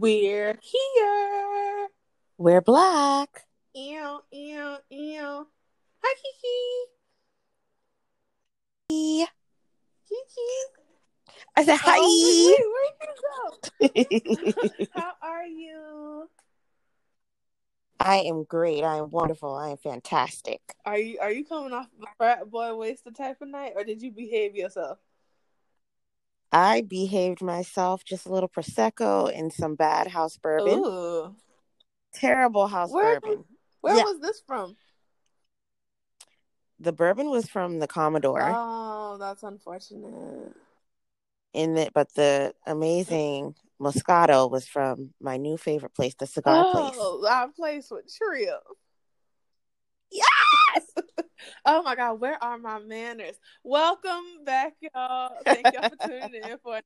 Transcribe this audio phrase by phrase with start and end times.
[0.00, 1.88] We're here.
[2.38, 3.44] We're black.
[3.74, 5.46] Ew, ew, ew.
[6.02, 6.14] Hi,
[8.88, 9.26] Kiki.
[10.08, 10.52] Kiki.
[11.54, 11.96] I said hi.
[11.98, 14.98] Oh, wait, wait, where'd you go?
[14.98, 16.30] How are you?
[18.00, 18.82] I am great.
[18.82, 19.54] I am wonderful.
[19.54, 20.62] I am fantastic.
[20.86, 24.00] Are you are you coming off a frat boy wasted type of night, or did
[24.00, 24.96] you behave yourself?
[26.52, 30.80] I behaved myself just a little prosecco and some bad house bourbon.
[30.80, 31.36] Ooh.
[32.12, 33.44] Terrible house Where- bourbon.
[33.80, 34.04] Where Yeah.
[34.04, 34.76] was this from?
[36.78, 40.54] The bourbon was from the Commodore, Oh, that's unfortunate.
[41.52, 46.96] in the, but the amazing Moscato was from my new favorite place, the cigar place.
[46.98, 48.60] Oh, our place with Trio.
[51.64, 53.36] Oh my God, where are my manners?
[53.62, 55.36] Welcome back, y'all.
[55.44, 56.80] Thank y'all for tuning in for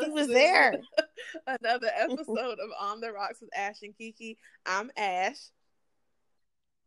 [0.00, 0.74] He was there.
[1.46, 4.38] another episode of On the Rocks with Ash and Kiki.
[4.66, 5.38] I'm Ash,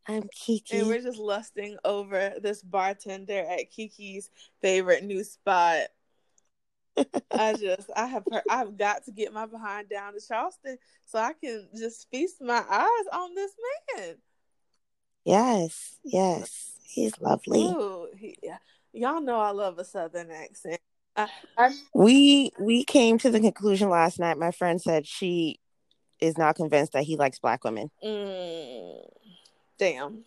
[0.08, 0.78] I'm Kiki.
[0.78, 4.30] and we're just lusting over this bartender at Kiki's
[4.62, 5.88] favorite new spot.
[7.32, 11.20] I just, I have, heard, I've got to get my behind down to Charleston so
[11.20, 13.52] I can just feast my eyes on this
[13.98, 14.16] man.
[15.26, 16.75] Yes, yes.
[16.88, 17.64] He's lovely.
[17.64, 18.58] Ooh, he, yeah.
[18.94, 20.80] y'all know I love a southern accent.
[21.16, 24.38] I, I, We we came to the conclusion last night.
[24.38, 25.60] My friend said she
[26.20, 27.90] is not convinced that he likes black women.
[28.04, 29.00] mm,
[29.78, 30.24] damn.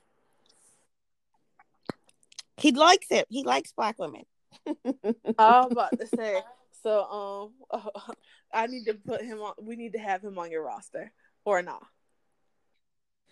[2.57, 3.27] He likes it.
[3.31, 4.25] He likes black women.
[5.39, 6.41] I'm about to say.
[6.83, 7.83] So, um,
[8.53, 9.55] I need to put him on.
[9.61, 11.13] We need to have him on your roster,
[11.45, 11.83] or not?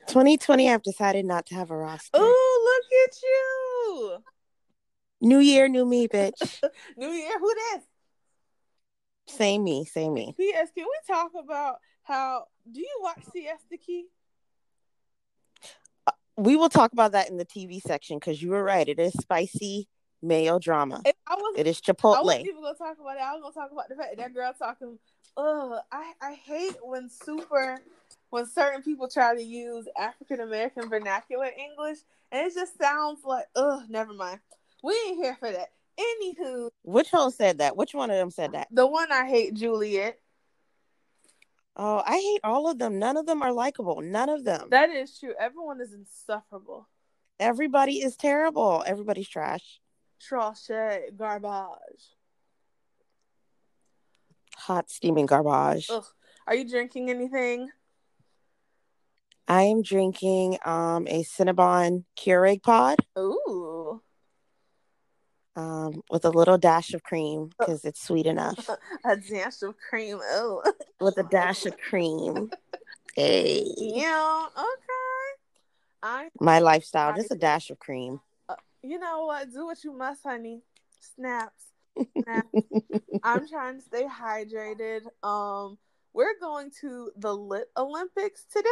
[0.08, 2.20] 2020, I've decided not to have a roster.
[2.20, 4.18] Ooh, look at you!
[5.20, 6.62] New year, new me, bitch.
[6.96, 7.82] New Year, who this?
[9.28, 10.34] same me, same me.
[10.36, 10.68] P.S.
[10.74, 12.44] Can we talk about how?
[12.70, 14.06] Do you watch Siesta Key?
[16.06, 18.88] Uh, we will talk about that in the TV section because you were right.
[18.88, 19.88] It is spicy
[20.22, 21.02] male drama.
[21.04, 22.24] If I was It is I Chipotle.
[22.24, 23.22] wasn't even gonna talk about it.
[23.22, 24.98] I was gonna talk about the fact that, that girl talking.
[25.36, 27.78] Ugh, I I hate when super
[28.36, 33.46] when certain people try to use African American vernacular English, and it just sounds like
[33.56, 33.84] ugh.
[33.88, 34.40] Never mind.
[34.84, 35.68] We ain't here for that.
[35.98, 37.78] Anywho, Which one said that?
[37.78, 38.68] Which one of them said that?
[38.70, 40.18] the one I hate, Juliet.
[41.76, 42.98] Oh, I hate all of them.
[42.98, 44.02] None of them are likable.
[44.02, 44.68] None of them.
[44.70, 45.32] That is true.
[45.40, 46.86] Everyone is insufferable.
[47.40, 48.84] Everybody is terrible.
[48.86, 49.80] Everybody's trash.
[50.20, 50.68] Trash,
[51.16, 52.12] garbage.
[54.56, 55.88] Hot steaming garbage.
[55.90, 56.04] Ugh.
[56.46, 57.70] Are you drinking anything?
[59.48, 64.00] I am drinking um a Cinnabon Keurig pod Ooh,
[65.54, 68.68] um with a little dash of cream because it's sweet enough.
[69.04, 70.18] a dash of cream.
[70.22, 70.62] Oh,
[71.00, 72.50] with a dash of cream.
[73.14, 73.64] Hey.
[73.78, 74.46] yeah.
[74.56, 75.26] Okay.
[76.02, 78.20] I My lifestyle, just a dash of cream.
[78.82, 79.50] You know what?
[79.52, 80.62] Do what you must, honey.
[81.16, 81.64] Snaps.
[82.22, 82.48] Snaps.
[83.24, 85.00] I'm trying to stay hydrated.
[85.24, 85.78] Um,
[86.12, 88.68] we're going to the Lit Olympics today.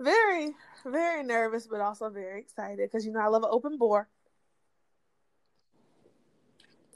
[0.00, 0.54] Very,
[0.84, 4.08] very nervous, but also very excited because you know I love an open bore.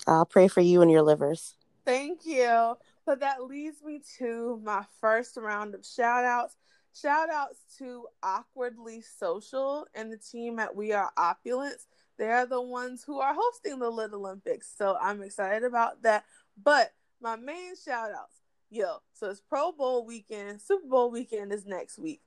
[0.07, 1.55] I'll pray for you and your livers.
[1.85, 2.77] Thank you.
[3.05, 6.57] But that leads me to my first round of shout outs.
[6.95, 11.87] Shout outs to Awkwardly Social and the team at We Are Opulence.
[12.19, 14.73] They're the ones who are hosting the Lit Olympics.
[14.77, 16.25] So I'm excited about that.
[16.63, 21.67] But my main shout outs, yo, so it's Pro Bowl weekend, Super Bowl weekend is
[21.67, 22.21] next week.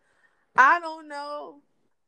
[0.56, 1.62] I don't know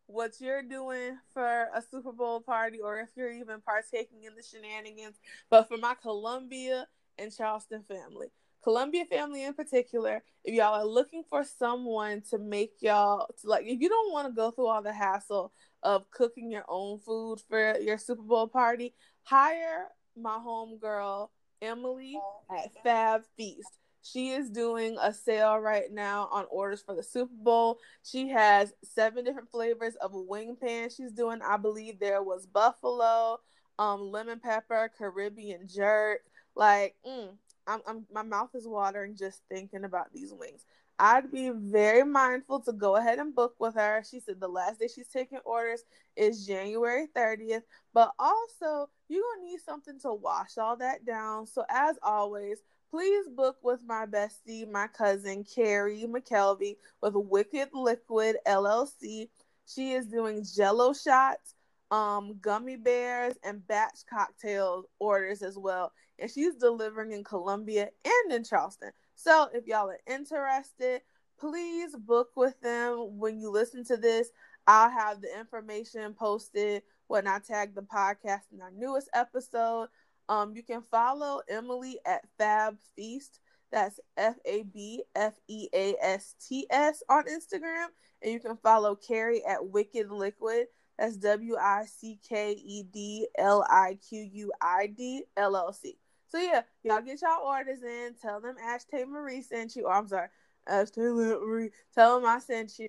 [0.05, 4.43] what you're doing for a Super Bowl party or if you're even partaking in the
[4.43, 5.17] shenanigans,
[5.49, 6.87] but for my Columbia
[7.17, 8.27] and Charleston family,
[8.63, 13.65] Columbia family in particular, if y'all are looking for someone to make y'all to like
[13.65, 15.51] if you don't want to go through all the hassle
[15.83, 18.93] of cooking your own food for your Super Bowl party,
[19.23, 21.29] hire my homegirl
[21.61, 22.17] Emily
[22.49, 23.77] at Fab Feast.
[24.11, 27.79] She is doing a sale right now on orders for the Super Bowl.
[28.03, 30.89] She has seven different flavors of a wing pan.
[30.89, 33.39] She's doing, I believe there was buffalo,
[33.79, 36.21] um, lemon pepper, Caribbean jerk.
[36.55, 37.29] Like, mm,
[37.67, 40.65] I'm, I'm my mouth is watering just thinking about these wings.
[40.99, 44.03] I'd be very mindful to go ahead and book with her.
[44.09, 45.83] She said the last day she's taking orders
[46.15, 47.61] is January 30th,
[47.93, 51.45] but also you're gonna need something to wash all that down.
[51.45, 58.37] So as always, please book with my bestie, my cousin Carrie McKelvey with Wicked Liquid
[58.47, 59.29] LLC.
[59.65, 61.55] She is doing Jello shots,
[61.91, 65.91] um gummy bears and batch cocktail orders as well.
[66.19, 68.91] And she's delivering in Columbia and in Charleston.
[69.15, 71.01] So if y'all are interested,
[71.39, 74.29] please book with them when you listen to this.
[74.65, 79.87] I'll have the information posted when I tag the podcast in our newest episode.
[80.29, 83.39] Um, you can follow Emily at Fab Feast.
[83.71, 87.87] That's F A B F E A S T S on Instagram.
[88.21, 90.67] And you can follow Carrie at Wicked Liquid.
[90.97, 95.71] That's W I C K E D L I Q U I D L L
[95.71, 95.97] C.
[96.29, 98.15] So yeah, y'all get y'all orders in.
[98.21, 99.85] Tell them Ash Tay Marie sent you.
[99.87, 100.27] Oh, I'm sorry,
[100.67, 101.69] Ash Tay Marie.
[101.93, 102.87] Tell them I sent you.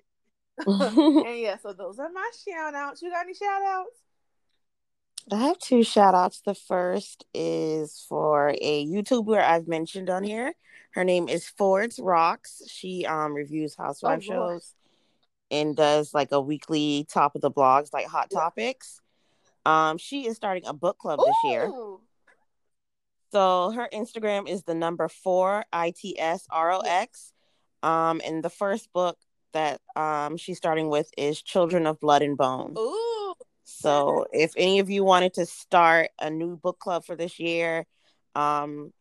[0.67, 3.01] and yeah, so those are my shout outs.
[3.01, 3.95] You got any shout outs?
[5.31, 6.41] I have two shout outs.
[6.41, 10.53] The first is for a YouTuber I've mentioned on here.
[10.91, 12.63] Her name is Ford's Rocks.
[12.67, 14.73] She um reviews housewife oh, shows
[15.51, 18.39] and does like a weekly top of the blogs, like hot yeah.
[18.39, 19.01] topics.
[19.65, 21.25] Um, she is starting a book club Ooh.
[21.25, 21.71] this year.
[23.31, 27.33] So her Instagram is the number four I T S R O X.
[27.83, 29.17] Um, and the first book
[29.53, 32.73] that um she's starting with is Children of Blood and Bone.
[32.77, 33.18] Ooh.
[33.69, 37.85] So if any of you wanted to start a new book club for this year,
[38.35, 38.91] um,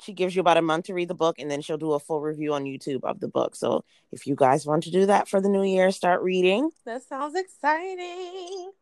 [0.00, 2.00] she gives you about a month to read the book and then she'll do a
[2.00, 3.54] full review on YouTube of the book.
[3.56, 6.70] So if you guys want to do that for the new year, start reading.
[6.84, 8.72] That sounds exciting.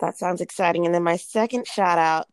[0.00, 0.86] That sounds exciting.
[0.86, 2.26] And then my second shout out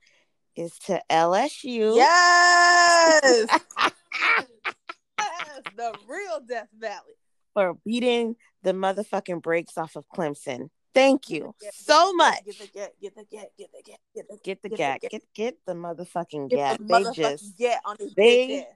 [0.55, 1.95] is to LSU.
[1.95, 3.21] Yes.
[4.17, 5.61] yes.
[5.75, 7.13] The real Death Valley.
[7.53, 10.69] For beating the motherfucking brakes off of Clemson.
[10.93, 12.43] Thank you so much.
[12.45, 15.23] Get the get, get the get, get the get, get the get the get, get
[15.33, 16.85] get the motherfucking get.
[16.85, 18.67] They just get on his they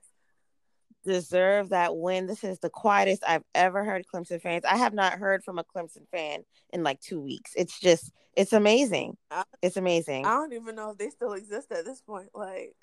[1.05, 2.25] deserve that win.
[2.25, 4.65] This is the quietest I've ever heard Clemson fans.
[4.65, 7.51] I have not heard from a Clemson fan in like two weeks.
[7.55, 9.17] It's just it's amazing.
[9.61, 10.25] It's amazing.
[10.25, 12.29] I don't even know if they still exist at this point.
[12.33, 12.75] Like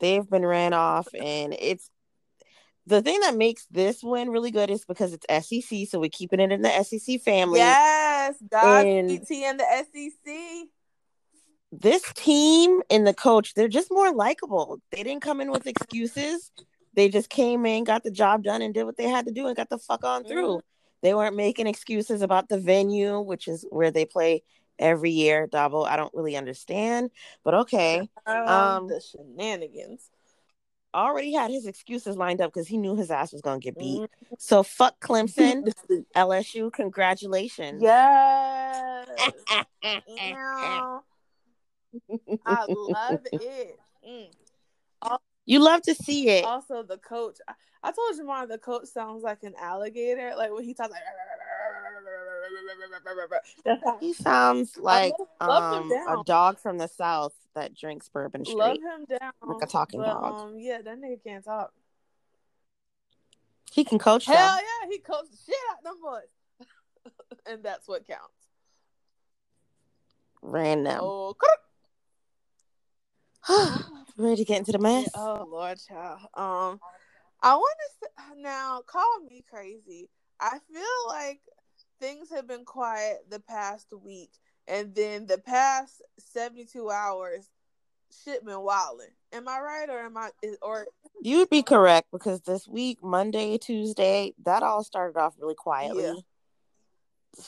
[0.00, 1.90] they've been ran off, and it's
[2.86, 6.40] the thing that makes this win really good is because it's SEC, so we're keeping
[6.40, 7.58] it in the SEC family.
[7.60, 10.68] Yes, God, and in the SEC.
[11.72, 14.80] This team and the coach, they're just more likable.
[14.92, 16.52] They didn't come in with excuses.
[16.94, 19.46] They just came in, got the job done, and did what they had to do,
[19.46, 20.48] and got the fuck on through.
[20.48, 20.66] Mm-hmm.
[21.02, 24.42] They weren't making excuses about the venue, which is where they play
[24.78, 25.48] every year.
[25.48, 27.10] Dabo, I don't really understand,
[27.44, 28.08] but okay.
[28.26, 30.10] Um, the shenanigans
[30.94, 34.00] already had his excuses lined up because he knew his ass was gonna get beat.
[34.00, 34.34] Mm-hmm.
[34.38, 35.72] So fuck Clemson,
[36.16, 36.72] LSU.
[36.72, 37.82] Congratulations.
[37.82, 39.08] Yes.
[42.46, 43.78] I love it.
[44.06, 44.28] Mm.
[45.46, 46.44] You love to see it.
[46.44, 47.38] Also, the coach.
[47.48, 47.52] I,
[47.82, 50.32] I told Jamar the coach sounds like an alligator.
[50.36, 51.02] Like when he talks like.
[54.00, 58.56] He sounds like um, a dog from the south that drinks bourbon straight.
[58.56, 59.32] Love him down.
[59.46, 60.34] Like a talking but, dog.
[60.34, 61.72] Um, yeah, that nigga can't talk.
[63.72, 64.26] He can coach.
[64.26, 64.64] Hell them.
[64.64, 67.10] yeah, he coached the shit out them boys,
[67.46, 68.30] and that's what counts.
[70.42, 70.98] Random.
[71.00, 71.34] Oh,
[74.16, 75.10] Ready to get into the mess?
[75.14, 76.20] Oh Lord, child.
[76.34, 76.80] Um,
[77.42, 80.08] I want to now call me crazy.
[80.40, 81.40] I feel like
[82.00, 84.30] things have been quiet the past week,
[84.66, 87.50] and then the past seventy-two hours,
[88.24, 89.10] shit been wilding.
[89.32, 90.30] Am I right, or am I?
[90.62, 90.86] Or
[91.20, 96.04] you'd be correct because this week, Monday, Tuesday, that all started off really quietly.
[96.04, 96.14] Yeah.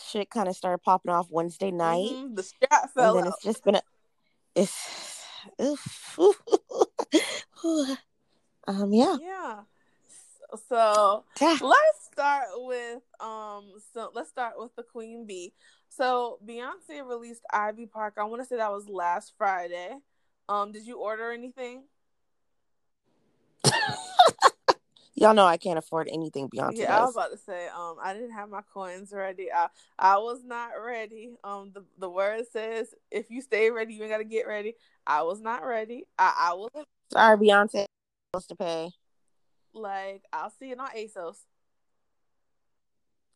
[0.08, 2.10] Shit kind of started popping off Wednesday night.
[2.12, 2.34] Mm-hmm.
[2.34, 3.34] The strap fell and then out.
[3.36, 3.82] it's just been a.
[4.54, 5.22] It's.
[5.62, 6.18] oof.
[8.66, 8.92] um.
[8.92, 9.16] Yeah.
[9.20, 9.60] Yeah.
[10.68, 13.72] So, so let's start with um.
[13.92, 15.52] So let's start with the Queen Bee.
[15.90, 18.14] So Beyonce released Ivy Park.
[18.16, 19.94] I want to say that was last Friday.
[20.48, 21.84] Um, did you order anything?
[25.14, 26.78] Y'all know I can't afford anything Beyonce.
[26.78, 26.98] Yeah, does.
[26.98, 29.52] I was about to say, um, I didn't have my coins ready.
[29.52, 29.68] I
[29.98, 31.34] I was not ready.
[31.44, 34.74] Um, the, the word says if you stay ready, you ain't gotta get ready.
[35.06, 36.06] I was not ready.
[36.18, 36.70] I I was
[37.12, 37.84] sorry, Beyonce
[38.32, 38.90] supposed to pay.
[39.74, 41.36] Like I'll see it on ASOS.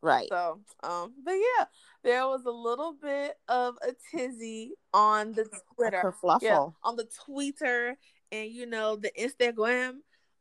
[0.03, 0.29] Right.
[0.31, 1.67] So, um, but yeah,
[2.03, 7.97] there was a little bit of a tizzy on the Twitter, yeah, on the Twitter,
[8.33, 9.99] and you know the Instagram.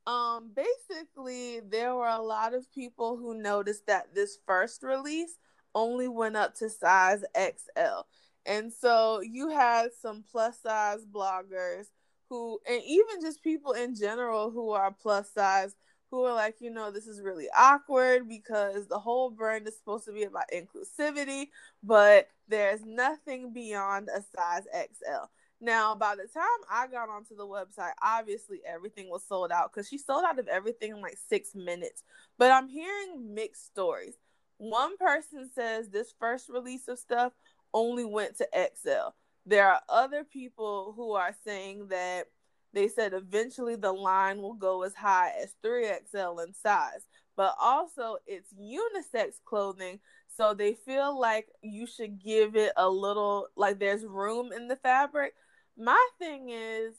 [0.07, 5.37] Um, basically, there were a lot of people who noticed that this first release
[5.75, 8.03] only went up to size XL,
[8.45, 11.87] and so you had some plus size bloggers
[12.29, 15.75] who, and even just people in general who are plus size
[16.11, 20.05] who are like, you know, this is really awkward because the whole brand is supposed
[20.05, 21.49] to be about inclusivity,
[21.83, 25.25] but there's nothing beyond a size XL.
[25.61, 29.89] Now, by the time I got onto the website, obviously everything was sold out because
[29.89, 32.03] she sold out of everything in like six minutes.
[32.37, 34.15] But I'm hearing mixed stories.
[34.57, 37.33] One person says this first release of stuff
[37.73, 39.09] only went to XL.
[39.45, 42.27] There are other people who are saying that
[42.73, 48.17] they said eventually the line will go as high as 3XL in size, but also
[48.27, 49.99] it's unisex clothing.
[50.37, 54.77] So they feel like you should give it a little, like there's room in the
[54.77, 55.33] fabric.
[55.77, 56.93] My thing is,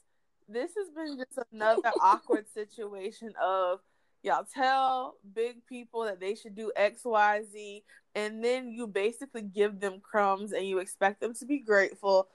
[0.49, 3.81] this has been just another awkward situation of
[4.23, 7.83] y'all tell big people that they should do xyz
[8.15, 12.29] and then you basically give them crumbs and you expect them to be grateful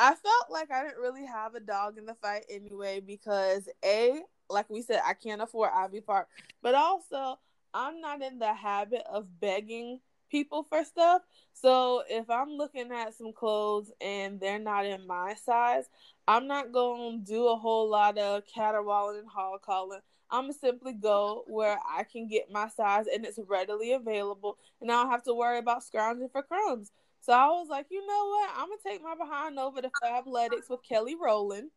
[0.00, 4.22] i felt like i didn't really have a dog in the fight anyway because a
[4.50, 6.28] like we said i can't afford ivy park
[6.62, 7.38] but also
[7.74, 11.22] i'm not in the habit of begging people for stuff
[11.54, 15.90] so if i'm looking at some clothes and they're not in my size
[16.28, 20.00] i'm not going to do a whole lot of caterwauling and hall calling
[20.32, 24.92] I'm gonna simply go where I can get my size and it's readily available, and
[24.92, 26.92] I don't have to worry about scrounging for crumbs.
[27.20, 28.50] So I was like, you know what?
[28.56, 31.70] I'm gonna take my behind over to Fabletics with Kelly Rowland,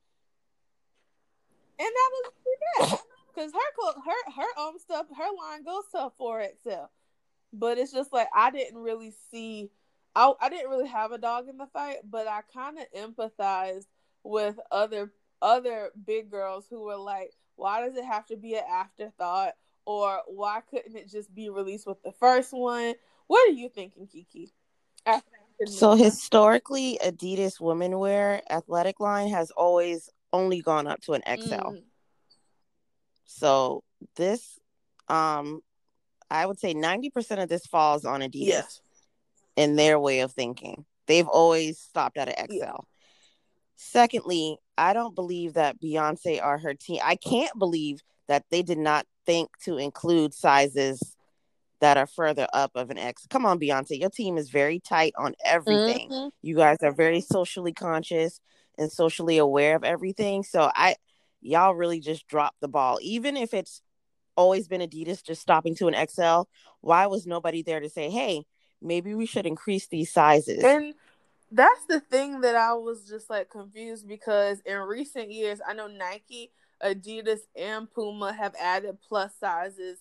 [1.80, 2.32] and that was
[2.80, 3.00] that.
[3.36, 6.88] Cause her her her own stuff, her line goes to 4XL,
[7.52, 9.72] but it's just like I didn't really see.
[10.16, 13.88] I, I didn't really have a dog in the fight, but I kind of empathized
[14.24, 18.64] with other other big girls who were like, why does it have to be an
[18.72, 19.54] afterthought?
[19.86, 22.94] Or why couldn't it just be released with the first one?
[23.28, 24.54] What are you thinking, Kiki?
[25.68, 31.54] So historically, Adidas women wear athletic line has always only gone up to an XL.
[31.54, 31.84] Mm.
[33.26, 33.84] So
[34.16, 34.60] this,
[35.08, 35.62] um,
[36.30, 38.82] I would say ninety percent of this falls on Adidas yes.
[39.56, 40.86] in their way of thinking.
[41.08, 42.56] They've always stopped at an XL.
[42.56, 42.78] Yeah.
[43.76, 48.78] Secondly, I don't believe that Beyonce or her team, I can't believe that they did
[48.78, 51.16] not think to include sizes
[51.84, 53.28] that are further up of an X.
[53.30, 56.10] Come on, Beyonce, your team is very tight on everything.
[56.10, 56.30] Mm-hmm.
[56.42, 58.40] You guys are very socially conscious
[58.78, 60.44] and socially aware of everything.
[60.44, 60.96] So I
[61.42, 63.00] y'all really just dropped the ball.
[63.02, 63.82] Even if it's
[64.38, 66.44] always been Adidas just stopping to an XL,
[66.80, 68.46] why was nobody there to say, "Hey,
[68.82, 70.94] maybe we should increase these sizes?" And
[71.52, 75.88] that's the thing that I was just like confused because in recent years, I know
[75.88, 80.00] Nike, Adidas, and Puma have added plus sizes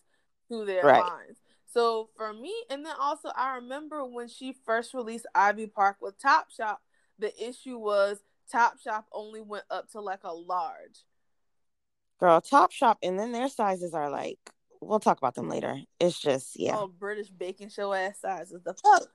[0.49, 1.03] to their right.
[1.03, 1.39] lines.
[1.73, 6.21] So for me, and then also I remember when she first released Ivy Park with
[6.21, 6.77] Topshop,
[7.19, 8.19] the issue was
[8.53, 11.05] Topshop only went up to like a large.
[12.21, 14.39] Girl, Topshop, and then their sizes are like
[14.83, 15.81] we'll talk about them later.
[15.99, 16.77] It's just yeah.
[16.77, 18.61] Oh, British baking show ass sizes.
[18.63, 19.09] The fuck.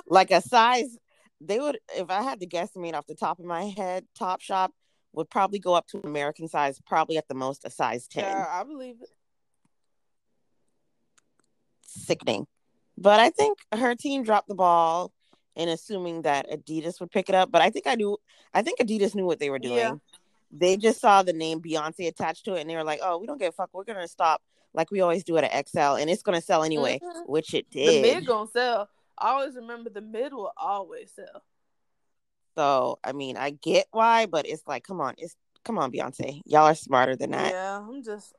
[0.06, 0.96] like a size,
[1.40, 1.78] they would.
[1.94, 4.72] If I had to guess, guesstimate off the top of my head, Top Shop
[5.12, 8.24] would probably go up to American size, probably at the most a size ten.
[8.24, 9.10] Yeah, I believe it.
[11.92, 12.46] Sickening,
[12.96, 15.12] but I think her team dropped the ball
[15.54, 17.50] in assuming that Adidas would pick it up.
[17.50, 18.16] But I think I knew.
[18.54, 19.76] I think Adidas knew what they were doing.
[19.76, 19.94] Yeah
[20.52, 23.26] they just saw the name Beyonce attached to it and they were like, oh, we
[23.26, 23.70] don't give a fuck.
[23.72, 24.42] We're to stop
[24.74, 27.20] like we always do at an XL and it's to sell anyway, mm-hmm.
[27.30, 28.04] which it did.
[28.04, 28.88] The mid to sell.
[29.18, 31.42] I always remember the mid will always sell.
[32.54, 35.34] So, I mean, I get why, but it's like, come on, it's
[35.64, 36.42] come on, Beyonce.
[36.44, 37.52] Y'all are smarter than that.
[37.52, 38.34] Yeah, I'm just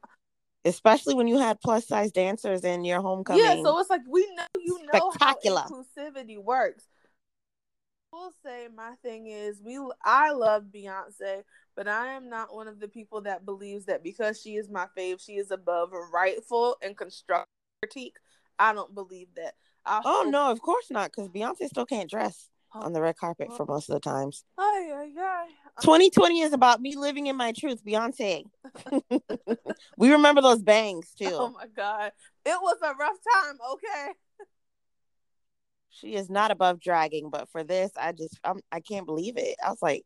[0.66, 3.44] especially when you had plus size dancers in your homecoming.
[3.44, 6.86] Yeah, so it's like we know you know how inclusivity works.
[8.14, 11.44] I will say my thing is we I love Beyonce,
[11.76, 14.88] but I am not one of the people that believes that because she is my
[14.98, 17.48] fave, she is above rightful and constructive
[17.82, 18.18] critique.
[18.60, 19.56] I don't believe that.
[19.86, 23.50] I oh no, of course not, because Beyonce still can't dress on the red carpet
[23.56, 24.44] for most of the times.
[24.58, 25.48] Ay, ay, ay.
[25.82, 28.44] 2020 is about me living in my truth, Beyonce.
[29.98, 31.32] we remember those bangs too.
[31.32, 32.12] Oh my god,
[32.46, 33.58] it was a rough time.
[33.74, 34.12] Okay.
[35.90, 39.56] She is not above dragging, but for this, I just I'm, I can't believe it.
[39.64, 40.04] I was like,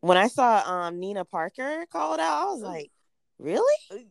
[0.00, 2.90] when I saw um Nina Parker called out, I was like,
[3.38, 4.08] really?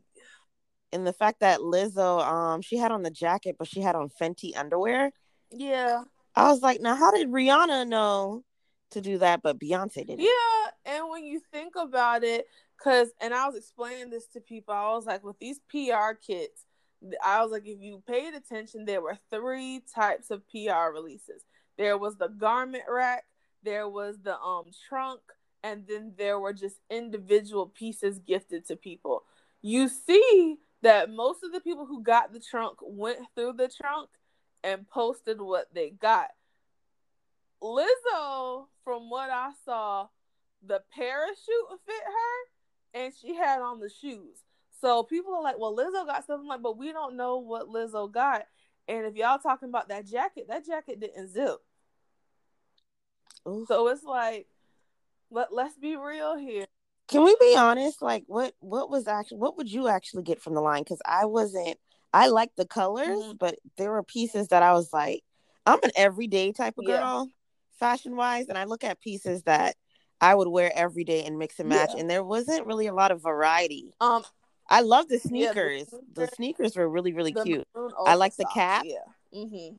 [0.92, 4.10] And the fact that Lizzo, um, she had on the jacket, but she had on
[4.10, 5.12] Fenty underwear.
[5.52, 6.04] Yeah.
[6.36, 8.44] I was like, now how did Rihanna know
[8.92, 10.20] to do that, but Beyonce didn't?
[10.22, 12.46] Yeah, and when you think about it,
[12.78, 16.66] because and I was explaining this to people, I was like, with these PR kits,
[17.24, 21.44] I was like, if you paid attention, there were three types of PR releases.
[21.78, 23.26] There was the garment rack,
[23.64, 25.22] there was the um trunk,
[25.64, 29.24] and then there were just individual pieces gifted to people.
[29.62, 34.10] you see that most of the people who got the trunk went through the trunk
[34.66, 36.30] and posted what they got.
[37.62, 40.08] Lizzo, from what I saw,
[40.66, 44.40] the parachute fit her and she had on the shoes.
[44.82, 48.12] So people are like, well, Lizzo got something like, but we don't know what Lizzo
[48.12, 48.46] got.
[48.88, 51.58] And if y'all talking about that jacket, that jacket didn't zip.
[53.48, 53.68] Oof.
[53.68, 54.48] So it's like,
[55.32, 56.66] let let's be real here.
[57.08, 58.02] Can we be honest?
[58.02, 60.84] Like, what what was actually what would you actually get from the line?
[60.84, 61.78] Because I wasn't.
[62.16, 63.38] I like the colors, mm-hmm.
[63.38, 65.22] but there were pieces that I was like,
[65.66, 67.34] I'm an everyday type of girl, yeah.
[67.78, 69.76] fashion wise, and I look at pieces that
[70.22, 72.00] I would wear every day and mix and match, yeah.
[72.00, 73.94] and there wasn't really a lot of variety.
[74.00, 74.24] Um,
[74.70, 75.90] I love the sneakers.
[75.92, 77.68] Yeah, the, the, sneakers were really really cute.
[78.06, 78.84] I like the cap.
[78.86, 79.00] Yeah.
[79.34, 79.76] Mm-hmm.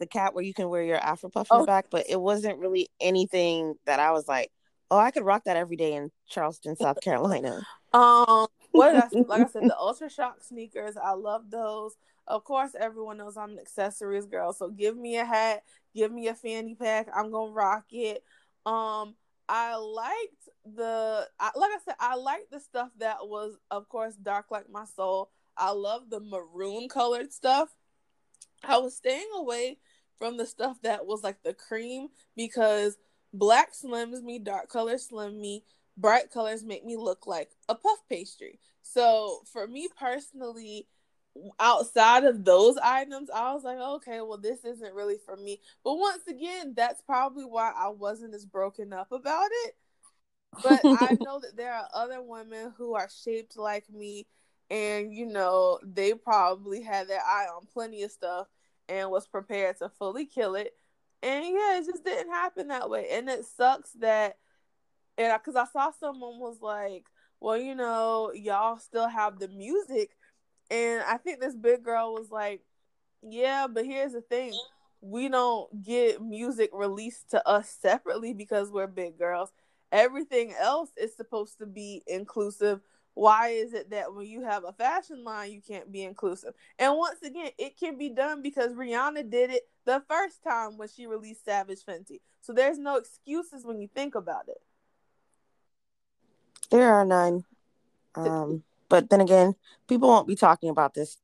[0.00, 1.60] The cap where you can wear your afro puff in oh.
[1.60, 4.50] the back, but it wasn't really anything that I was like,
[4.90, 7.62] oh, I could rock that every day in Charleston, South Carolina.
[7.94, 11.96] um, what I, like I said, the Ultra Shock sneakers, I love those.
[12.26, 15.62] Of course, everyone knows I'm an accessories girl, so give me a hat,
[15.94, 18.24] give me a fanny pack, I'm gonna rock it.
[18.66, 19.14] Um,
[19.48, 24.14] I liked the I, like I said, I liked the stuff that was, of course,
[24.14, 25.30] dark like my soul.
[25.56, 27.68] I love the maroon colored stuff.
[28.66, 29.78] I was staying away
[30.18, 32.96] from the stuff that was like the cream because
[33.32, 35.64] black slims me, dark color slim me,
[35.96, 38.58] bright colors make me look like a puff pastry.
[38.82, 40.86] So for me personally,
[41.58, 45.60] outside of those items, I was like, okay, well, this isn't really for me.
[45.82, 49.76] But once again, that's probably why I wasn't as broken up about it.
[50.62, 54.26] But I know that there are other women who are shaped like me,
[54.70, 58.46] and you know, they probably had their eye on plenty of stuff
[58.88, 60.72] and was prepared to fully kill it.
[61.22, 63.08] And yeah, it just didn't happen that way.
[63.10, 64.36] And it sucks that,
[65.18, 67.06] and because I saw someone was like,
[67.40, 70.10] well, you know, y'all still have the music
[70.70, 72.62] and I think this big girl was like,
[73.22, 74.54] Yeah, but here's the thing.
[75.02, 79.52] We don't get music released to us separately because we're big girls.
[79.92, 82.80] Everything else is supposed to be inclusive.
[83.14, 86.54] Why is it that when you have a fashion line, you can't be inclusive?
[86.78, 90.88] And once again, it can be done because Rihanna did it the first time when
[90.88, 92.20] she released Savage Fenty.
[92.42, 94.58] So there's no excuses when you think about it.
[96.70, 97.44] There are none.
[98.14, 99.54] Um, but then again,
[99.88, 101.18] people won't be talking about this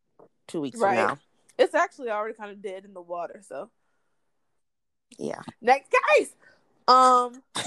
[0.48, 0.96] two weeks right.
[0.96, 1.18] from now.
[1.59, 3.42] It's actually already kind of dead in the water.
[3.46, 3.70] So,
[5.18, 5.42] yeah.
[5.61, 6.35] Next case.
[6.88, 7.42] Um.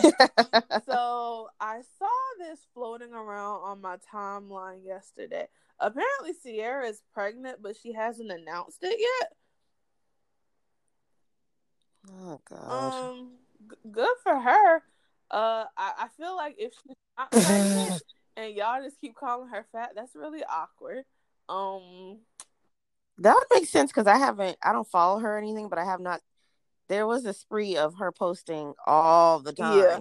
[0.86, 2.10] so I saw
[2.40, 5.48] this floating around on my timeline yesterday.
[5.80, 9.32] Apparently, Ciara is pregnant, but she hasn't announced it yet.
[12.12, 12.94] Oh God.
[12.94, 13.32] Um.
[13.70, 14.84] G- good for her.
[15.34, 18.04] Uh, I, I feel like if she's not pregnant,
[18.38, 21.06] and y'all just keep calling her fat, that's really awkward.
[21.50, 22.20] Um
[23.18, 25.86] that would make sense because I haven't I don't follow her or anything, but I
[25.86, 26.22] have not
[26.88, 29.78] there was a spree of her posting all the time.
[29.80, 30.00] Yeah.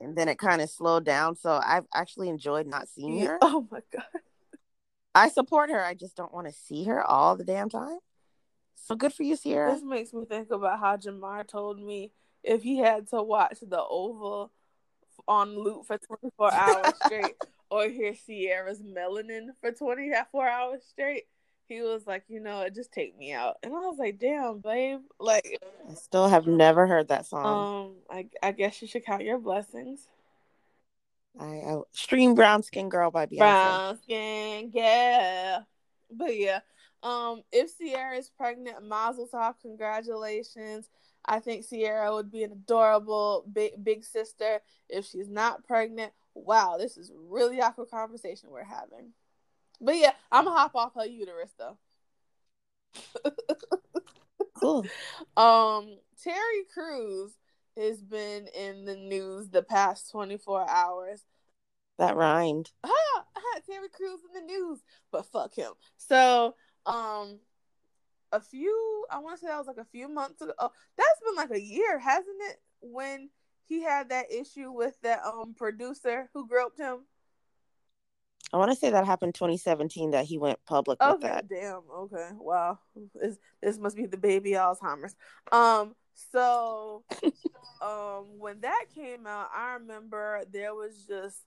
[0.00, 1.36] And then it kind of slowed down.
[1.36, 3.38] So I've actually enjoyed not seeing her.
[3.42, 4.04] Oh my god.
[5.14, 5.82] I support her.
[5.84, 7.98] I just don't want to see her all the damn time.
[8.74, 9.72] So good for you, Ciara.
[9.72, 13.82] This makes me think about how Jamar told me if he had to watch the
[13.82, 14.50] Oval
[15.28, 17.36] on loop for 24 hours straight
[17.70, 21.24] or hear Ciara's melanin for 24 hours straight,
[21.68, 23.56] he was like, you know, it just take me out.
[23.62, 25.00] And I was like, damn, babe.
[25.18, 27.86] Like I still have never heard that song.
[27.86, 30.08] Um, I I guess you should count your blessings.
[31.38, 33.38] I, I stream Brown Skin Girl by Beyonce.
[33.38, 35.60] Brown Skin, yeah.
[36.10, 36.60] But yeah.
[37.02, 40.88] Um, if Ciara is pregnant, Mazel Tov, congratulations.
[41.30, 46.12] I think Ciara would be an adorable big big sister if she's not pregnant.
[46.34, 49.12] Wow, this is really awkward conversation we're having.
[49.80, 51.78] But yeah, I'm gonna hop off her uterus though.
[54.54, 54.84] cool.
[55.36, 57.32] Um, Terry Crews
[57.76, 61.24] has been in the news the past 24 hours.
[61.98, 62.70] That rhymed.
[62.82, 62.90] Ah,
[63.36, 64.80] ah, Terry Crews in the news,
[65.12, 65.72] but fuck him.
[65.96, 67.38] So, um,
[68.32, 70.52] a few I want to say that was like a few months ago.
[70.58, 72.60] Oh, that's been like a year, hasn't it?
[72.80, 73.30] When
[73.66, 77.00] he had that issue with that um producer who groped him.
[78.52, 81.44] I want to say that happened 2017 that he went public okay, with that.
[81.44, 81.82] Oh, damn.
[81.98, 82.28] Okay.
[82.36, 82.80] Wow.
[83.14, 85.14] This, this must be the baby Alzheimer's.
[85.52, 85.94] Um.
[86.32, 87.04] So,
[87.82, 91.38] um, when that came out, I remember there was just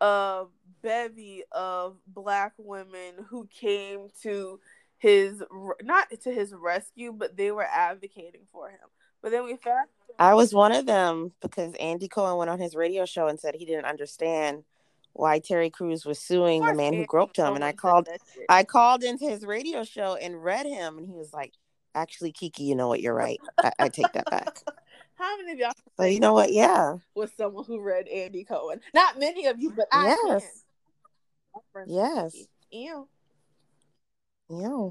[0.00, 0.44] a
[0.82, 4.60] bevy of black women who came to
[4.98, 5.42] his
[5.82, 8.88] not to his rescue, but they were advocating for him.
[9.22, 12.74] But then we found I was one of them because Andy Cohen went on his
[12.74, 14.64] radio show and said he didn't understand
[15.12, 18.08] why Terry Crews was suing the man who groped him, and I called
[18.48, 21.54] I called into his radio show and read him, and he was like,
[21.94, 23.00] "Actually, Kiki, you know what?
[23.00, 23.40] You're right.
[23.62, 24.62] I, I take that back."
[25.14, 25.72] How many of y'all?
[25.98, 26.52] So you know what?
[26.52, 28.80] Yeah, with someone who read Andy Cohen.
[28.94, 30.62] Not many of you, but I yes,
[31.74, 31.84] can.
[31.88, 32.36] yes,
[32.70, 33.02] yeah,
[34.50, 34.88] yeah.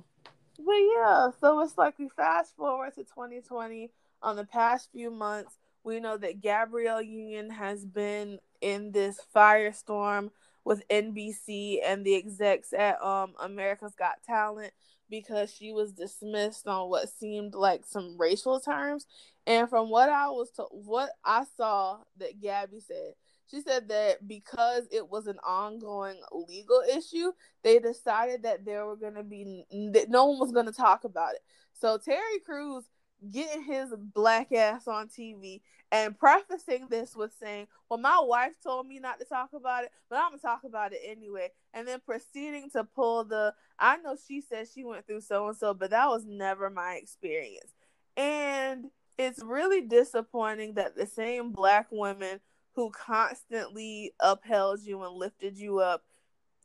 [0.57, 3.91] But yeah, so it's like we fast forward to 2020.
[4.23, 10.31] On the past few months, we know that Gabrielle Union has been in this firestorm
[10.65, 14.73] with NBC and the execs at um America's Got Talent
[15.09, 19.05] because she was dismissed on what seemed like some racial terms.
[19.45, 23.13] And from what I was to what I saw that Gabby said,
[23.49, 27.31] she said that because it was an ongoing legal issue,
[27.63, 31.03] they decided that there were going to be that no one was going to talk
[31.03, 31.41] about it.
[31.73, 32.85] So Terry Crews
[33.31, 38.87] getting his black ass on TV and prefacing this with saying, Well, my wife told
[38.87, 41.49] me not to talk about it, but I'm gonna talk about it anyway.
[41.73, 45.57] And then proceeding to pull the I know she said she went through so and
[45.57, 47.71] so, but that was never my experience.
[48.15, 52.39] And it's really disappointing that the same black women
[52.77, 56.03] who constantly upheld you and lifted you up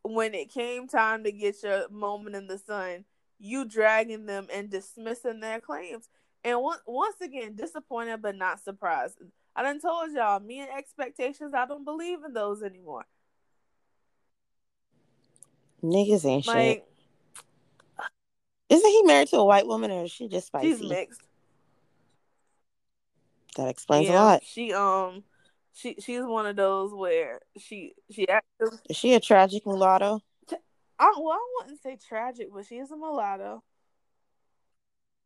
[0.03, 3.07] when it came time to get your moment in the sun,
[3.39, 6.11] you dragging them and dismissing their claims.
[6.45, 9.17] And one, once again, disappointed but not surprised.
[9.57, 13.07] I done told y'all, me and expectations, I don't believe in those anymore.
[15.83, 16.89] Niggas ain't like, shit.
[18.69, 20.73] Isn't he married to a white woman or is she just spicy?
[20.73, 21.23] She's mixed.
[23.57, 24.43] That explains yeah, a lot.
[24.45, 25.25] She um
[25.75, 30.21] she she's one of those where she she actually is she a tragic mulatto?
[30.99, 33.63] I well I wouldn't say tragic, but she is a mulatto.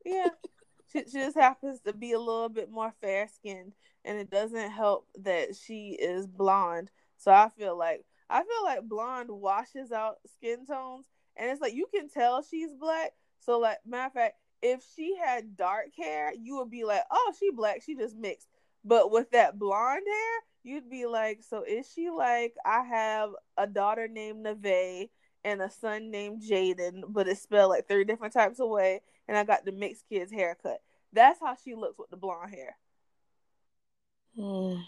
[0.04, 0.28] Yeah.
[0.92, 4.70] she, she just happens to be a little bit more fair skinned and it doesn't
[4.70, 6.90] help that she is blonde.
[7.18, 11.06] So I feel like I feel like blonde washes out skin tones
[11.36, 13.12] and it's like you can tell she's black.
[13.40, 17.32] So like matter of fact, if she had dark hair, you would be like, Oh,
[17.38, 18.48] she black, she just mixed.
[18.86, 23.66] But with that blonde hair, you'd be like, so is she like I have a
[23.66, 25.08] daughter named Neve
[25.44, 29.36] and a son named Jaden, but it's spelled like three different types of way, and
[29.36, 30.80] I got the mixed kids haircut.
[31.12, 32.76] That's how she looks with the blonde hair.
[34.38, 34.84] Mm.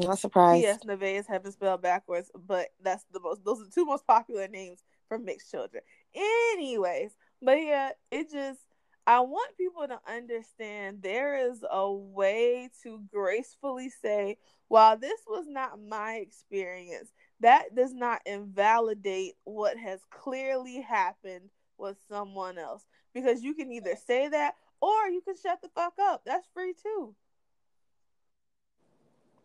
[0.00, 0.62] Not surprised.
[0.62, 3.44] Yes, Nevaeh have been spelled backwards, but that's the most.
[3.44, 5.82] Those are the two most popular names for mixed children.
[6.14, 8.60] Anyways, but yeah, it just
[9.08, 15.46] I want people to understand there is a way to gracefully say, while this was
[15.48, 22.84] not my experience, that does not invalidate what has clearly happened with someone else.
[23.14, 26.22] Because you can either say that or you can shut the fuck up.
[26.26, 27.14] That's free too.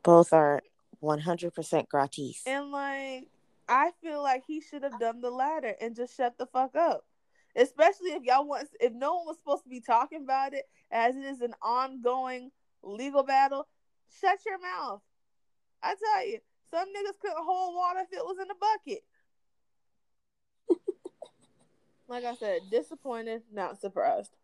[0.02, 0.64] Both are
[1.04, 2.42] 100% gratis.
[2.48, 3.28] And like,
[3.70, 7.06] I feel like he should have done the latter and just shut the fuck up
[7.56, 11.16] especially if y'all want if no one was supposed to be talking about it as
[11.16, 12.52] it is an ongoing
[12.84, 13.68] legal battle
[14.20, 15.02] shut your mouth.
[15.84, 19.04] I tell you some niggas couldn't hold water if it was in a bucket.
[22.08, 24.36] Like i said disappointed not surprised.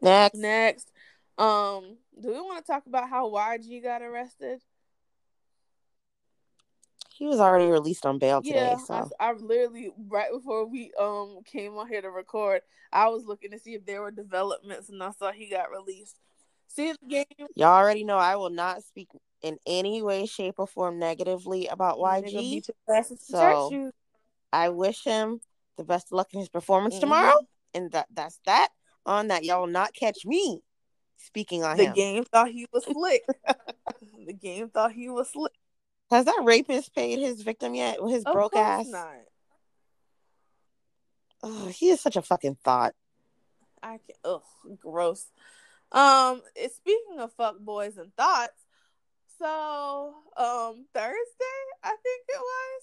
[0.00, 0.34] Next.
[0.38, 0.90] Next.
[1.36, 4.62] Um do we want to talk about how yg got arrested
[7.16, 8.56] he was already released on bail today.
[8.56, 13.08] Yeah, so I, I, literally right before we um came on here to record, I
[13.08, 16.18] was looking to see if there were developments, and I saw he got released.
[16.68, 17.48] See the game.
[17.54, 19.08] Y'all already know I will not speak
[19.42, 22.64] in any way, shape, or form negatively about YG.
[23.18, 23.90] So
[24.52, 25.40] I wish him
[25.76, 27.02] the best of luck in his performance mm-hmm.
[27.02, 27.38] tomorrow,
[27.74, 28.68] and that that's that.
[29.04, 30.60] On that, y'all will not catch me
[31.16, 31.92] speaking on the him.
[31.94, 33.22] The game thought he was slick.
[34.26, 35.52] the game thought he was slick.
[36.12, 37.96] Has that rapist paid his victim yet?
[38.06, 38.86] His of broke ass?
[38.86, 39.14] Not.
[41.42, 42.94] Oh, he is such a fucking thought.
[43.82, 44.42] I can ugh,
[44.78, 45.24] gross.
[45.90, 48.52] Um, speaking of fuck boys and thoughts,
[49.38, 52.82] so um Thursday, I think it was.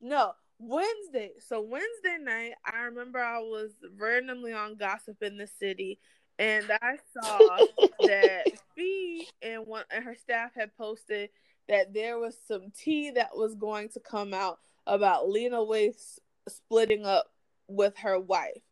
[0.00, 1.32] No, Wednesday.
[1.40, 5.98] So Wednesday night, I remember I was randomly on Gossip in the City,
[6.38, 7.66] and I saw
[8.06, 11.30] that Fee and one and her staff had posted
[11.68, 17.04] that there was some tea that was going to come out about Lena Waithe splitting
[17.04, 17.26] up
[17.68, 18.62] with her wife.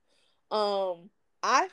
[0.50, 1.10] Um,
[1.42, 1.68] I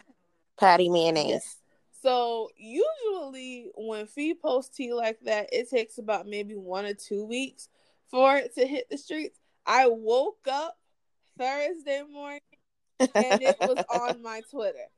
[0.59, 1.57] patty mayonnaise.
[2.01, 7.25] So usually when Fee posts tea like that, it takes about maybe one or two
[7.25, 7.69] weeks
[8.11, 9.39] for it to hit the streets.
[9.65, 10.77] I woke up
[11.37, 12.41] Thursday morning
[12.99, 14.89] and it was on my Twitter.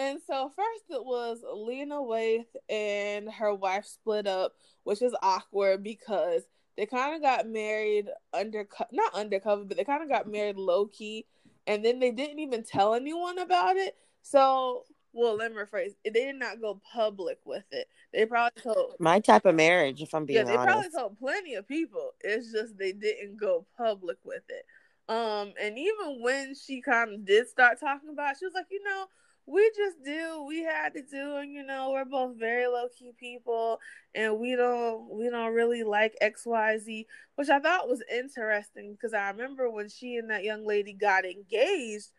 [0.00, 5.84] And so first it was Lena Waithe and her wife split up, which is awkward
[5.84, 6.44] because
[6.76, 10.86] They kind of got married under not undercover, but they kind of got married low
[10.86, 11.26] key,
[11.66, 13.96] and then they didn't even tell anyone about it.
[14.22, 15.94] So, well, let me rephrase.
[16.04, 17.86] They did not go public with it.
[18.14, 20.66] They probably told my type of marriage, if I'm being yeah, they honest.
[20.66, 22.12] probably told plenty of people.
[22.20, 24.64] It's just they didn't go public with it.
[25.12, 28.68] Um, and even when she kind of did start talking about, it, she was like,
[28.70, 29.06] you know,
[29.50, 33.12] we just do we had to do and you know we're both very low key
[33.18, 33.78] people
[34.14, 39.28] and we don't we don't really like xyz which i thought was interesting because i
[39.28, 42.10] remember when she and that young lady got engaged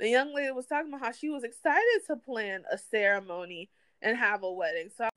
[0.00, 3.68] the young lady was talking about how she was excited to plan a ceremony
[4.00, 4.88] and have a wedding.
[4.96, 5.10] So I-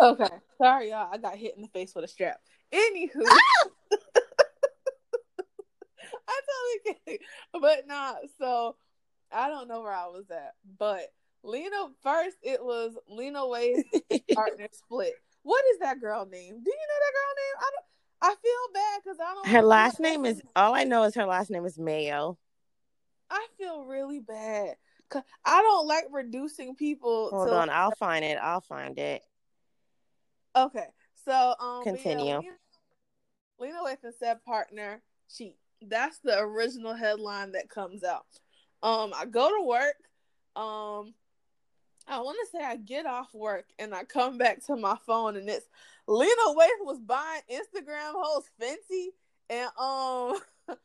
[0.00, 2.40] okay sorry y'all i got hit in the face with a strap.
[2.72, 3.08] Anywho.
[6.28, 8.76] I totally kidding but not nah, so
[9.32, 11.12] I don't know where I was at, but
[11.42, 13.84] Lena first it was Lena Waithe's
[14.34, 15.14] partner split.
[15.42, 16.62] What is that girl name?
[16.62, 17.56] Do you know that girl name?
[17.58, 17.84] I don't.
[18.20, 19.46] I feel bad because I don't.
[19.46, 22.36] Her last name is all I know is her last name is Mayo.
[23.30, 24.76] I feel really bad
[25.08, 27.30] because I don't like reducing people.
[27.30, 28.38] Hold to, on, I'll find it.
[28.40, 29.22] I'll find it.
[30.56, 30.86] Okay,
[31.24, 32.26] so um, continue.
[32.26, 32.40] Yeah,
[33.58, 35.02] Lena, Lena Waithe said partner
[35.34, 35.56] cheat.
[35.80, 38.26] That's the original headline that comes out.
[38.82, 39.96] Um, I go to work.
[40.56, 41.14] Um,
[42.06, 45.36] I want to say I get off work and I come back to my phone
[45.36, 45.66] and it's
[46.06, 49.08] Lena Waithe was buying Instagram host Fenty
[49.50, 50.38] and um,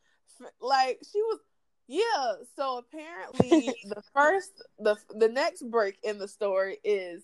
[0.60, 1.38] like she was
[1.86, 2.34] yeah.
[2.56, 7.22] So apparently the first the the next break in the story is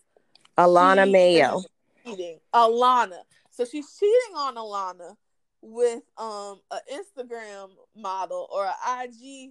[0.56, 1.62] Alana Mayo
[2.04, 3.20] cheating Alana.
[3.50, 5.14] So she's cheating on Alana
[5.62, 9.50] with um an Instagram model or an IG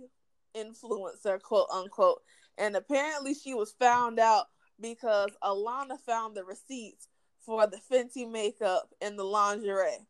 [0.55, 2.21] influencer, quote unquote.
[2.57, 4.45] And apparently she was found out
[4.79, 7.07] because Alana found the receipts
[7.39, 10.07] for the Fenty makeup and the lingerie.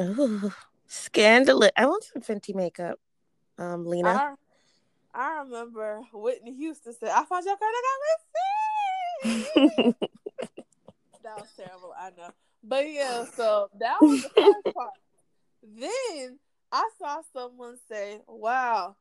[0.00, 0.52] Ooh,
[0.86, 1.70] scandalous.
[1.76, 2.98] I want some Fenty makeup,
[3.58, 4.08] um, Lena.
[4.08, 4.34] I,
[5.14, 7.82] I remember Whitney Houston said, I found your credit
[9.24, 9.96] card receipt.
[11.22, 12.30] that was terrible, I know.
[12.62, 14.90] But yeah, so that was the first part.
[15.62, 16.38] Then
[16.72, 18.96] I saw someone say, Wow,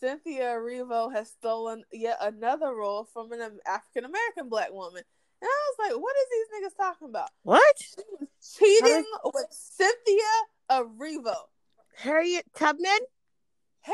[0.00, 5.02] Cynthia Erivo has stolen yet another role from an African American black woman.
[5.40, 7.30] And I was like, what is these niggas talking about?
[7.42, 7.76] What?
[7.78, 8.28] She was
[8.58, 10.32] cheating with Cynthia
[10.70, 11.34] Erivo.
[11.96, 12.98] Harriet Tubman?
[13.84, 13.92] He-!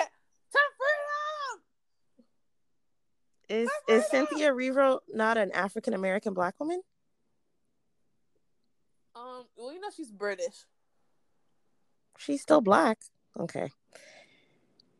[3.49, 6.83] Is is Cynthia Erivo not an African American black woman?
[9.17, 10.67] Um, well, you know she's British.
[12.19, 12.99] She's still black.
[13.39, 13.71] Okay.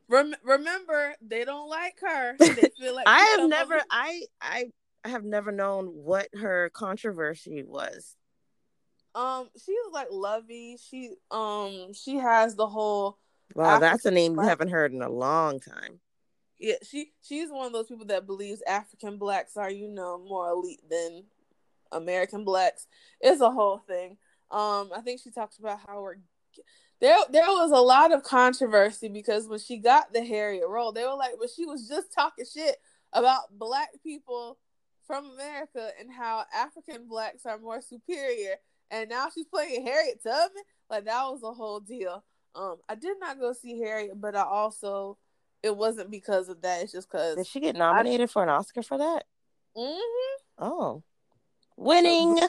[0.09, 2.37] Rem- remember, they don't like her.
[2.39, 4.65] They feel like I have never, I, I
[5.05, 8.17] have never known what her controversy was.
[9.15, 10.79] Um, she was like lovey.
[10.81, 13.19] She, um, she has the whole.
[13.55, 14.45] Wow, African that's a name black.
[14.45, 16.01] you haven't heard in a long time.
[16.59, 20.51] Yeah, she she's one of those people that believes African blacks are, you know, more
[20.51, 21.25] elite than
[21.93, 22.87] American blacks.
[23.21, 24.19] It's a whole thing.
[24.51, 26.17] Um, I think she talks about how we're
[27.01, 31.05] there there was a lot of controversy because when she got the Harriet role, they
[31.05, 32.77] were like, but she was just talking shit
[33.13, 34.59] about black people
[35.07, 38.57] from America and how African blacks are more superior.
[38.91, 40.63] And now she's playing Harriet Tubman.
[40.91, 42.25] Like that was a whole deal.
[42.55, 45.19] Um, I did not go see Harriet, but I also
[45.63, 46.83] it wasn't because of that.
[46.83, 49.25] It's just because did she get nominated I, for an Oscar for that?
[49.77, 50.65] Mm-hmm.
[50.65, 51.03] Oh,
[51.77, 52.39] winning.
[52.39, 52.49] So,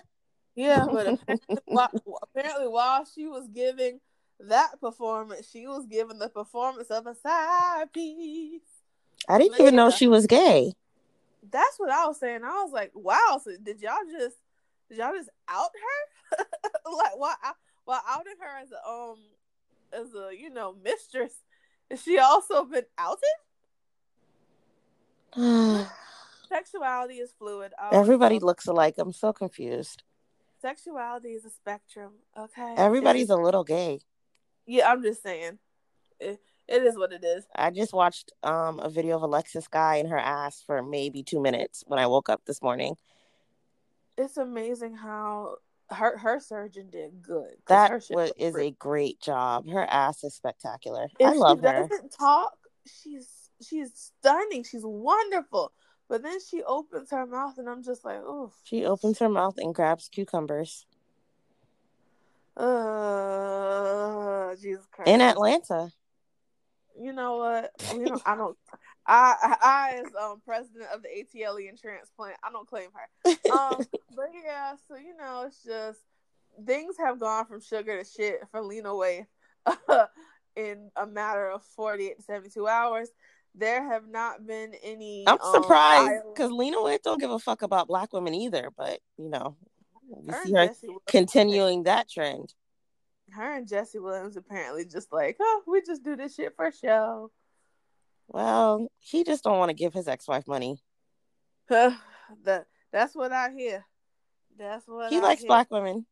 [0.56, 4.00] yeah, but apparently while, apparently while she was giving
[4.40, 8.62] that performance, she was given the performance of a side piece.
[9.28, 10.74] I didn't even know she was gay.
[11.52, 12.44] That's what I was saying.
[12.44, 13.42] I was like, wow.
[13.44, 14.38] So did y'all just
[14.90, 15.72] did y'all just out
[16.32, 16.46] her?
[16.98, 17.36] like while
[17.86, 19.18] while outing her as a um
[19.92, 21.34] as a you know mistress,
[21.90, 23.24] is she also been outed?
[26.50, 27.74] Sexuality is fluid.
[27.92, 28.96] Everybody looks alike.
[28.98, 30.04] I'm so confused.
[30.62, 32.14] Sexuality is a spectrum.
[32.38, 32.74] Okay.
[32.76, 34.00] Everybody's a little gay.
[34.70, 35.58] Yeah, I'm just saying.
[36.20, 37.44] It, it is what it is.
[37.56, 41.42] I just watched um a video of Alexis Guy and her ass for maybe two
[41.42, 42.96] minutes when I woke up this morning.
[44.16, 45.56] It's amazing how
[45.90, 47.56] her her surgeon did good.
[47.68, 49.68] That was, is a great job.
[49.68, 51.10] Her ass is spectacular.
[51.20, 51.88] If I love she her.
[51.88, 52.54] Doesn't talk.
[52.86, 54.64] She's she's stunning.
[54.64, 55.72] She's wonderful.
[56.08, 58.52] But then she opens her mouth, and I'm just like, oh.
[58.64, 60.86] She opens her mouth and grabs cucumbers.
[62.60, 65.10] Uh, Jesus Christ.
[65.10, 65.92] In Atlanta.
[67.00, 67.72] You know what?
[67.94, 68.58] You know, I don't.
[69.08, 73.32] I, I, as um president of the ATLian transplant, I don't claim her.
[73.52, 73.78] Um,
[74.16, 76.00] but yeah, so you know, it's just
[76.66, 79.28] things have gone from sugar to shit for Lena Waithe
[80.56, 83.10] in a matter of 48 to 72 hours.
[83.56, 85.26] There have not been any.
[85.28, 88.70] I'm um, surprised because Lena Waithe don't give a fuck about black women either.
[88.78, 89.56] But you know,
[90.10, 92.54] we her see her continuing that trend.
[93.32, 97.32] Her and Jesse Williams apparently just like, oh, we just do this shit for show.
[98.28, 100.82] Well, he just don't want to give his ex-wife money.
[101.70, 103.86] the that's what I hear.
[104.58, 105.48] That's what he I likes hear.
[105.48, 106.06] black women.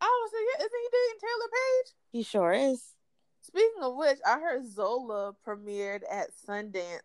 [0.00, 1.94] Oh, so yeah, isn't he dating Taylour Paige?
[2.12, 2.82] He sure is.
[3.42, 7.00] Speaking of which, I heard Zola premiered at Sundance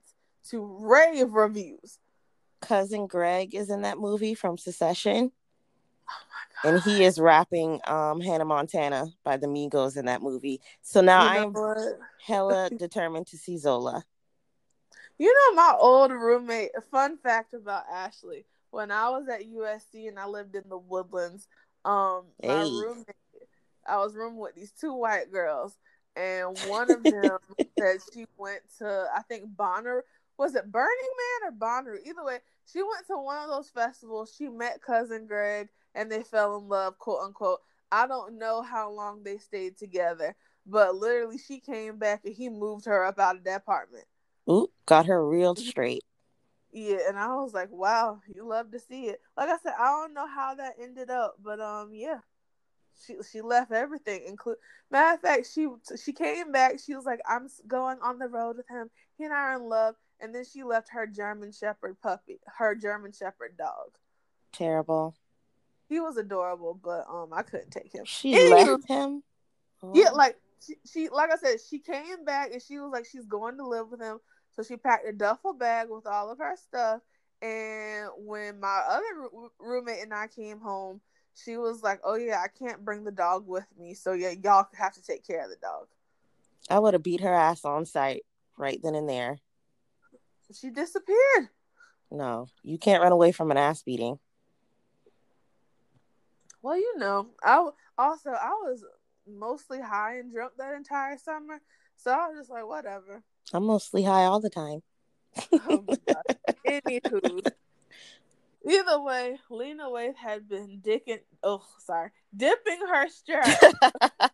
[0.50, 2.00] to rave reviews.
[2.62, 5.32] Cousin Greg is in that movie from Succession.
[6.10, 10.62] Oh and he is rapping um, Hannah Montana by the Migos in that movie.
[10.82, 14.04] So now know I'm hella determined to see Zola.
[15.18, 20.18] You know, my old roommate, fun fact about Ashley, when I was at USC and
[20.18, 21.48] I lived in the woodlands,
[21.86, 22.48] um, hey.
[22.48, 23.16] my roommate,
[23.88, 25.78] I was rooming with these two white girls,
[26.16, 27.38] and one of them
[27.80, 30.04] said she went to, I think Bonner,
[30.38, 30.90] was it Burning
[31.44, 32.04] Man or Bonnaroo?
[32.04, 32.40] Either way,
[32.72, 34.34] she went to one of those festivals.
[34.36, 37.60] She met cousin Greg, and they fell in love, quote unquote.
[37.92, 42.50] I don't know how long they stayed together, but literally, she came back and he
[42.50, 44.06] moved her up out of that apartment.
[44.50, 46.04] Ooh, got her real straight.
[46.72, 49.20] Yeah, and I was like, wow, you love to see it.
[49.36, 52.20] Like I said, I don't know how that ended up, but um, yeah,
[53.06, 54.58] she she left everything, include
[54.90, 55.68] matter of fact, she
[56.02, 56.80] she came back.
[56.80, 58.90] She was like, I'm going on the road with him.
[59.18, 62.76] He and I are in love, and then she left her German Shepherd puppy, her
[62.76, 63.98] German Shepherd dog.
[64.54, 65.16] Terrible.
[65.92, 68.06] He was adorable, but um, I couldn't take him.
[68.06, 69.22] She left him.
[69.84, 69.92] Oh.
[69.94, 73.26] Yeah, like she, she, like I said, she came back and she was like, she's
[73.26, 74.20] going to live with him
[74.56, 77.02] so she packed a duffel bag with all of her stuff.
[77.42, 81.02] And when my other roommate and I came home,
[81.34, 84.68] she was like, "Oh yeah, I can't bring the dog with me, so yeah, y'all
[84.78, 85.88] have to take care of the dog."
[86.70, 88.24] I would have beat her ass on site
[88.58, 89.40] right then and there.
[90.54, 91.50] She disappeared.
[92.12, 94.20] No, you can't run away from an ass beating.
[96.62, 98.84] Well, you know, I also I was
[99.28, 101.60] mostly high and drunk that entire summer,
[101.96, 103.24] so I was just like, whatever.
[103.54, 104.82] I'm mostly high all the time.
[105.68, 105.86] oh
[106.68, 107.52] Anywho,
[108.70, 111.22] either way, Lena Waithe had been dicking.
[111.44, 113.60] Oh, sorry, dipping her strap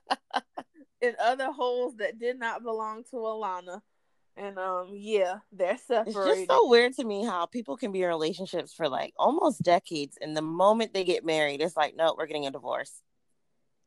[1.02, 3.82] in other holes that did not belong to Alana.
[4.38, 6.20] And um, yeah, they're separated.
[6.20, 9.64] It's just so weird to me how people can be in relationships for like almost
[9.64, 13.02] decades, and the moment they get married, it's like, no, we're getting a divorce.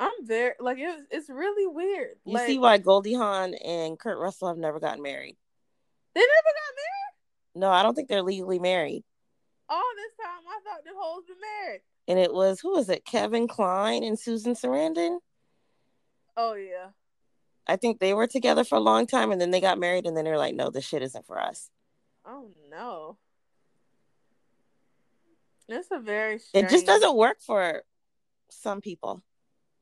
[0.01, 2.17] I'm very like it's it's really weird.
[2.25, 5.37] You like, see why Goldie Hawn and Kurt Russell have never gotten married?
[6.15, 7.61] They never got married.
[7.61, 9.05] No, I don't think they're legally married.
[9.69, 11.83] All this time, I thought the hoes been married.
[12.09, 13.05] And it was who was it?
[13.05, 15.19] Kevin Kline and Susan Sarandon.
[16.37, 16.89] Oh yeah.
[17.71, 20.17] I think they were together for a long time, and then they got married, and
[20.17, 21.71] then they're like, "No, this shit isn't for us."
[22.27, 23.17] Oh no.
[25.69, 26.41] It's a very.
[26.41, 26.67] Strange...
[26.67, 27.85] It just doesn't work for
[28.51, 29.23] some people.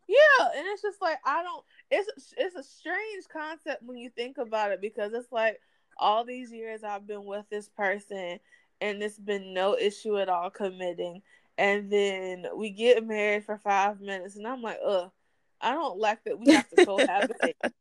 [0.07, 1.64] Yeah, and it's just like I don't.
[1.90, 5.59] It's it's a strange concept when you think about it because it's like
[5.96, 8.38] all these years I've been with this person
[8.81, 11.22] and it's been no issue at all committing,
[11.57, 15.11] and then we get married for five minutes, and I'm like, ugh,
[15.60, 17.54] I don't like that we have to cohabitate.
[17.62, 17.72] and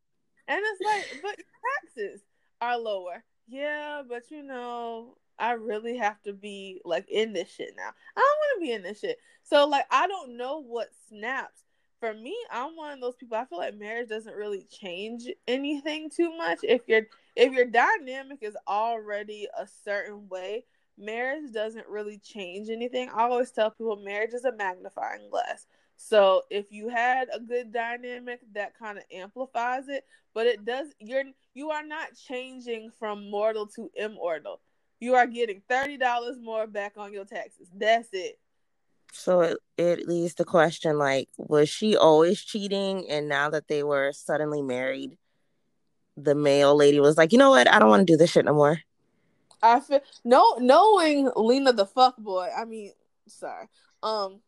[0.48, 1.36] it's like, but
[1.82, 2.22] taxes
[2.60, 3.24] are lower.
[3.46, 7.90] Yeah, but you know, I really have to be like in this shit now.
[8.16, 9.18] I don't want to be in this shit.
[9.42, 11.62] So like I don't know what snaps
[12.00, 13.36] for me, I'm one of those people.
[13.36, 16.60] I feel like marriage doesn't really change anything too much.
[16.62, 17.02] If your
[17.36, 20.64] if your dynamic is already a certain way,
[20.96, 23.08] marriage doesn't really change anything.
[23.08, 25.66] I always tell people marriage is a magnifying glass.
[26.00, 30.86] So if you had a good dynamic, that kind of amplifies it, but it does.
[31.00, 34.60] You're you are not changing from mortal to immortal.
[35.00, 37.68] You are getting thirty dollars more back on your taxes.
[37.74, 38.38] That's it.
[39.12, 43.10] So it, it leads the question like, was she always cheating?
[43.10, 45.18] And now that they were suddenly married,
[46.16, 47.68] the male lady was like, you know what?
[47.68, 48.80] I don't want to do this shit no more.
[49.60, 52.48] I feel no knowing Lena the fuck boy.
[52.56, 52.92] I mean,
[53.26, 53.66] sorry.
[54.00, 54.40] Um,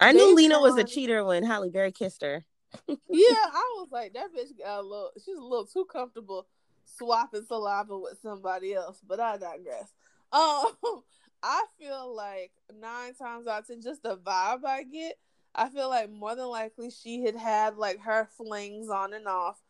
[0.00, 2.44] I knew Lena on, was a cheater when Halle Berry kissed her.
[2.88, 5.10] yeah, I was like, that bitch got a little.
[5.24, 6.46] She's a little too comfortable
[6.84, 9.00] swapping saliva with somebody else.
[9.06, 9.92] But I digress.
[10.32, 10.66] Um,
[11.42, 15.16] I feel like nine times out of ten, just the vibe I get,
[15.54, 19.60] I feel like more than likely she had had like her flings on and off,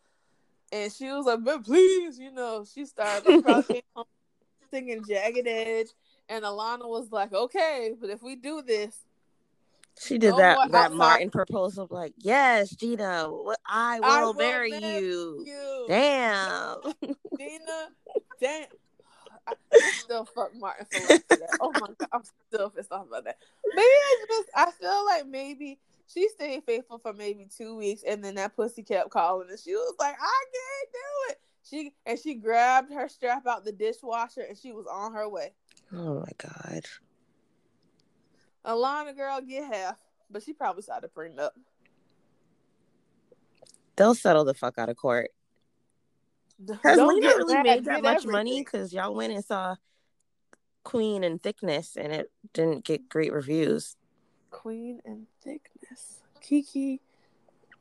[0.72, 3.82] and she was like, "But please, you know," she started crossing,
[4.70, 5.88] singing "Jagged Edge,"
[6.28, 9.05] and Alana was like, "Okay, but if we do this."
[9.98, 14.70] She did no that that Martin proposal like, yes, Gina, I will, I will marry,
[14.70, 15.42] marry you.
[15.46, 15.84] you.
[15.88, 16.76] Damn.
[17.38, 17.88] Gina,
[18.40, 18.66] damn.
[19.48, 19.54] I
[20.04, 21.56] still fuck Martin for life that.
[21.60, 23.38] Oh my god, I'm still pissed off about that.
[23.74, 25.78] Maybe I just I feel like maybe
[26.12, 29.72] she stayed faithful for maybe two weeks and then that pussy kept calling and she
[29.72, 31.40] was like, I can't do it.
[31.68, 35.52] She and she grabbed her strap out the dishwasher and she was on her way.
[35.92, 36.84] Oh my god.
[38.66, 39.96] Alana girl get half,
[40.30, 41.50] but she probably saw the prenup.
[43.96, 45.30] They'll settle the fuck out of court.
[46.82, 48.32] Has Lena really mad, made that much everything.
[48.32, 48.60] money?
[48.60, 49.76] Because y'all went and saw
[50.84, 53.96] Queen and Thickness, and it didn't get great reviews.
[54.50, 57.00] Queen and Thickness, Kiki,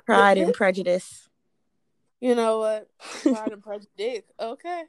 [0.05, 1.29] Pride and Prejudice.
[2.19, 2.89] You know what?
[2.99, 4.23] Pride and Prejudice.
[4.39, 4.83] Okay.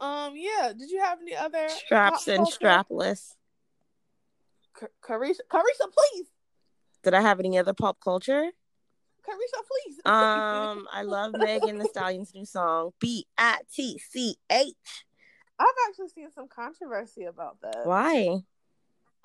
[0.00, 0.34] Um.
[0.36, 0.72] Yeah.
[0.76, 3.34] Did you have any other straps and strapless?
[5.02, 6.26] Carisha, Carissa, please.
[7.02, 8.50] Did I have any other pop culture?
[9.26, 10.00] Carissa, please.
[10.04, 14.74] Um, I love Megan Thee Stallion's new song, B I T C H.
[15.58, 17.86] I've actually seen some controversy about that.
[17.86, 18.42] Why?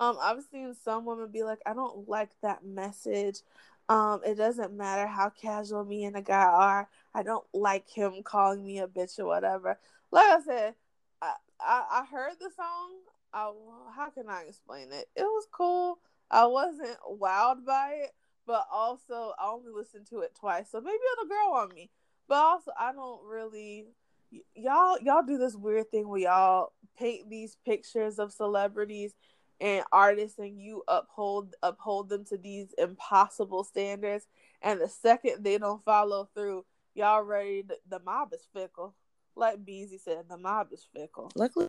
[0.00, 3.40] Um, I've seen some women be like, I don't like that message.
[3.88, 6.88] Um, it doesn't matter how casual me and a guy are.
[7.14, 9.78] I don't like him calling me a bitch or whatever.
[10.10, 10.74] Like I said,
[11.20, 12.90] I I, I heard the song.
[13.32, 13.52] I,
[13.94, 15.06] how can I explain it?
[15.16, 15.98] It was cool.
[16.30, 18.10] I wasn't wowed by it,
[18.46, 21.90] but also I only listened to it twice, so maybe it'll grow on me.
[22.28, 23.86] But also, I don't really
[24.30, 29.14] y- y'all y'all do this weird thing where y'all paint these pictures of celebrities
[29.60, 34.26] and artists and you uphold uphold them to these impossible standards
[34.62, 36.64] and the second they don't follow through
[36.94, 38.94] y'all ready to, the mob is fickle
[39.34, 41.66] like beezy said the mob is fickle luckily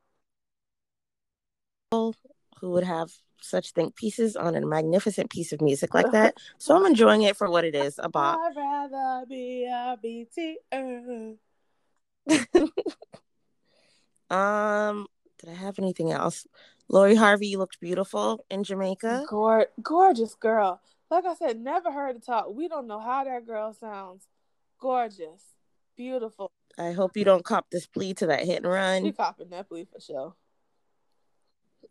[1.92, 2.14] who
[2.62, 3.10] would have
[3.42, 6.36] such think pieces on a magnificent piece of music like that.
[6.58, 8.40] so I'm enjoying it for what it is, a bop.
[8.40, 10.58] I'd rather be a BT.
[14.30, 15.08] um,
[15.40, 16.46] did I have anything else?
[16.90, 19.26] Lori Harvey looked beautiful in Jamaica.
[19.28, 20.82] Gor- gorgeous girl.
[21.10, 22.54] Like I said, never heard her talk.
[22.54, 24.28] We don't know how that girl sounds.
[24.80, 25.44] Gorgeous.
[25.96, 26.52] Beautiful.
[26.78, 29.04] I hope you don't cop this plea to that hit and run.
[29.06, 30.36] She copping that plea for sure.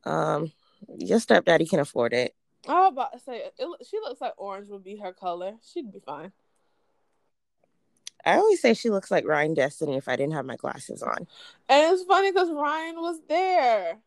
[0.05, 0.53] Um,
[0.99, 2.34] your stepdaddy can afford it.
[2.68, 5.55] I was about to say, it, she looks like orange would be her color.
[5.72, 6.32] She'd be fine.
[8.24, 11.26] I always say she looks like Ryan Destiny if I didn't have my glasses on.
[11.68, 13.99] And it's funny because Ryan was there.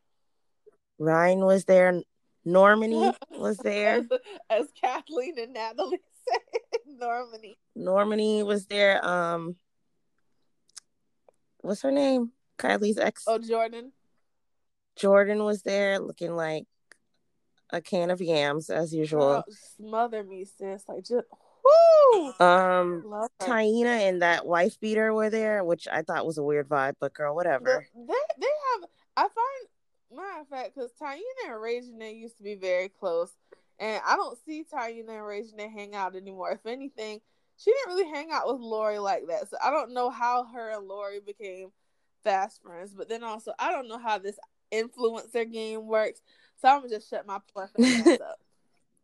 [0.99, 2.01] Ryan was there.
[2.45, 3.97] Normani was there.
[3.97, 4.07] as,
[4.49, 7.55] as Kathleen and Natalie said, Normani.
[7.77, 9.03] Normani was there.
[9.05, 9.55] Um,
[11.61, 12.31] what's her name?
[12.59, 13.23] Kylie's ex.
[13.27, 13.91] Oh, Jordan.
[15.02, 16.66] Jordan was there looking like
[17.72, 19.28] a can of yams as usual.
[19.28, 19.45] Girl,
[19.78, 20.84] smother me, sis.
[20.88, 21.26] Like just
[21.64, 22.34] whoo.
[22.39, 23.04] Um,
[23.41, 27.14] Taina and that wife beater were there, which I thought was a weird vibe, but
[27.14, 27.86] girl, whatever.
[27.95, 28.89] The, they they have.
[29.18, 33.32] I find matter of fact because Taina and Reginae used to be very close,
[33.80, 36.52] and I don't see Taina and Reginae hang out anymore.
[36.52, 37.22] If anything,
[37.58, 40.70] she didn't really hang out with Lori like that, so I don't know how her
[40.70, 41.72] and Lori became
[42.24, 42.93] fast friends.
[42.93, 44.38] But then also, I don't know how this
[44.74, 46.22] influencer game works.
[46.61, 48.39] So I'm gonna just shut my plethora up.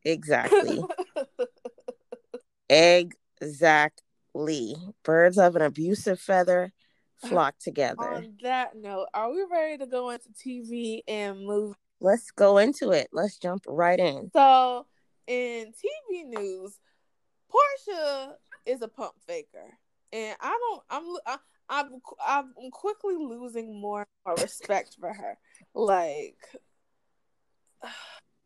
[0.03, 0.81] exactly.
[3.41, 4.03] exactly.
[5.03, 6.71] Birds of an abusive feather
[7.17, 8.15] flock together.
[8.15, 11.75] On that note, are we ready to go into TV and movies?
[11.99, 13.07] Let's go into it.
[13.11, 14.29] Let's jump right in.
[14.31, 14.85] So,
[15.25, 16.77] in TV news,
[17.51, 18.33] Porsha
[18.65, 19.77] is a pump faker,
[20.13, 20.83] and I don't.
[20.89, 21.03] I'm.
[21.25, 21.37] I,
[21.69, 25.37] I'm I'm quickly losing more, more respect for her.
[25.73, 26.37] Like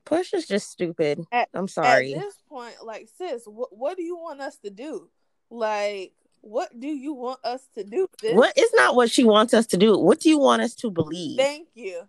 [0.05, 1.25] Push is just stupid.
[1.31, 2.13] At, I'm sorry.
[2.13, 5.09] At this point, like sis, what what do you want us to do?
[5.49, 8.07] Like, what do you want us to do?
[8.19, 8.33] Sis?
[8.33, 9.97] What is not what she wants us to do?
[9.97, 11.37] What do you want us to believe?
[11.37, 12.01] Thank you.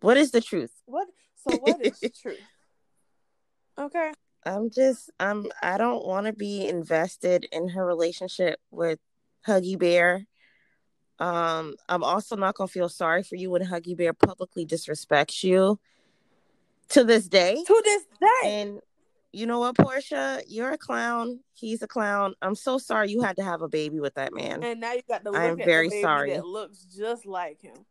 [0.00, 0.72] What is the truth?
[0.86, 1.08] What
[1.46, 2.40] so what is the truth?
[3.78, 4.12] Okay.
[4.44, 8.98] I'm just I'm I don't want to be invested in her relationship with
[9.46, 10.26] Huggy Bear.
[11.18, 15.78] Um, I'm also not gonna feel sorry for you when Huggy Bear publicly disrespects you
[16.90, 17.62] to this day.
[17.66, 18.62] To this day.
[18.62, 18.80] And
[19.32, 20.42] you know what, Porsha?
[20.48, 21.40] You're a clown.
[21.54, 22.34] He's a clown.
[22.42, 24.62] I'm so sorry you had to have a baby with that man.
[24.62, 26.32] And now you got look I'm very the sorry.
[26.32, 27.86] that looks just like him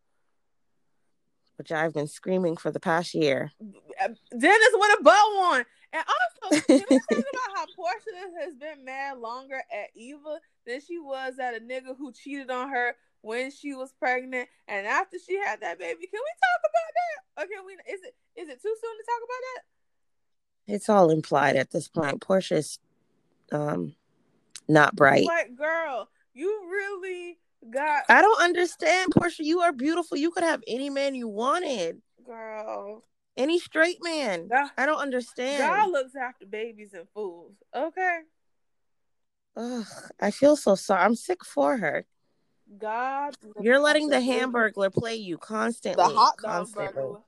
[1.61, 3.51] which I've been screaming for the past year.
[3.59, 5.63] Dennis went a bow on.
[5.93, 10.79] And also, can we talk about how Porsha has been mad longer at Eva than
[10.81, 15.17] she was at a nigga who cheated on her when she was pregnant and after
[15.25, 16.07] she had that baby.
[16.07, 17.43] Can we talk about that?
[17.43, 20.73] Okay, we is it is it too soon to talk about that?
[20.73, 22.21] It's all implied at this point.
[22.21, 22.79] Porsha's
[23.51, 23.95] um
[24.67, 25.25] not bright.
[25.25, 27.37] Like, girl, you really
[27.69, 29.43] got I don't understand, Portia.
[29.43, 30.17] You are beautiful.
[30.17, 32.01] You could have any man you wanted.
[32.25, 33.03] Girl.
[33.37, 34.47] Any straight man.
[34.49, 35.63] God, I don't understand.
[35.63, 37.53] God looks after babies and fools.
[37.75, 38.19] Okay.
[39.55, 39.85] Ugh,
[40.19, 41.03] I feel so sorry.
[41.03, 42.05] I'm sick for her.
[42.77, 43.35] God.
[43.59, 46.03] You're letting the Hamburglar play you constantly.
[46.03, 47.19] The hot dog burglar.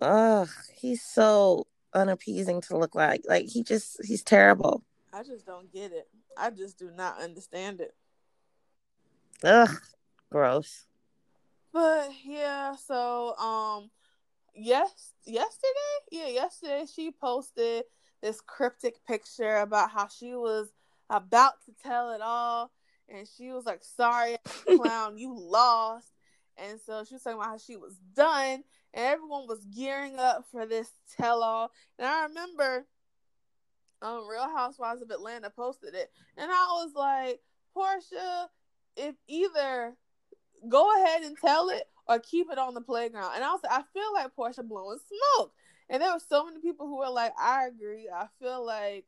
[0.00, 3.22] Ugh, he's so unappeasing to look like.
[3.26, 4.82] Like he just he's terrible.
[5.12, 6.08] I just don't get it.
[6.36, 7.94] I just do not understand it.
[9.42, 9.70] Ugh,
[10.30, 10.86] gross.
[11.72, 13.90] But yeah, so um
[14.58, 15.98] yes yesterday?
[16.10, 17.84] Yeah, yesterday she posted
[18.22, 20.68] this cryptic picture about how she was
[21.10, 22.70] about to tell it all
[23.08, 24.36] and she was like, Sorry,
[24.76, 26.12] clown, you lost.
[26.56, 30.44] And so she was talking about how she was done and everyone was gearing up
[30.50, 31.70] for this tell all.
[31.98, 32.86] And I remember
[34.02, 36.10] um Real Housewives of Atlanta posted it.
[36.36, 37.40] And I was like,
[37.76, 38.46] porsha
[38.96, 39.94] if either
[40.68, 43.32] go ahead and tell it or keep it on the playground.
[43.34, 45.52] And I was I feel like Porsha blowing smoke.
[45.90, 48.08] And there were so many people who were like, I agree.
[48.14, 49.04] I feel like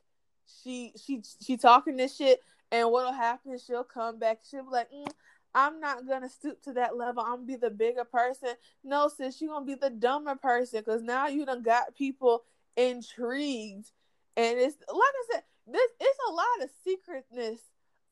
[0.62, 2.40] she she she talking this shit.
[2.72, 4.40] And what'll happen is she'll come back.
[4.48, 5.10] She'll be like mm,
[5.54, 7.22] i'm not gonna stoop to that level.
[7.22, 8.50] I'm gonna be the bigger person.
[8.84, 12.44] No sis you're gonna be the dumber person because now you done got people
[12.76, 13.90] intrigued.
[14.36, 17.60] And it's like i said this it's a lot of secretness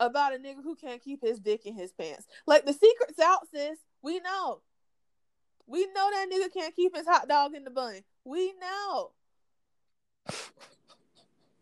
[0.01, 2.27] about a nigga who can't keep his dick in his pants.
[2.47, 3.79] Like the secret's out sis.
[4.03, 4.61] We know
[5.69, 9.11] we know that nigga can't keep his hot dog in the bun we know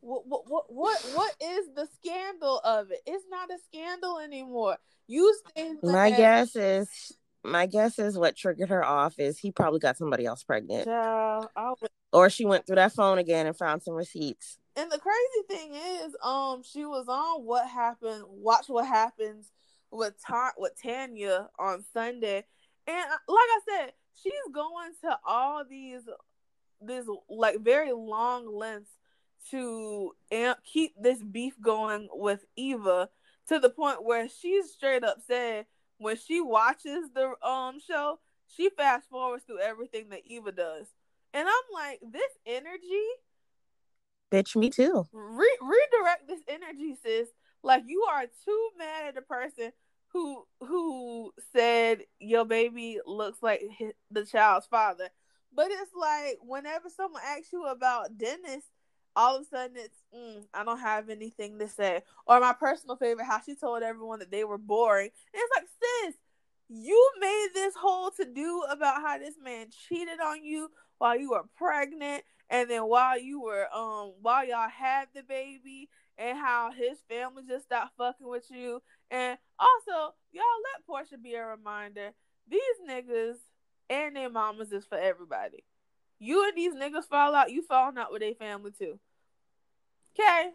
[0.06, 3.00] what what what what is the scandal of it?
[3.06, 4.76] It's not a scandal anymore.
[5.08, 5.34] You
[5.82, 10.24] My guess is my guess is what triggered her off is he probably got somebody
[10.24, 10.84] else pregnant.
[10.84, 11.90] Child, would...
[12.12, 14.58] Or she went through that phone again and found some receipts.
[14.76, 18.24] And the crazy thing is, um, she was on what happened.
[18.28, 19.50] Watch what happens
[19.90, 22.44] with Ta- with Tanya on Sunday,
[22.86, 26.02] and uh, like I said, she's going to all these
[26.86, 28.90] these like very long lengths
[29.50, 33.08] to amp, keep this beef going with Eva
[33.48, 35.66] to the point where she's straight up said
[35.98, 40.86] when she watches the um show, she fast forwards through everything that Eva does.
[41.32, 43.04] And I'm like, this energy
[44.32, 45.06] Bitch, me too.
[45.12, 47.28] Re- redirect this energy, sis.
[47.62, 49.72] Like you are too mad at the person
[50.16, 55.08] who who said your baby looks like his, the child's father.
[55.54, 58.64] But it's like whenever someone asks you about Dennis,
[59.14, 62.02] all of a sudden it's mm, I don't have anything to say.
[62.26, 65.10] Or my personal favorite, how she told everyone that they were boring.
[65.34, 66.14] And it's like, sis,
[66.68, 71.30] you made this whole to do about how this man cheated on you while you
[71.30, 76.70] were pregnant, and then while you were um while y'all had the baby, and how
[76.72, 78.82] his family just stopped fucking with you.
[79.10, 82.10] And also, y'all let Porsha be a reminder:
[82.48, 83.36] these niggas
[83.88, 85.64] and their mamas is for everybody.
[86.18, 88.98] You and these niggas fall out, you falling out with their family too.
[90.18, 90.50] Okay.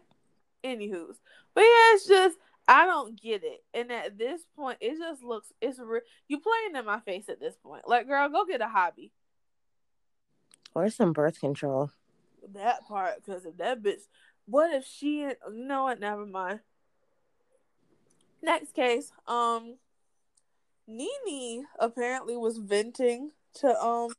[0.64, 1.16] Anywho's,
[1.54, 2.38] but yeah, it's just
[2.68, 6.76] I don't get it, and at this point, it just looks it's re- you playing
[6.76, 7.88] in my face at this point.
[7.88, 9.10] Like, girl, go get a hobby
[10.74, 11.90] or some birth control.
[12.54, 14.02] That part, because if that bitch,
[14.46, 15.20] what if she?
[15.20, 16.00] You know what?
[16.00, 16.60] Never mind.
[18.42, 19.76] Next case, um,
[20.86, 24.12] Nene apparently was venting to um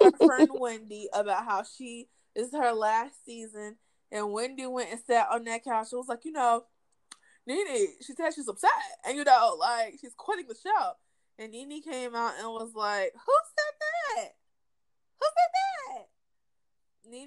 [0.00, 3.76] her friend Wendy about how she is her last season
[4.12, 5.90] and Wendy went and sat on that couch.
[5.90, 6.64] She was like, you know,
[7.46, 8.70] nene she said she's upset.
[9.06, 10.92] And, you know, like, she's quitting the show.
[11.38, 13.74] And nene came out and was like, who said
[14.16, 14.34] that?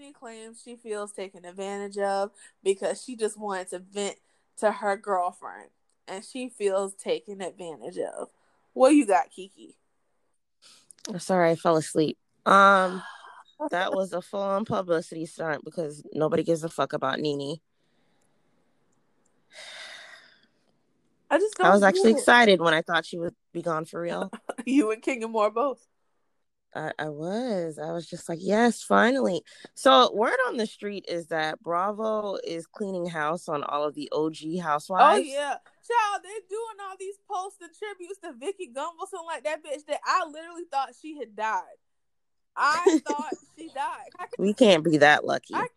[0.10, 0.30] Who said that?
[0.30, 2.32] Nene claims she feels taken advantage of
[2.64, 4.16] because she just wanted to vent
[4.58, 5.70] to her girlfriend.
[6.08, 8.30] And she feels taken advantage of.
[8.74, 9.78] What you got, Kiki?
[11.08, 12.18] I'm Sorry, I fell asleep.
[12.46, 13.04] Um
[13.72, 17.58] that was a full on publicity stunt because nobody gives a fuck about Nene.
[21.32, 22.18] I just I was actually it.
[22.18, 24.32] excited when I thought she would be gone for real.
[24.66, 25.89] you and Kenya Moore both.
[26.76, 27.80] I, I was.
[27.80, 29.44] I was just like, yes, finally.
[29.74, 34.10] So word on the street is that Bravo is cleaning house on all of the
[34.12, 35.20] OG oh, housewives.
[35.20, 35.56] Oh yeah.
[35.88, 40.00] Child, they're doing all these posts and tributes to Vicki Gunvalson like that bitch that
[40.06, 41.64] I literally thought she had died.
[42.56, 44.30] I thought she died.
[44.38, 45.56] We can't be that lucky.
[45.56, 45.68] I,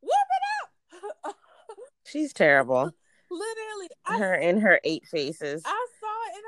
[0.00, 1.36] whoop it up.
[2.04, 2.92] She's terrible.
[3.30, 5.62] Literally, I, her in her eight faces.
[5.64, 6.44] I saw it And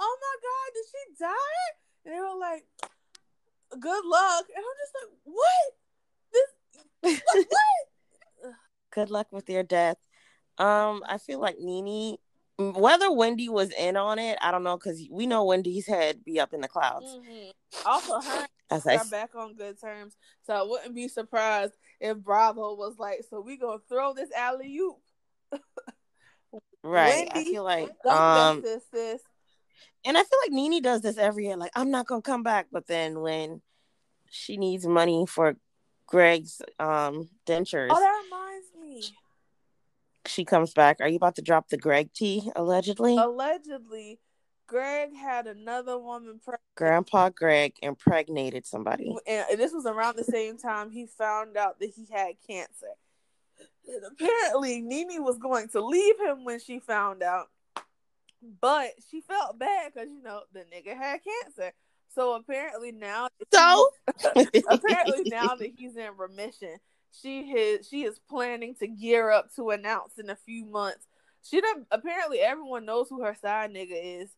[0.00, 0.16] oh
[2.06, 2.64] they were like,
[3.78, 4.46] good luck.
[4.54, 5.74] And I'm just like, what?
[6.32, 7.46] This, what?
[7.48, 7.96] what?
[8.96, 9.98] good luck with your death.
[10.58, 12.16] Um, I feel like Nene,
[12.58, 16.40] whether Wendy was in on it, I don't know, because we know Wendy's head be
[16.40, 17.04] up in the clouds.
[17.04, 17.86] Mm-hmm.
[17.86, 22.74] Also, her As are back on good terms, so I wouldn't be surprised if Bravo
[22.74, 24.96] was like, "So we gonna throw this alley oop."
[26.82, 27.28] right.
[27.34, 29.20] Wendy, I feel like um, this, this,
[30.04, 31.56] and I feel like Nene does this every year.
[31.56, 33.60] Like, I'm not gonna come back, but then when
[34.30, 35.56] she needs money for
[36.06, 39.16] Greg's um dentures, oh, that reminds me
[40.28, 40.98] she comes back.
[41.00, 42.50] Are you about to drop the Greg tea?
[42.56, 43.16] Allegedly.
[43.16, 44.18] Allegedly,
[44.66, 46.62] Greg had another woman pregnant.
[46.76, 49.14] Grandpa Greg impregnated somebody.
[49.26, 52.94] And this was around the same time he found out that he had cancer.
[53.88, 57.46] And apparently, Nene was going to leave him when she found out,
[58.60, 61.72] but she felt bad because you know the nigga had cancer.
[62.14, 63.88] So apparently now, so
[64.68, 66.76] apparently now that he's in remission,
[67.12, 71.06] she has she is planning to gear up to announce in a few months.
[71.42, 74.30] She done apparently everyone knows who her side nigga is.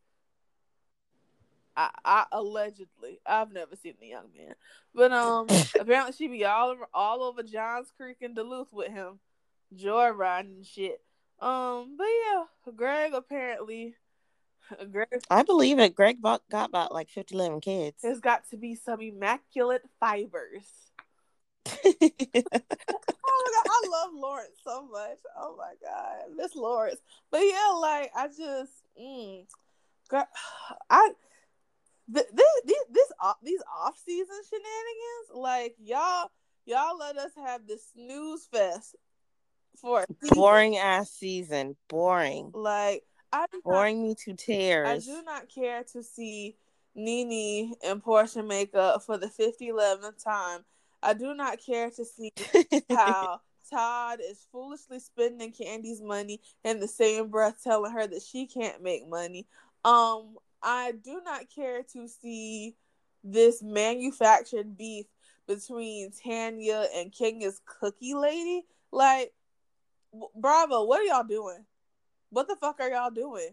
[1.76, 4.54] I, I allegedly I've never seen the young man,
[4.94, 5.46] but um
[5.80, 9.20] apparently she be all over all over Johns Creek and Duluth with him,
[9.76, 11.00] joyriding and shit.
[11.40, 13.94] Um, but yeah, Greg apparently.
[14.92, 15.94] Greg, I believe it.
[15.94, 17.96] Greg got about like 50, 11 kids.
[18.02, 20.88] There's got to be some immaculate fibers
[21.84, 25.18] oh my god, I love Lawrence so much.
[25.36, 27.00] Oh my god, Miss Lawrence.
[27.30, 29.44] But yeah, like I just, mm,
[30.90, 31.10] I.
[32.08, 33.12] this this this
[33.42, 36.30] these off season shenanigans, like y'all
[36.64, 38.96] y'all let us have this snooze fest
[39.80, 42.50] for boring ass season, boring.
[42.54, 45.08] Like I boring not, me to tears.
[45.08, 46.56] I do not care to see
[46.94, 50.64] Nene and Porsha make up for the 50 11th time
[51.02, 52.32] I do not care to see
[52.90, 58.46] how Todd is foolishly spending Candy's money in the same breath telling her that she
[58.46, 59.46] can't make money.
[59.84, 62.76] Um, I do not care to see
[63.22, 65.06] this manufactured beef
[65.46, 68.64] between Tanya and Kenya's cookie lady.
[68.90, 69.32] Like,
[70.34, 71.64] bravo, what are y'all doing?
[72.30, 73.50] What the fuck are y'all doing?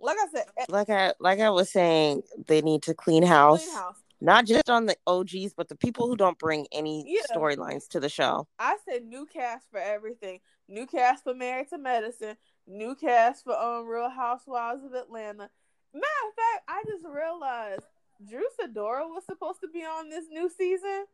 [0.00, 3.64] Like I said, eh like I like I was saying, they need to clean house.
[3.64, 7.22] Clean house not just on the OGs, but the people who don't bring any yeah.
[7.34, 8.46] storylines to the show.
[8.58, 10.40] I said new cast for everything.
[10.68, 12.36] New cast for Married to Medicine.
[12.66, 15.50] New cast for um Real Housewives of Atlanta.
[15.92, 17.82] Matter of fact, I just realized
[18.28, 21.06] Drew Sidora was supposed to be on this new season.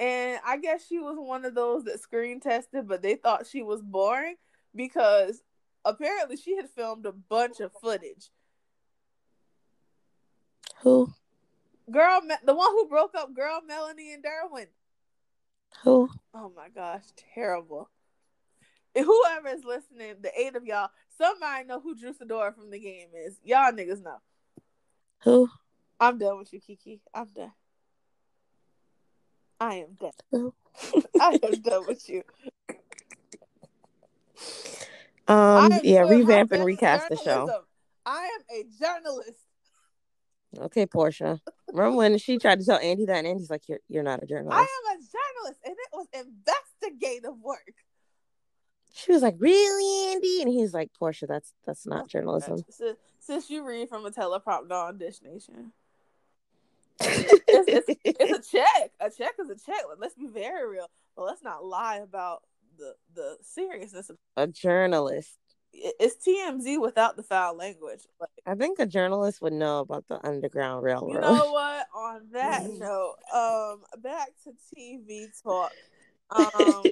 [0.00, 3.62] And I guess she was one of those that screen tested, but they thought she
[3.62, 4.36] was boring
[4.74, 5.42] because
[5.84, 8.30] apparently she had filmed a bunch of footage.
[10.80, 11.12] Who?
[11.90, 14.66] Girl, the one who broke up girl Melanie and Derwin.
[15.82, 16.10] Who?
[16.34, 17.90] Oh my gosh, terrible.
[18.94, 23.08] whoever is listening, the eight of y'all, somebody know who Drew Sidora from the game
[23.14, 23.38] is.
[23.44, 24.18] Y'all niggas know.
[25.24, 25.48] Who?
[26.00, 27.00] I'm done with you, Kiki.
[27.14, 27.52] I'm done.
[29.62, 30.52] I am done.
[31.20, 32.22] I am done with you.
[35.28, 35.72] Um.
[35.84, 36.00] Yeah.
[36.00, 37.62] Revamp and recast the show.
[38.04, 39.38] I am a journalist.
[40.58, 41.38] Okay, Porsha.
[41.72, 44.26] Remember when she tried to tell Andy that, and Andy's like, "You're you're not a
[44.26, 47.74] journalist." I am a journalist, and it was investigative work.
[48.92, 53.48] She was like, "Really, Andy?" And he's like, "Porsha, that's that's not journalism." Since, since
[53.48, 55.72] you read from a teleprompter on Dish Nation,
[57.04, 58.90] it's, it's, it's, a check.
[59.00, 59.82] A check is a check.
[59.98, 62.42] Let's be very real, but let's not lie about
[62.78, 65.38] the the seriousness of a journalist
[65.74, 68.00] it's TMZ without the foul language.
[68.20, 71.14] Like, I think a journalist would know about the Underground Railroad.
[71.14, 71.86] You know what?
[71.94, 75.72] On that note, um, back to TV talk.
[76.34, 76.82] Um,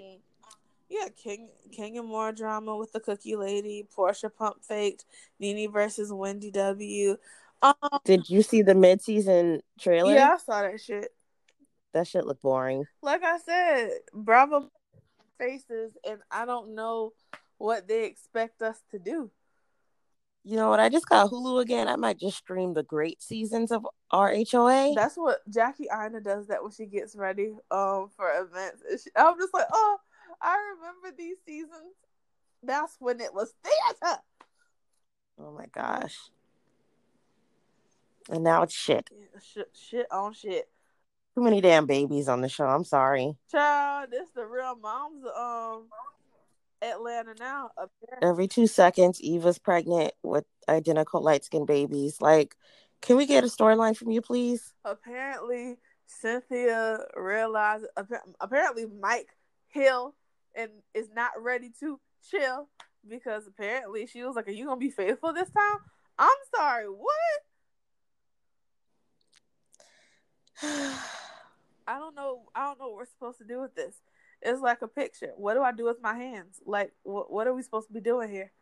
[0.91, 5.07] yeah, King King and more drama with the Cookie Lady, Porsha pump faked,
[5.39, 7.17] Nene versus Wendy W.
[7.63, 10.15] Um, Did you see the mid season trailer?
[10.15, 11.09] Yeah, I saw that shit.
[11.93, 12.85] That shit looked boring.
[13.03, 14.71] Like I said, Bravo
[15.39, 17.13] faces, and I don't know
[17.59, 19.31] what they expect us to do.
[20.43, 20.81] You know what?
[20.81, 21.87] I just got Hulu again.
[21.87, 24.95] I might just stream the great seasons of RHOA.
[24.95, 26.47] That's what Jackie Aina does.
[26.47, 29.99] That when she gets ready um for events, she, I'm just like, oh,
[30.41, 31.95] I remember these seasons.
[32.63, 34.19] That's when it was theater.
[35.39, 36.17] Oh my gosh!
[38.29, 39.09] And now it's shit.
[39.43, 40.69] Shit, shit on shit.
[41.35, 42.67] Too many damn babies on the show.
[42.67, 43.37] I'm sorry.
[43.51, 45.89] Child, this the real moms um
[46.83, 47.71] Atlanta now.
[48.23, 52.21] Every two seconds, Eva's pregnant with identical light skinned babies.
[52.21, 52.57] Like,
[53.01, 54.75] Can we get a storyline from you, please?
[54.85, 57.87] Apparently, Cynthia realized.
[58.41, 59.29] Apparently, Mike
[59.69, 60.15] Hill
[60.55, 62.69] and is not ready to chill
[63.09, 65.79] because apparently she was like, "Are you gonna be faithful this time?"
[66.19, 67.41] I'm sorry, what?
[71.87, 72.43] I don't know.
[72.55, 73.95] I don't know what we're supposed to do with this.
[74.43, 75.33] It's like a picture.
[75.37, 76.61] What do I do with my hands?
[76.65, 78.53] Like, what, what are we supposed to be doing here?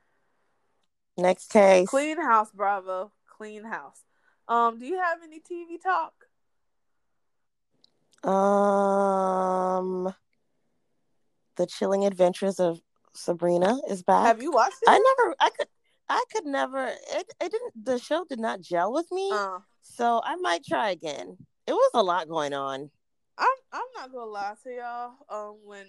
[1.17, 1.89] Next case.
[1.89, 3.13] Clean house, Bravo.
[3.37, 4.03] Clean house.
[4.49, 6.15] Um, do you have any TV talk?
[8.25, 10.13] Um,
[11.57, 12.81] The Chilling Adventures of
[13.15, 14.27] Sabrina is back.
[14.27, 14.89] Have you watched it?
[14.89, 15.35] I never.
[15.39, 15.69] I could.
[16.09, 16.87] I could never.
[16.87, 17.33] It.
[17.41, 17.85] It didn't.
[17.85, 19.31] The show did not gel with me.
[19.33, 19.59] Uh.
[19.83, 21.37] So I might try again.
[21.69, 22.91] It was a lot going on.
[23.37, 23.47] I'm.
[23.75, 25.11] I'm not gonna lie to y'all.
[25.29, 25.85] Um, when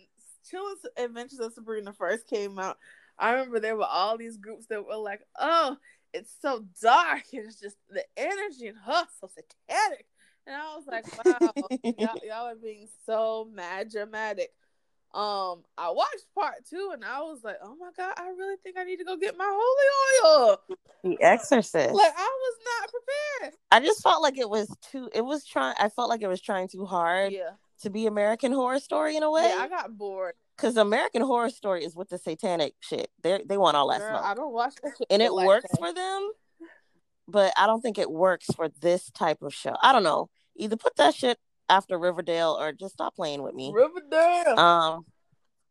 [0.49, 2.77] Chilling Adventures of Sabrina first came out,
[3.17, 5.77] I remember there were all these groups that were like, "Oh,
[6.13, 7.23] it's so dark.
[7.31, 10.05] It's just the energy and huh, so satanic."
[10.45, 11.53] And I was like, "Wow,
[11.97, 14.49] y'all, y'all are being so mad dramatic."
[15.11, 18.77] Um, I watched part two and I was like, "Oh my god, I really think
[18.77, 20.57] I need to go get my holy oil."
[21.03, 21.95] The Exorcist.
[21.95, 23.53] Like I was not prepared.
[23.71, 25.09] I just felt like it was too.
[25.13, 25.75] It was trying.
[25.79, 27.33] I felt like it was trying too hard.
[27.33, 27.51] Yeah.
[27.83, 29.49] To be American Horror Story in a way.
[29.55, 33.09] Yeah, I got bored because American Horror Story is with the satanic shit.
[33.23, 34.25] They they want all that Girl, smoke.
[34.25, 35.79] I don't watch that and it like works that.
[35.79, 36.31] for them,
[37.27, 39.75] but I don't think it works for this type of show.
[39.81, 40.29] I don't know.
[40.57, 41.39] Either put that shit
[41.69, 43.71] after Riverdale or just stop playing with me.
[43.73, 44.59] Riverdale.
[44.59, 45.05] Um,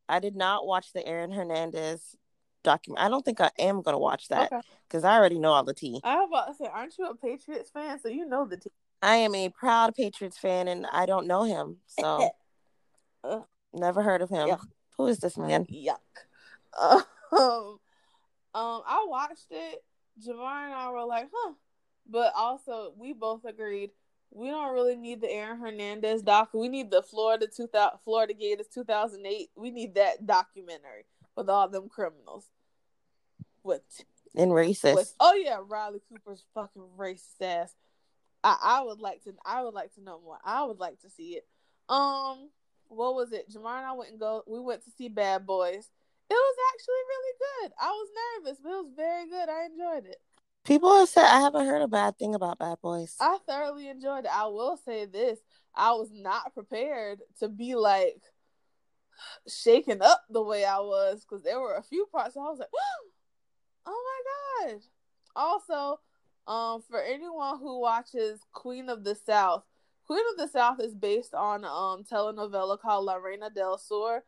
[0.08, 2.16] I did not watch the Aaron Hernandez
[2.64, 3.04] document.
[3.04, 4.50] I don't think I am gonna watch that
[4.88, 5.12] because okay.
[5.12, 6.00] I already know all the tea.
[6.04, 7.98] I was about to say, aren't you a Patriots fan?
[8.00, 8.70] So you know the tea.
[9.02, 12.30] I am a proud Patriots fan, and I don't know him, so
[13.22, 13.40] uh,
[13.72, 14.56] never heard of him.
[14.96, 15.66] Who is this man?
[15.66, 15.98] Yuck.
[17.30, 17.78] Um,
[18.54, 19.84] um, I watched it.
[20.18, 21.52] Jamar and I were like, huh.
[22.08, 23.90] But also, we both agreed
[24.30, 26.50] we don't really need the Aaron Hernandez doc.
[26.52, 29.50] We need the Florida 2000, Florida Gators 2008.
[29.56, 31.06] We need that documentary
[31.36, 32.46] with all them criminals.
[33.62, 33.82] With
[34.34, 34.94] and racist.
[34.94, 37.74] With, oh yeah, Riley Cooper's fucking racist ass.
[38.44, 39.34] I, I would like to.
[39.44, 40.38] I would like to know more.
[40.44, 41.46] I would like to see it.
[41.88, 42.50] Um,
[42.88, 43.50] what was it?
[43.50, 44.42] Jamar and I went and go.
[44.46, 45.90] We went to see Bad Boys.
[46.30, 47.72] It was actually really good.
[47.80, 48.08] I was
[48.44, 49.48] nervous, but it was very good.
[49.48, 50.20] I enjoyed it.
[50.68, 53.16] People have said I haven't heard a bad thing about Bad Boys.
[53.18, 54.30] I thoroughly enjoyed it.
[54.30, 55.38] I will say this:
[55.74, 58.20] I was not prepared to be like
[59.48, 62.68] shaken up the way I was because there were a few parts I was like,
[63.86, 64.20] "Oh
[64.60, 64.80] my god!"
[65.34, 66.00] Also,
[66.46, 69.64] um, for anyone who watches Queen of the South,
[70.06, 74.22] Queen of the South is based on um telenovela called La Reina del Sur.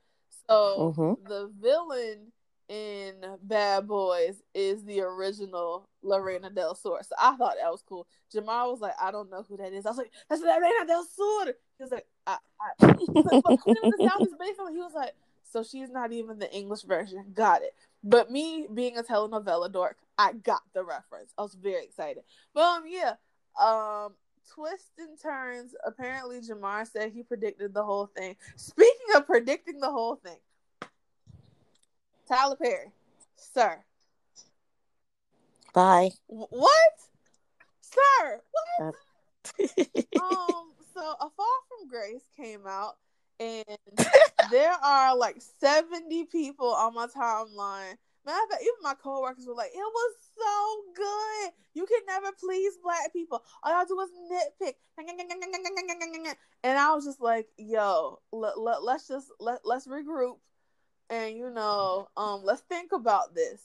[0.48, 1.28] So mm-hmm.
[1.28, 2.32] the villain
[2.70, 7.00] in Bad Boys is the original La Reina del Sur.
[7.02, 8.06] So I thought that was cool.
[8.32, 9.86] Jamal was like, I don't know who that is.
[9.86, 11.54] I was like, that's La Reina del Sur.
[11.78, 12.96] He was like, I, I.
[12.98, 14.72] He was like.
[14.72, 15.14] He was like,
[15.50, 17.24] so she's not even the English version.
[17.34, 17.74] Got it.
[18.02, 21.32] But me being a telenovela dork, I got the reference.
[21.36, 22.22] I was very excited.
[22.54, 23.14] But um, yeah,
[23.60, 24.14] um,
[24.54, 25.74] twists and turns.
[25.84, 28.36] Apparently, Jamar said he predicted the whole thing.
[28.56, 30.38] Speaking of predicting the whole thing,
[32.28, 32.92] Tyler Perry,
[33.36, 33.78] sir.
[35.72, 36.10] Bye.
[36.26, 36.92] what,
[37.80, 38.40] sir?
[38.78, 38.94] What?
[40.22, 40.72] um.
[40.92, 42.96] So, A Fall from Grace came out,
[43.38, 43.64] and
[44.50, 47.96] there are like seventy people on my timeline
[48.26, 51.52] Matter of fact, even my coworkers were like, "It was so good.
[51.72, 53.42] You can never please black people.
[53.62, 54.74] All y'all do is nitpick."
[56.62, 60.36] And I was just like, "Yo, let, let, let's just let let's regroup,
[61.08, 63.62] and you know, um, let's think about this.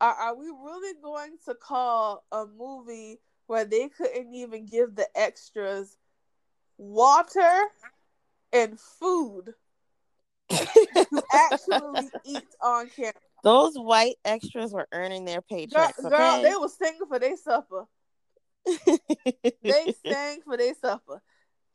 [0.00, 5.06] Are, are we really going to call a movie where they couldn't even give the
[5.14, 5.96] extras
[6.78, 7.64] water
[8.52, 9.54] and food?"
[10.50, 13.12] to actually eat on camera.
[13.42, 15.72] Those white extras were earning their paychecks.
[15.72, 16.08] Girl, okay?
[16.08, 17.86] girl they were singing for their supper.
[19.62, 21.22] they sang for their supper.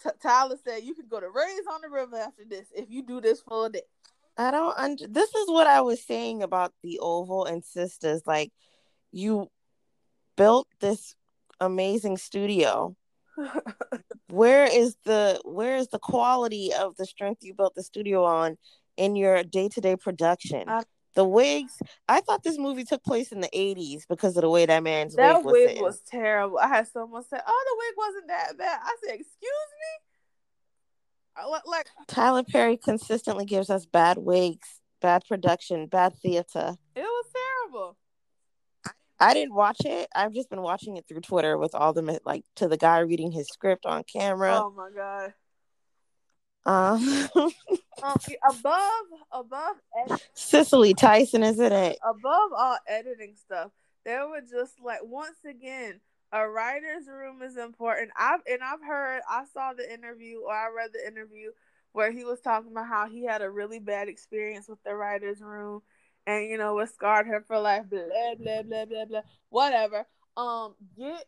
[0.03, 3.01] T- Tyler said, "You can go to Rays on the River after this if you
[3.01, 3.81] do this for a day."
[4.37, 4.77] I don't.
[4.77, 5.07] under.
[5.07, 8.21] this is what I was saying about the Oval and Sisters.
[8.25, 8.51] Like,
[9.11, 9.47] you
[10.35, 11.15] built this
[11.59, 12.95] amazing studio.
[14.29, 18.57] where is the where is the quality of the strength you built the studio on
[18.95, 20.67] in your day to day production?
[20.67, 20.83] I,
[21.15, 21.79] the wigs,
[22.09, 25.15] I thought this movie took place in the 80s because of the way that man's
[25.15, 25.53] that wig was.
[25.53, 26.59] That wig was terrible.
[26.59, 28.79] I had someone say, Oh, the wig wasn't that bad.
[28.83, 30.14] I said, Excuse me?
[31.65, 36.75] Like Tyler Perry consistently gives us bad wigs, bad production, bad theater.
[36.95, 37.97] It was terrible.
[39.19, 40.09] I didn't watch it.
[40.13, 43.31] I've just been watching it through Twitter with all the like to the guy reading
[43.31, 44.61] his script on camera.
[44.63, 45.33] Oh my god.
[46.67, 47.29] Um,
[48.03, 48.17] um,
[48.49, 49.75] above above
[50.09, 51.97] ed- Cicely Tyson, isn't it?
[52.03, 53.71] above all editing stuff,
[54.03, 56.01] there were just like once again
[56.35, 58.11] a writer's room is important.
[58.19, 61.51] I've and I've heard I saw the interview or I read the interview
[61.93, 65.39] where he was talking about how he had a really bad experience with the writer's
[65.39, 65.81] room
[66.27, 68.01] and you know what scarred her for life, blah
[68.37, 70.05] blah blah blah blah, whatever.
[70.35, 71.23] Um, get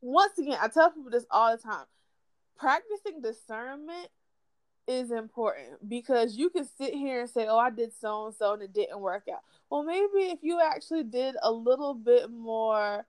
[0.00, 1.84] once again, I tell people this all the time.
[2.56, 4.08] Practicing discernment
[4.86, 8.54] is important because you can sit here and say, "Oh, I did so and so
[8.54, 13.06] and it didn't work out." Well, maybe if you actually did a little bit more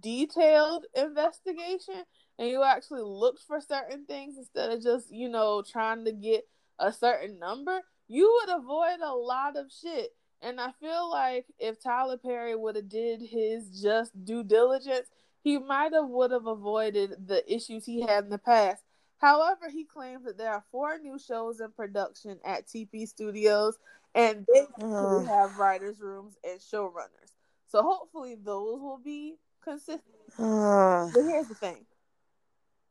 [0.00, 2.02] detailed investigation
[2.38, 6.44] and you actually looked for certain things instead of just, you know, trying to get
[6.78, 10.10] a certain number, you would avoid a lot of shit.
[10.40, 15.08] And I feel like if Tyler Perry would have did his just due diligence,
[15.42, 18.82] he might have would have avoided the issues he had in the past.
[19.18, 23.76] However, he claims that there are four new shows in production at TP Studios,
[24.14, 25.24] and they uh.
[25.24, 27.32] have writers' rooms and showrunners.
[27.66, 30.02] So hopefully, those will be consistent.
[30.38, 31.10] Uh.
[31.14, 31.86] But here's the thing: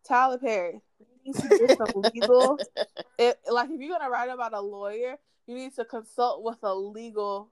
[0.07, 0.81] Tyler Perry
[1.25, 2.59] needs to get some legal.
[3.17, 6.73] It, like if you're gonna write about a lawyer, you need to consult with a
[6.73, 7.51] legal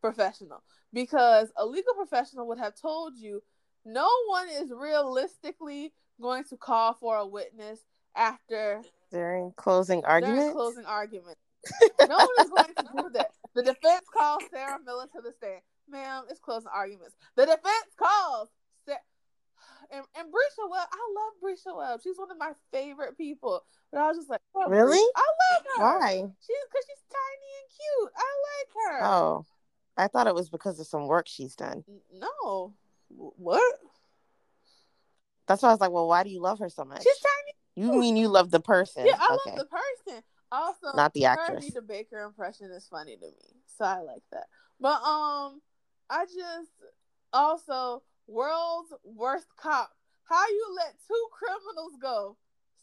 [0.00, 3.42] professional because a legal professional would have told you
[3.84, 7.80] no one is realistically going to call for a witness
[8.16, 10.38] after during closing argument.
[10.38, 11.36] During closing argument.
[12.08, 13.30] no one is going to do that.
[13.54, 15.60] The defense calls Sarah Miller to the stand.
[15.90, 17.16] Ma'am, it's closing arguments.
[17.36, 18.48] The defense calls
[19.90, 22.00] and, and Bresha Webb, I love Bresha Webb.
[22.02, 23.64] She's one of my favorite people.
[23.90, 24.98] But I was just like, oh, really?
[25.16, 25.82] I love her.
[25.82, 26.10] Why?
[26.40, 28.12] She's because she's tiny and cute.
[28.16, 29.06] I like her.
[29.06, 29.46] Oh,
[29.96, 31.84] I thought it was because of some work she's done.
[32.14, 32.72] No,
[33.08, 33.78] what?
[35.48, 37.02] That's why I was like, well, why do you love her so much?
[37.02, 37.86] She's tiny.
[37.88, 39.06] You mean you love the person?
[39.06, 39.50] Yeah, I okay.
[39.50, 40.22] love the person.
[40.52, 41.72] Also, not the actress.
[41.74, 44.46] Her Baker impression is funny to me, so I like that.
[44.80, 45.60] But um,
[46.10, 46.70] I just
[47.32, 49.90] also world's worst cop.
[50.24, 52.36] How you let two criminals go?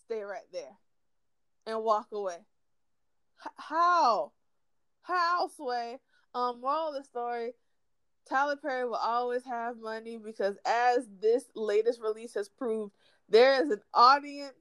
[0.05, 0.77] Stay right there
[1.65, 2.37] and walk away.
[3.45, 4.31] H- how?
[5.01, 5.99] How, Sway?
[6.33, 7.53] Um, moral of the story,
[8.27, 12.93] Tyler Perry will always have money because as this latest release has proved,
[13.29, 14.53] there is an audience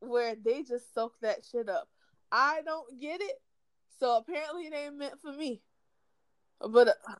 [0.00, 1.88] where they just soak that shit up.
[2.30, 3.40] I don't get it,
[4.00, 5.62] so apparently it ain't meant for me.
[6.60, 7.14] But uh,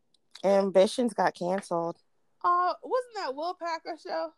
[0.44, 1.96] Ambitions got canceled.
[2.44, 4.32] Uh, wasn't that Will Packer show?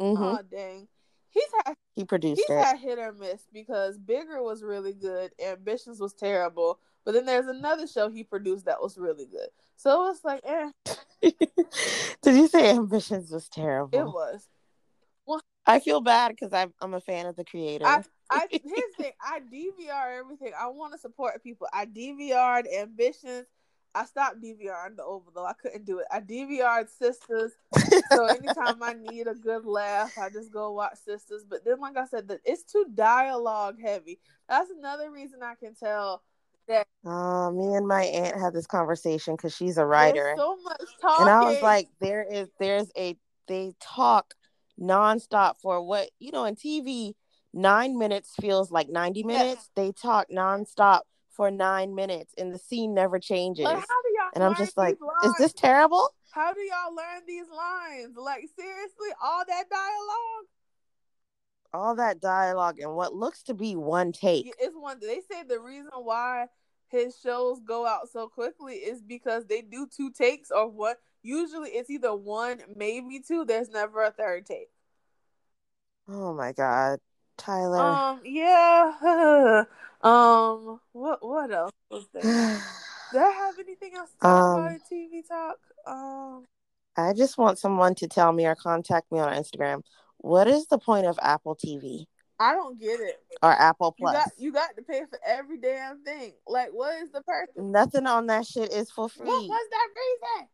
[0.00, 0.22] Mm-hmm.
[0.22, 0.88] Oh dang,
[1.30, 2.64] he's had he produced he's it.
[2.64, 7.46] had hit or miss because Bigger was really good, Ambitions was terrible, but then there's
[7.46, 9.48] another show he produced that was really good.
[9.76, 10.70] So it was like, eh.
[12.22, 13.98] Did you say Ambitions was terrible?
[13.98, 14.48] It was.
[15.26, 17.86] Well, I feel bad because I'm I'm a fan of the creator.
[17.86, 18.62] I, I here's
[18.96, 19.12] the thing.
[19.20, 20.52] I DVR everything.
[20.58, 21.66] I want to support people.
[21.72, 23.46] I DVR'd Ambitions.
[23.94, 25.46] I stopped DVRing the Overload.
[25.48, 26.06] I couldn't do it.
[26.12, 27.52] I DVR'd Sisters.
[28.12, 31.44] so anytime I need a good laugh, I just go watch Sisters.
[31.48, 34.20] But then, like I said, it's too dialogue heavy.
[34.48, 36.22] That's another reason I can tell
[36.68, 36.86] that.
[37.04, 40.34] Uh, me and my aunt had this conversation because she's a writer.
[40.36, 41.26] so much talking.
[41.26, 43.16] And I was like, there is, there's a,
[43.46, 44.34] they talk
[44.80, 47.14] nonstop for what, you know, in TV,
[47.54, 49.46] nine minutes feels like 90 minutes.
[49.46, 49.70] Yes.
[49.74, 51.00] They talk nonstop
[51.38, 53.64] for nine minutes and the scene never changes.
[54.34, 56.12] and I'm just like, is this terrible?
[56.32, 58.16] How do y'all learn these lines?
[58.16, 60.46] Like seriously, all that dialogue?
[61.72, 64.52] All that dialogue and what looks to be one take.
[64.58, 66.46] It's one they say the reason why
[66.88, 71.70] his shows go out so quickly is because they do two takes or what usually
[71.70, 73.44] it's either one, maybe two.
[73.44, 74.70] There's never a third take.
[76.08, 76.98] Oh my god.
[77.36, 77.78] Tyler.
[77.78, 79.62] Um, yeah.
[80.02, 82.22] um, what what else was there?
[83.12, 85.56] Did I have anything else to talk um, about TV talk?
[85.86, 86.44] Um,
[86.96, 89.82] I just want someone to tell me or contact me on Instagram.
[90.18, 92.06] What is the point of Apple TV?
[92.40, 93.16] I don't get it.
[93.42, 94.14] Or Apple Plus.
[94.14, 96.34] You got, you got to pay for every damn thing.
[96.46, 97.54] Like, what is the purpose?
[97.56, 99.26] Nothing on that shit is for free.
[99.26, 100.48] What was that reason?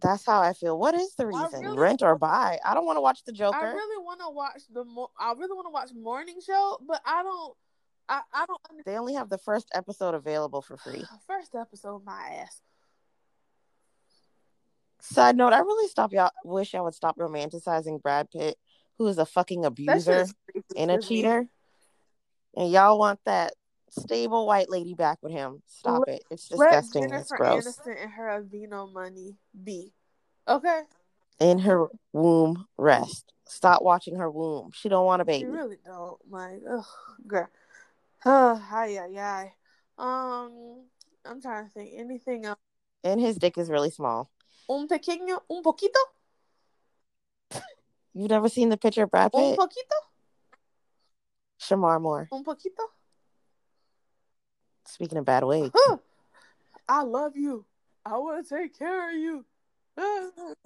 [0.00, 0.78] That's how I feel.
[0.78, 1.60] What is the reason?
[1.60, 2.58] Really, Rent or buy?
[2.64, 3.56] I don't want to watch the Joker.
[3.56, 4.84] I really want to watch the.
[4.84, 7.54] Mo- I really want to watch Morning Show, but I don't.
[8.08, 8.60] I, I don't.
[8.70, 8.94] Understand.
[8.94, 11.04] They only have the first episode available for free.
[11.26, 12.60] First episode, my ass.
[15.00, 16.30] Side note: I really stop y'all.
[16.44, 18.56] Wish I would stop romanticizing Brad Pitt,
[18.98, 20.26] who is a fucking abuser
[20.76, 21.46] and a cheater.
[22.56, 23.54] And y'all want that
[23.90, 25.62] stable white lady back with him.
[25.66, 26.22] Stop let, it.
[26.30, 27.12] It's disgusting.
[27.12, 27.66] It's gross.
[27.66, 29.92] Aniston and her Aveeno money be.
[30.46, 30.82] Okay.
[31.40, 33.32] In her womb rest.
[33.46, 34.70] Stop watching her womb.
[34.72, 35.40] She don't want a baby.
[35.40, 36.18] She really don't.
[36.30, 36.84] Like, ugh,
[37.26, 37.48] girl.
[38.26, 39.52] Oh, hi, hi, hi.
[39.98, 40.84] Um,
[41.26, 41.92] I'm trying to think.
[41.94, 42.58] Anything else?
[43.02, 44.30] And his dick is really small.
[44.68, 46.00] Un pequeño, un poquito.
[48.14, 49.40] You've never seen the picture of Brad Pitt?
[49.40, 49.96] Un poquito.
[51.60, 52.28] Shemar Moore.
[52.32, 52.82] Un poquito.
[54.86, 55.70] Speaking of bad wigs.
[56.88, 57.66] I love you.
[58.06, 59.44] I want to take care of you.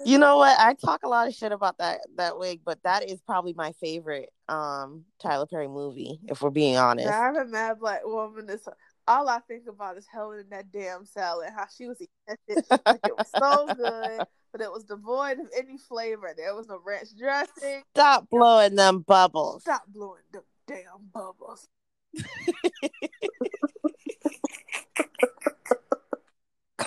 [0.04, 0.58] You know what?
[0.58, 3.72] I talk a lot of shit about that that wig, but that is probably my
[3.72, 7.08] favorite um Tyler Perry movie, if we're being honest.
[7.08, 8.48] I'm a mad black woman.
[8.48, 8.66] Is
[9.06, 11.50] all I think about is Helen and that damn salad.
[11.54, 12.64] How she was eating it.
[12.86, 16.32] Like it was so good, but it was devoid of any flavor.
[16.36, 17.82] There was no ranch dressing.
[17.94, 19.62] Stop blowing them bubbles.
[19.62, 21.66] Stop blowing them damn bubbles.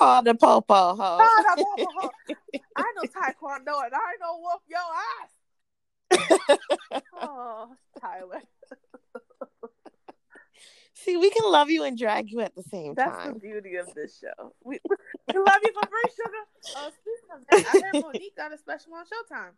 [0.02, 0.96] Call the popo ho.
[0.96, 2.10] Call the popo ho.
[2.76, 4.80] I know taekwondo and I know whoop your
[6.50, 6.58] ass.
[7.22, 8.42] oh, Tyler.
[10.96, 13.28] See, we can love you and drag you at the same That's time.
[13.28, 14.54] That's the beauty of this show.
[14.64, 16.46] We, we love you for free, sugar.
[16.78, 19.52] Uh, speaking of that, I heard Mo'Nique got a special on Showtime.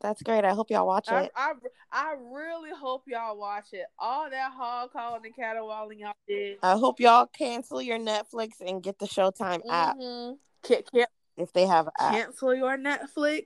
[0.00, 0.44] That's great.
[0.44, 1.32] I hope y'all watch it.
[1.34, 1.52] I,
[1.90, 3.86] I really hope y'all watch it.
[3.98, 6.58] All that hog calling and caterwauling y'all did.
[6.62, 9.70] I hope y'all cancel your Netflix and get the Showtime mm-hmm.
[9.70, 9.96] app.
[10.62, 13.44] Can, can, if they have app cancel your Netflix.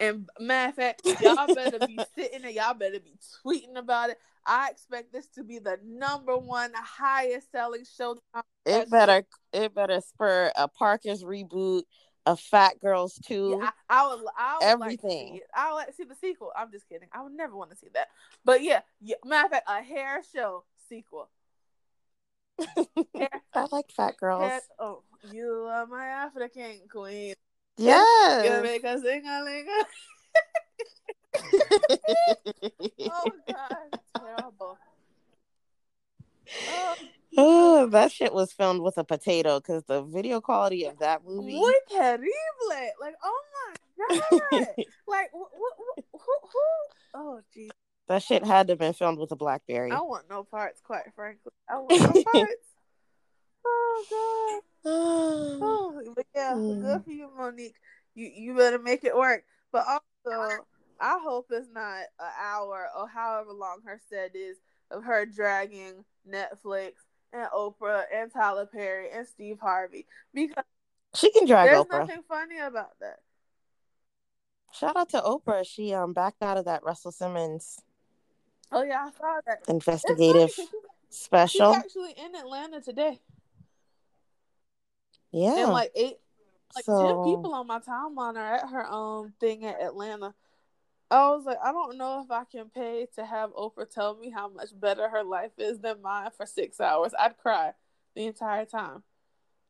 [0.00, 2.50] And matter of fact, y'all better be sitting there.
[2.50, 4.18] Y'all better be tweeting about it.
[4.46, 8.18] I expect this to be the number one highest selling show.
[8.66, 11.84] It better it better spur a Parker's reboot,
[12.26, 13.58] a Phat Girlz too.
[13.60, 15.32] Yeah, I, I, would, I would everything.
[15.34, 16.52] Like I would like to see the sequel.
[16.56, 17.08] I'm just kidding.
[17.12, 18.08] I would never want to see that.
[18.44, 21.28] But yeah, yeah matter of fact, a hair show sequel.
[23.14, 24.48] hair, I like Phat Girlz.
[24.48, 25.02] Hair, oh,
[25.32, 27.34] you are my African queen.
[27.76, 28.44] Yes.
[28.44, 29.44] You make sing a
[33.10, 34.78] oh god, terrible.
[36.68, 36.94] Oh.
[37.36, 41.54] Oh, that shit was filmed with a potato because the video quality of that movie.
[41.54, 42.26] Muy terrible!
[43.00, 44.66] Like, oh my god!
[45.06, 46.60] like, who, who, who?
[47.14, 47.70] Oh, jeez.
[48.08, 49.90] That shit had to have been filmed with a BlackBerry.
[49.90, 51.52] I want no parts, quite frankly.
[51.68, 52.52] I want no parts.
[53.66, 54.90] Oh god.
[54.90, 56.82] oh, but yeah, mm.
[56.82, 57.76] good for you, Mo'Nique.
[58.14, 59.44] You you better make it work.
[59.72, 60.64] But also,
[61.00, 64.58] I hope it's not an hour or however long her set is
[64.90, 66.92] of her dragging Netflix
[67.34, 70.64] and Oprah and Tyler Perry and Steve Harvey because
[71.14, 71.90] she can drag there's Oprah.
[71.90, 73.18] There's nothing funny about that.
[74.72, 75.66] Shout out to Oprah.
[75.66, 77.80] She um backed out of that Russell Simmons.
[78.72, 80.50] Oh yeah, I saw that investigative
[81.10, 81.74] special.
[81.74, 83.20] She's actually in Atlanta today.
[85.30, 86.16] Yeah, and like eight,
[86.74, 87.06] like so...
[87.06, 90.34] ten people on my timeline are at her um thing at Atlanta.
[91.14, 94.30] I was like, I don't know if I can pay to have Oprah tell me
[94.30, 97.12] how much better her life is than mine for six hours.
[97.18, 97.72] I'd cry
[98.14, 99.02] the entire time.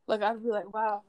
[0.06, 1.02] Like I'd be like, wow.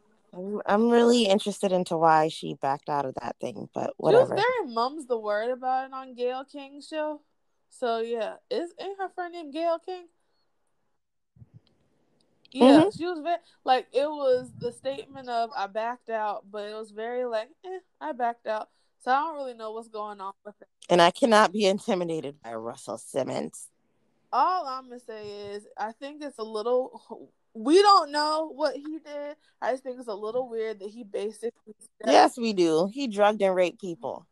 [0.65, 4.25] I'm, really interested into why she backed out of that thing, but whatever.
[4.25, 7.21] She was very mum's the word about it on Gayle King's show.
[7.69, 10.07] So yeah, is ain't her friend named Gayle King?
[12.51, 12.97] Yeah, mm-hmm.
[12.97, 16.91] she was very like it was the statement of I backed out, but it was
[16.91, 18.69] very like, eh, I backed out.
[19.05, 20.67] So I don't really know what's going on with it.
[20.89, 23.67] And I cannot be intimidated by Russell Simmons.
[24.33, 28.97] All I'm gonna say is I think it's a little we don't know what he
[28.97, 29.35] did.
[29.61, 32.89] I just think it's a little weird that he basically Yes, we do.
[32.91, 34.25] He drugged and raped people.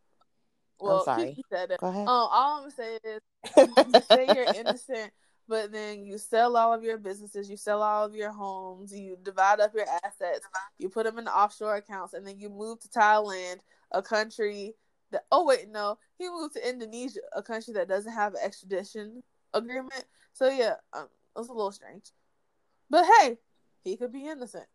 [0.79, 1.31] Well, I'm sorry.
[1.33, 1.79] He said it.
[1.79, 2.01] Go ahead.
[2.01, 3.21] Um, all I'm gonna say is
[3.55, 5.11] you say you're innocent,
[5.47, 9.19] but then you sell all of your businesses, you sell all of your homes, you
[9.21, 10.47] divide up your assets,
[10.79, 13.57] you put them in offshore accounts, and then you move to Thailand
[13.93, 14.75] a country
[15.11, 19.23] that oh wait no he moved to Indonesia a country that doesn't have an extradition
[19.53, 20.05] agreement.
[20.33, 22.11] So yeah um, it's a little strange.
[22.89, 23.37] But hey
[23.83, 24.65] he could be innocent.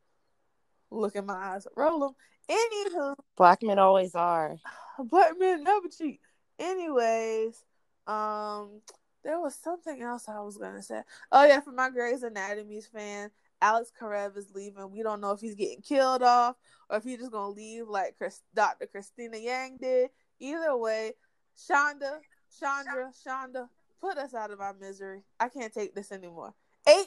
[0.91, 2.15] Look in my eyes roll them
[2.49, 3.15] anywho.
[3.37, 4.57] Black men always are.
[4.99, 6.21] Black men never cheat
[6.59, 7.65] anyways
[8.09, 8.81] um
[9.25, 11.03] there was something else I was gonna say.
[11.33, 13.31] Oh yeah, for my Grey's Anatomy's fan,
[13.61, 14.91] Alex Karev is leaving.
[14.91, 16.57] We don't know if he's getting killed off
[16.89, 18.87] or if he's just gonna leave like Chris, Dr.
[18.87, 20.11] Cristina Yang did.
[20.41, 21.13] Either way,
[21.57, 22.19] Shonda,
[22.59, 23.69] Chandra, Shonda,
[24.01, 25.23] put us out of our misery.
[25.41, 26.55] I can't take this anymore.
[26.87, 27.07] 18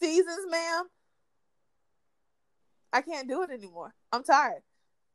[0.00, 0.86] seasons, ma'am.
[2.92, 3.94] I can't do it anymore.
[4.12, 4.62] I'm tired.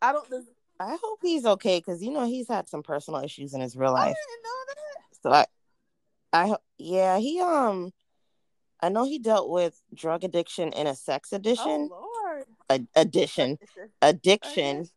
[0.02, 0.28] I don't.
[0.80, 3.94] I hope he's okay because you know he's had some personal issues in his real
[3.94, 4.16] life.
[5.24, 5.46] I didn't know that.
[6.34, 7.92] So I, I yeah he um
[8.82, 11.90] I know he dealt with drug addiction in a sex oh, addiction.
[11.92, 12.88] Oh Lord.
[12.96, 13.58] Addiction.
[14.02, 14.90] Addiction.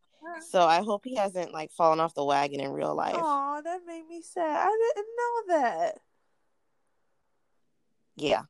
[0.51, 3.17] So I hope he hasn't like fallen off the wagon in real life.
[3.17, 4.69] Oh, that made me sad.
[4.69, 5.99] I didn't know that.
[8.17, 8.43] Yeah.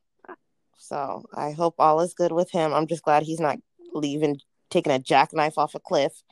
[0.77, 2.73] So I hope all is good with him.
[2.73, 3.59] I'm just glad he's not
[3.93, 6.23] leaving, taking a jackknife off a cliff.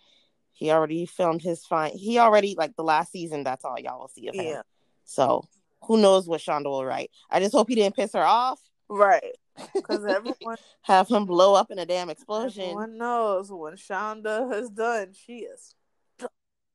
[0.53, 1.91] He already filmed his fine.
[1.95, 3.43] He already like the last season.
[3.43, 4.45] That's all y'all will see of him.
[4.45, 4.61] Yeah.
[5.05, 5.45] So
[5.83, 7.11] who knows what Shonda will write?
[7.29, 8.59] I just hope he didn't piss her off.
[8.89, 9.35] Right.
[9.73, 12.63] Because everyone have him blow up in a damn explosion.
[12.63, 15.75] Everyone knows when Shonda has done, she is.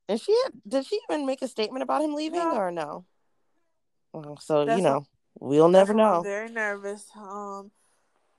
[0.07, 2.55] And she did she even make a statement about him leaving No.
[2.55, 3.05] or no?
[4.13, 5.07] Well, so That's you know,
[5.39, 6.21] we'll never know.
[6.21, 7.09] very nervous.
[7.17, 7.71] Um,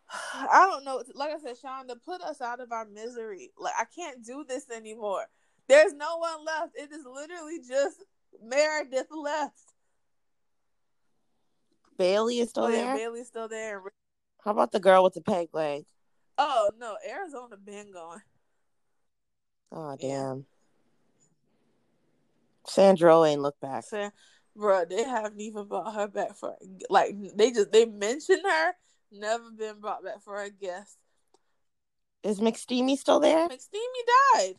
[0.35, 1.03] I don't know.
[1.15, 3.51] Like I said, Shonda, put us out of our misery.
[3.59, 5.25] Like I can't do this anymore.
[5.69, 6.77] There's no one left.
[6.77, 8.05] It is literally just
[8.43, 9.73] Meredith left.
[11.97, 12.85] Bailey is still oh there.
[12.85, 13.83] yeah, Bailey's still there.
[14.45, 15.85] How about the girl with the peg leg?
[16.39, 18.23] Oh no, Arizona been gone.
[19.73, 20.09] Oh Yeah.
[20.09, 20.47] damn.
[22.67, 23.85] Sandro ain't look back.
[23.85, 24.11] Saying,
[24.55, 26.57] bro, they haven't even brought her back for
[26.91, 28.73] like they just they mentioned her,
[29.13, 30.97] never been brought back for a guest.
[32.23, 33.49] Is McSteamy still there?
[33.49, 34.55] McSteamy died.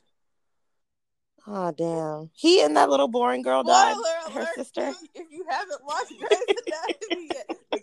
[1.49, 2.29] Oh damn.
[2.33, 4.33] He and that little boring girl Spoiler died.
[4.33, 4.93] Her sister.
[5.15, 7.49] If, you haven't watched Grey's Anatomy yet.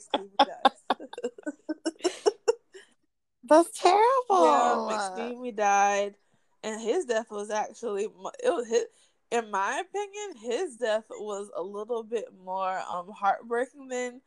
[3.47, 4.45] That's terrible.
[4.45, 6.15] Yeah, McSteamy died,
[6.63, 8.85] and his death was actually it was his.
[9.31, 14.21] In my opinion, his death was a little bit more um heartbreaking than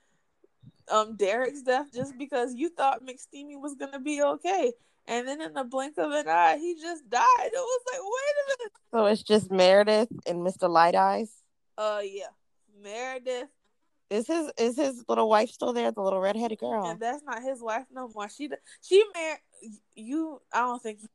[0.90, 4.74] um Derek's death, just because you thought McSteamy was gonna be okay,
[5.08, 7.24] and then in the blink of an eye, he just died.
[7.40, 8.72] It was like, wait a minute.
[8.94, 10.70] So it's just Meredith and Mr.
[10.70, 11.32] Light Eyes.
[11.78, 12.26] Uh, yeah,
[12.82, 13.50] Meredith,
[14.10, 15.92] Is his is his little wife still there?
[15.92, 16.86] The little redheaded girl.
[16.86, 18.30] and that's not his wife no more.
[18.30, 18.50] She
[18.82, 19.40] she married
[19.96, 20.42] you.
[20.54, 21.08] I don't think you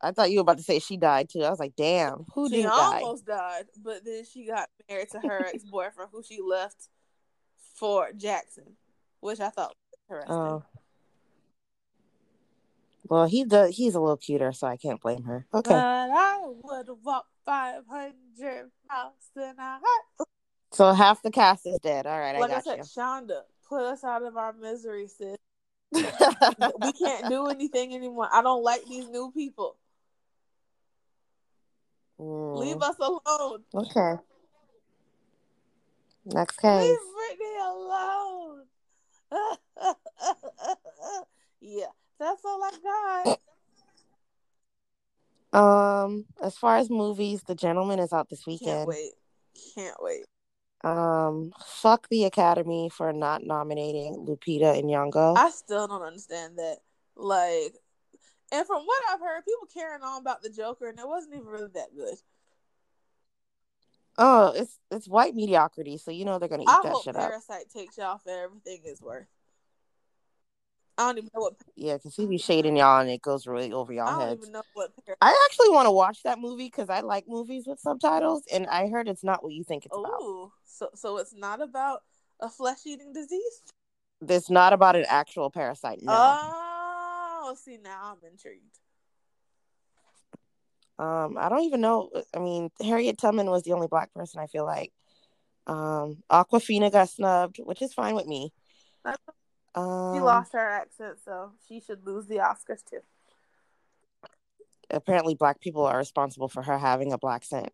[0.00, 1.42] I thought you were about to say she died too.
[1.42, 3.00] I was like, damn, who she did die?
[3.00, 6.88] almost died, but then she got married to her ex boyfriend, who she left
[7.74, 8.76] for Jackson,
[9.20, 10.36] which I thought was interesting.
[10.36, 10.62] Oh.
[13.08, 13.76] Well, he does.
[13.76, 15.46] He's a little cuter, so I can't blame her.
[15.54, 15.70] Okay.
[15.70, 19.80] But I would walk five hundred miles an hour.
[20.72, 22.06] so half the cast is dead.
[22.06, 25.36] All right, Like I I, got said, Shonda, put us out of our misery, sis.
[25.92, 28.28] we can't do anything anymore.
[28.32, 29.76] I don't like these new people.
[32.20, 33.62] Mm, Leave us alone.
[33.74, 34.14] Okay.
[36.24, 36.98] Next Leave case.
[37.14, 38.62] Brittany alone.
[41.60, 41.86] yeah,
[42.18, 43.38] that's all I got.
[45.52, 48.76] Um, as far as movies, The Gentlemen is out this weekend.
[48.76, 49.12] Can't wait.
[49.74, 50.24] Can't wait.
[50.84, 55.36] Um, fuck the Academy for not nominating Lupita and Nyong'o.
[55.36, 56.78] I still don't understand that.
[57.16, 57.74] Like,
[58.52, 61.46] and from what I've heard, people carrying on about the Joker, and it wasn't even
[61.46, 62.14] really that good.
[64.18, 67.16] Oh, it's it's white mediocrity, so you know they're gonna eat I that hope shit
[67.16, 67.28] up.
[67.28, 69.26] Parasite takes y'all for everything it's worth.
[70.98, 73.72] I don't even know what Yeah, because he be shading y'all and it goes really
[73.72, 74.40] over y'all don't heads.
[74.42, 74.90] even know what.
[75.20, 78.88] I actually want to watch that movie because I like movies with subtitles, and I
[78.88, 80.20] heard it's not what you think it's about.
[80.22, 82.02] Ooh, so so it's not about
[82.40, 83.62] a flesh eating disease.
[84.26, 86.00] It's not about an actual parasite.
[86.02, 86.12] No.
[86.14, 88.78] Oh, see now I'm intrigued.
[90.98, 92.10] um, I don't even know.
[92.34, 94.92] I mean, Harriet Tubman was the only black person I feel like.
[95.66, 98.52] Um, Awkwafina got snubbed, which is fine with me.
[99.76, 103.00] Um, She lost her accent, so she should lose the Oscars too.
[104.90, 107.70] Apparently, black people are responsible for her having a black scent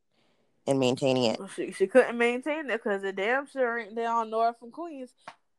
[0.67, 1.39] and maintaining it.
[1.39, 5.11] Well, she she couldn't maintain it because the damn sure ain't down north from Queens.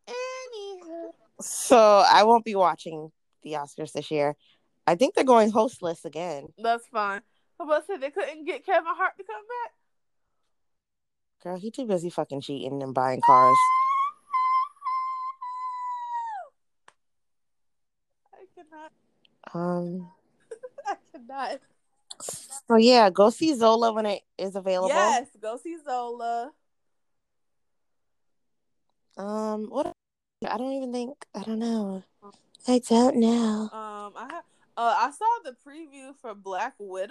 [0.08, 3.12] Anywho, So I won't be watching
[3.44, 4.36] the Oscars this year.
[4.86, 6.48] I think they're going hostless again.
[6.58, 7.22] that's fine.
[7.60, 9.72] I was say they couldn't get Kevin Hart to come back.
[11.44, 13.58] Girl, he too busy fucking cheating and buying cars.
[19.54, 20.10] Um.
[20.88, 21.60] I cannot.
[22.68, 24.90] So yeah, go see Zola when it is available.
[24.90, 26.52] Yes, go see Zola.
[29.18, 29.68] Um.
[29.70, 29.94] What?
[30.50, 31.16] I don't even think.
[31.36, 32.04] I don't know.
[32.68, 33.70] I don't know.
[33.72, 34.44] Um, I have.
[34.76, 37.08] Uh, I saw the preview for Black Widow.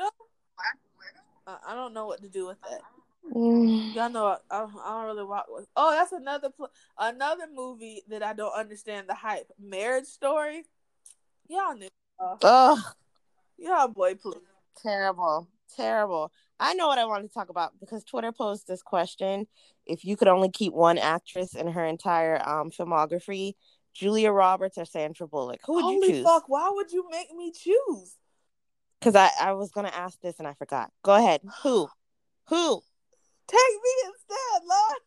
[0.56, 1.20] Black Widow.
[1.47, 2.81] Uh, I don't know what to do with that.
[3.36, 5.47] Mm, Y'all know I, I, don't- I don't really watch.
[5.77, 9.51] Oh, that's another pl- another movie that I don't understand the hype.
[9.60, 10.64] Marriage Story.
[11.48, 11.89] Y'all knew.
[12.20, 12.78] Ugh.
[13.59, 14.36] y'all boy, please.
[14.82, 15.48] Terrible.
[15.76, 16.32] Terrible.
[16.60, 19.47] I know what I want to talk about because Twitter posed this question:
[19.86, 23.55] If you could only keep one actress in her entire um filmography,
[23.94, 25.60] Julia Roberts or Sandra Bullock.
[25.66, 26.24] Who would Holy you choose?
[26.24, 26.44] fuck!
[26.48, 28.16] Why would you make me choose?
[29.01, 30.90] Because I, I was gonna ask this and I forgot.
[31.02, 31.40] Go ahead.
[31.62, 31.89] Who?
[32.48, 32.82] Who?
[33.48, 34.98] Take me instead, Lord.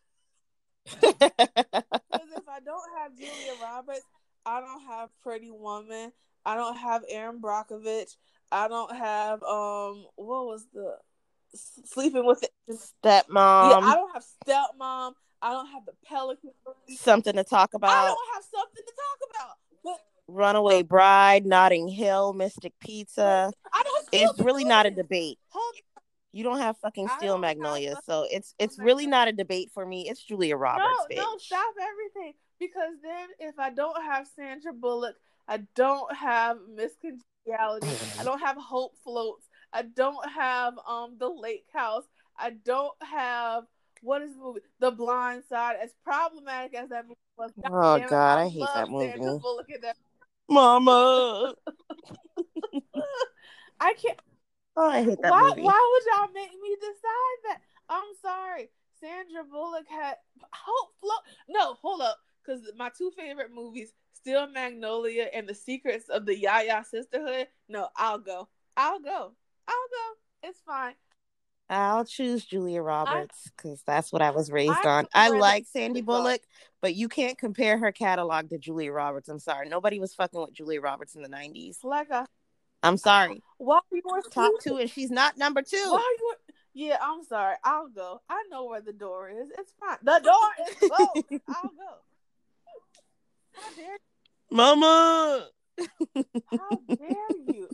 [2.16, 4.04] Because if I don't have Julia Roberts,
[4.46, 6.12] I don't have Pretty Woman.
[6.46, 8.16] I don't have Erin Brockovich.
[8.52, 10.96] I don't have um what was the
[11.84, 13.70] sleeping with the Stepmom.
[13.70, 15.12] yeah, I don't have stepmom.
[15.42, 16.50] I don't have the Pelican.
[16.96, 17.90] something to talk about.
[17.90, 19.56] I don't have something to talk about.
[19.84, 23.52] But Runaway Bride, Notting Hill, Mystic Pizza.
[23.72, 24.08] I don't.
[24.12, 25.38] It's really not a debate.
[26.32, 30.08] You don't have fucking Steel Magnolias, so it's it's really not a debate for me.
[30.08, 31.18] It's Julia Roberts, no, bitch.
[31.18, 32.34] no, stop everything.
[32.58, 35.16] Because then if I don't have Sandra Bullock,
[35.48, 37.86] I don't have Miss Congeniality.
[38.18, 39.46] I don't have Hope Floats.
[39.72, 42.04] I don't have um the Lake House.
[42.38, 43.64] I don't have
[44.02, 44.60] what is the movie?
[44.78, 45.76] The Blind Side.
[45.82, 47.52] As problematic as that movie was.
[47.64, 49.18] Oh, damn God, I hate that movie.
[49.18, 49.96] Bullock in that.
[50.48, 51.54] Mama.
[53.80, 54.18] I can't.
[54.76, 55.48] Oh, I hate that why?
[55.50, 55.62] movie.
[55.62, 57.60] Why would y'all make me decide that?
[57.88, 58.70] I'm sorry.
[59.00, 60.16] Sandra Bullock had
[60.52, 61.22] Hope Float.
[61.48, 63.92] No, hold up, because my two favorite movies,
[64.26, 67.46] Steel Magnolia and The Secrets of the Yaya Sisterhood.
[67.68, 68.48] No, I'll go.
[68.76, 69.30] I'll go.
[69.68, 70.48] I'll go.
[70.48, 70.94] It's fine.
[71.70, 75.06] I'll choose Julia Roberts because that's what I was raised I on.
[75.14, 76.40] I like Sandy Bullock,
[76.82, 79.28] but you can't compare her catalog to Julia Roberts.
[79.28, 79.68] I'm sorry.
[79.68, 81.84] Nobody was fucking with Julia Roberts in the 90s.
[81.84, 82.26] Like a
[82.82, 83.40] I'm sorry.
[83.58, 85.76] why you Top two, and she's not number two.
[85.76, 86.34] Why you?
[86.74, 87.54] Yeah, I'm sorry.
[87.62, 88.22] I'll go.
[88.28, 89.50] I know where the door is.
[89.56, 89.98] It's fine.
[90.02, 91.42] The door is closed.
[91.48, 91.94] I'll go.
[93.52, 93.96] How dare
[94.50, 95.48] Mama.
[96.16, 97.08] How dare
[97.46, 97.68] you,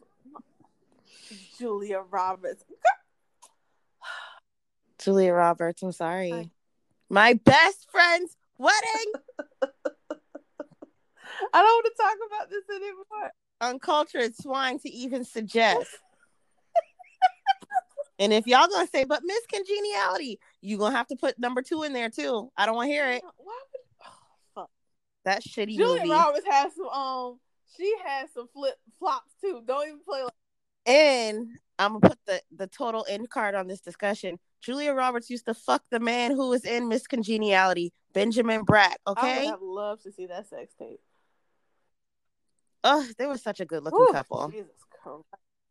[1.59, 2.65] Julia Roberts?
[4.99, 6.31] Julia Roberts, I'm sorry.
[6.31, 6.51] Hi.
[7.11, 9.13] My best friend's wedding.
[11.53, 13.33] I don't want to talk about this anymore.
[13.61, 15.91] Uncultured swine to even suggest.
[18.19, 21.83] and if y'all gonna say, but Miss Congeniality, you gonna have to put number two
[21.83, 22.51] in there too.
[22.57, 23.23] I don't want to hear it.
[23.23, 23.72] Why would fuck?
[25.25, 26.11] That shitty Julia movie.
[26.11, 27.39] Roberts has some um.
[27.77, 29.63] She has some flip flops too.
[29.67, 30.33] Don't even play like.
[30.85, 34.39] And I'm gonna put the the total end card on this discussion.
[34.61, 38.95] Julia Roberts used to fuck the man who was in Miss Congeniality, Benjamin Bratt.
[39.07, 39.21] Okay.
[39.21, 41.01] I would have loved to see that sex tape.
[42.85, 44.49] oh, they were such a good looking Whew, couple.
[44.51, 44.71] Jesus
[45.03, 45.25] Christ.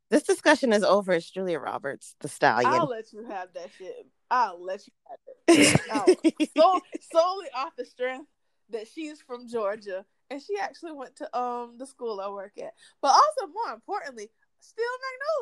[0.10, 1.14] This discussion is over.
[1.14, 2.70] It's Julia Roberts, the stallion.
[2.70, 4.08] I'll let you have that shit.
[4.30, 6.50] I'll let you have it.
[6.58, 6.82] So
[7.14, 8.28] solely off the strength
[8.72, 12.74] that she's from Georgia and she actually went to um the school I work at.
[13.02, 14.30] But also more importantly,
[14.60, 14.86] Steel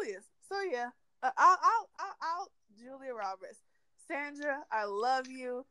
[0.02, 0.26] Magnolias.
[0.48, 0.90] So yeah,
[1.24, 3.60] uh, I'll, I'll I'll I'll Julia Roberts,
[4.08, 5.66] Sandra, I love you.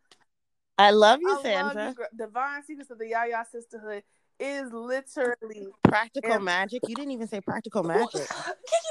[0.76, 1.88] I love you, I love Sandra.
[1.88, 1.94] you.
[1.94, 4.04] gr- Divine Secrets of the Yaya Sisterhood
[4.38, 5.66] is literally.
[5.82, 6.38] Practical Yeah.
[6.38, 6.82] magic.
[6.86, 8.12] You didn't even say practical magic.
[8.12, 8.28] Kiki,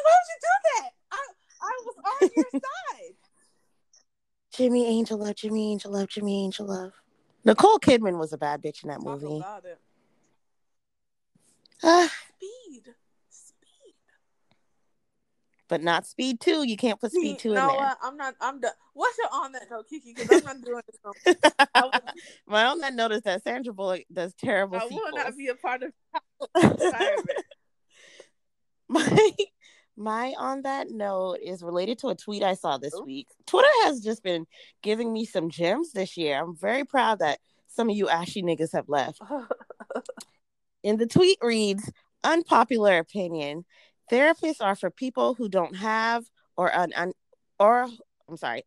[0.03, 0.89] why would you do that?
[1.11, 1.17] I
[1.61, 3.13] I was on your side.
[4.51, 6.93] Jimmy Angel Love, Jimmy Angel Love, Jimmy Angel Love.
[7.47, 9.41] Nicole Kidman was a bad bitch in that Talk movie.
[11.81, 12.93] Ah, Speed.
[13.29, 13.93] Speed.
[15.69, 16.67] but not Speed 2.
[16.67, 17.75] You can't put Speed 2 you in there.
[17.77, 17.97] what?
[18.03, 18.35] I'm not.
[18.41, 18.73] I'm done.
[18.93, 20.13] What's your on that note, Kiki?
[20.13, 20.99] Because I'm not doing this.
[21.75, 22.01] No will,
[22.47, 25.83] My own that notice that Sandra Bullock does terrible I will not be a part
[25.83, 25.93] of
[26.55, 27.37] retirement.
[28.89, 29.31] my
[29.97, 33.03] my on that note is related to a tweet I saw this Ooh.
[33.03, 33.27] week.
[33.45, 34.45] Twitter has just been
[34.81, 36.39] giving me some gems this year.
[36.39, 39.19] I'm very proud that some of you ashy niggas have left.
[40.83, 41.91] And the tweet reads
[42.23, 43.65] unpopular opinion.
[44.11, 46.23] Therapists are for people who don't have
[46.55, 47.11] or un, un
[47.59, 47.87] or
[48.29, 48.63] I'm sorry.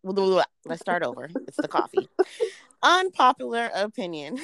[0.66, 1.30] Let's start over.
[1.48, 2.08] It's the coffee.
[2.82, 4.38] Unpopular opinion.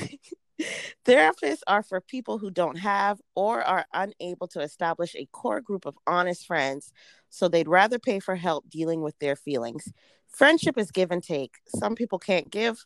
[1.04, 5.86] Therapists are for people who don't have or are unable to establish a core group
[5.86, 6.92] of honest friends,
[7.28, 9.92] so they'd rather pay for help dealing with their feelings.
[10.28, 11.56] Friendship is give and take.
[11.68, 12.84] Some people can't give,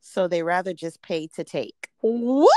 [0.00, 1.88] so they rather just pay to take.
[2.00, 2.50] what?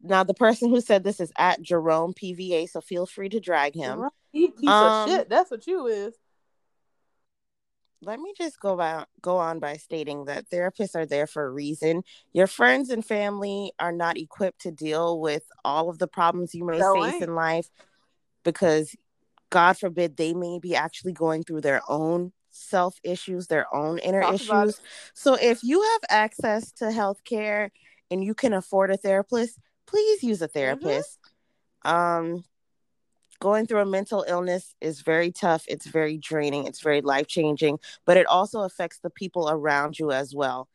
[0.00, 3.74] Now, the person who said this is at Jerome PVA, so feel free to drag
[3.74, 4.04] him.
[4.32, 5.28] Piece Um, of shit.
[5.28, 6.14] That's what you is.
[8.00, 11.50] Let me just go about go on by stating that therapists are there for a
[11.50, 12.04] reason.
[12.32, 16.64] Your friends and family are not equipped to deal with all of the problems you
[16.64, 17.18] may No face way.
[17.20, 17.68] in life
[18.44, 18.94] because
[19.50, 24.22] God forbid they may be actually going through their own self issues, their own inner
[24.22, 24.80] Talk issues.
[25.14, 27.72] So if you have access to health care
[28.10, 31.18] and you can afford a therapist, please use a therapist.
[31.84, 32.44] Um
[33.40, 38.16] going through a mental illness is very tough, it's very draining, it's very life-changing, but
[38.16, 40.68] it also affects the people around you as well,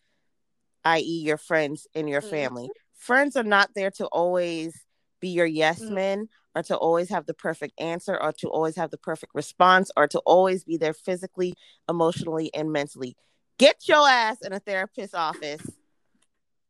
[0.86, 1.22] i.e.
[1.24, 2.30] your friends and your Mhm.
[2.30, 2.70] family.
[2.94, 4.86] friends are not there to always
[5.20, 5.90] be your yes mm.
[5.90, 9.92] men or to always have the perfect answer or to always have the perfect response
[9.98, 11.54] or to always be there physically,
[11.90, 13.18] emotionally, and mentally.
[13.58, 15.62] Get your ass in a therapist's office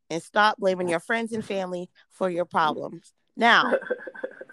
[0.10, 3.14] and stop blaming your friends and family for your problems.
[3.36, 3.74] Now,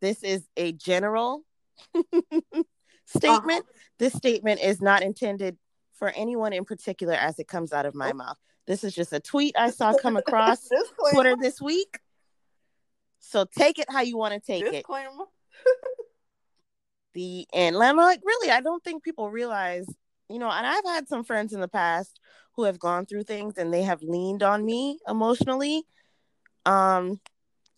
[0.00, 1.42] this is a general
[3.06, 3.64] statement.
[3.64, 3.80] Uh-huh.
[3.98, 5.56] This statement is not intended
[5.94, 8.36] for anyone in particular as it comes out of my mouth.
[8.66, 10.68] This is just a tweet I saw come across
[11.12, 11.98] Twitter this week.
[13.20, 15.10] So take it how you want to take Disclaimer.
[15.10, 15.88] it.
[17.14, 19.86] the and I'm like, really, I don't think people realize,
[20.28, 22.20] you know, and I've had some friends in the past
[22.56, 25.84] who have gone through things and they have leaned on me emotionally.
[26.66, 27.20] Um,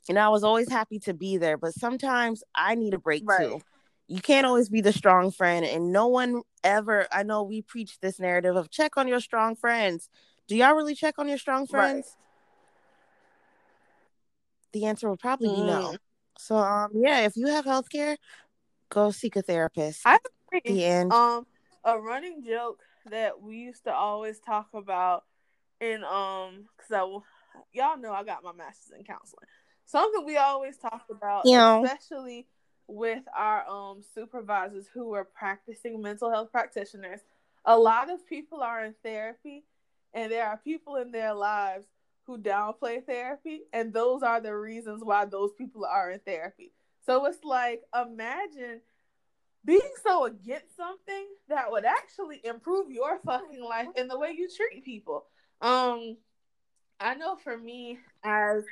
[0.08, 3.48] and I was always happy to be there, but sometimes I need a break right.
[3.48, 3.60] too.
[4.08, 7.06] You can't always be the strong friend, and no one ever.
[7.10, 10.08] I know we preach this narrative of check on your strong friends.
[10.46, 11.94] Do y'all really check on your strong friends?
[11.94, 12.26] Right
[14.76, 15.92] the answer would probably be no.
[15.92, 15.98] Mm.
[16.38, 18.16] So um yeah, if you have health care,
[18.90, 20.02] go seek a therapist.
[20.04, 20.18] I
[20.48, 20.74] agree.
[20.74, 21.12] The end.
[21.12, 21.46] Um
[21.84, 25.24] a running joke that we used to always talk about
[25.80, 26.98] and um cuz I
[27.72, 29.46] y'all know I got my masters in counseling.
[29.86, 31.80] Something we always talk about yeah.
[31.80, 32.46] especially
[32.88, 37.20] with our um supervisors who are practicing mental health practitioners.
[37.64, 39.64] A lot of people are in therapy
[40.14, 41.86] and there are people in their lives
[42.26, 46.72] who downplay therapy, and those are the reasons why those people are in therapy.
[47.04, 48.80] So it's like imagine
[49.64, 54.48] being so against something that would actually improve your fucking life and the way you
[54.48, 55.26] treat people.
[55.60, 56.16] Um,
[56.98, 58.64] I know for me as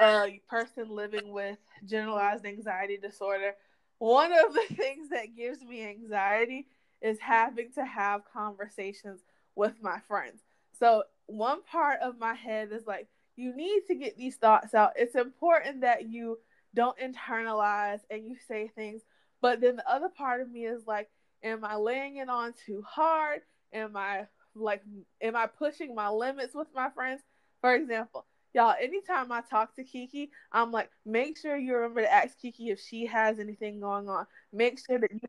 [0.00, 3.54] a person living with generalized anxiety disorder,
[3.98, 6.66] one of the things that gives me anxiety
[7.00, 9.20] is having to have conversations
[9.54, 10.40] with my friends.
[10.78, 14.92] So one part of my head is like, you need to get these thoughts out.
[14.96, 16.38] It's important that you
[16.74, 19.02] don't internalize and you say things.
[19.40, 21.10] But then the other part of me is like,
[21.42, 23.40] am I laying it on too hard?
[23.72, 24.82] Am I like,
[25.20, 27.22] am I pushing my limits with my friends?
[27.60, 32.12] For example, y'all, anytime I talk to Kiki, I'm like, make sure you remember to
[32.12, 34.26] ask Kiki if she has anything going on.
[34.52, 35.20] Make sure that you.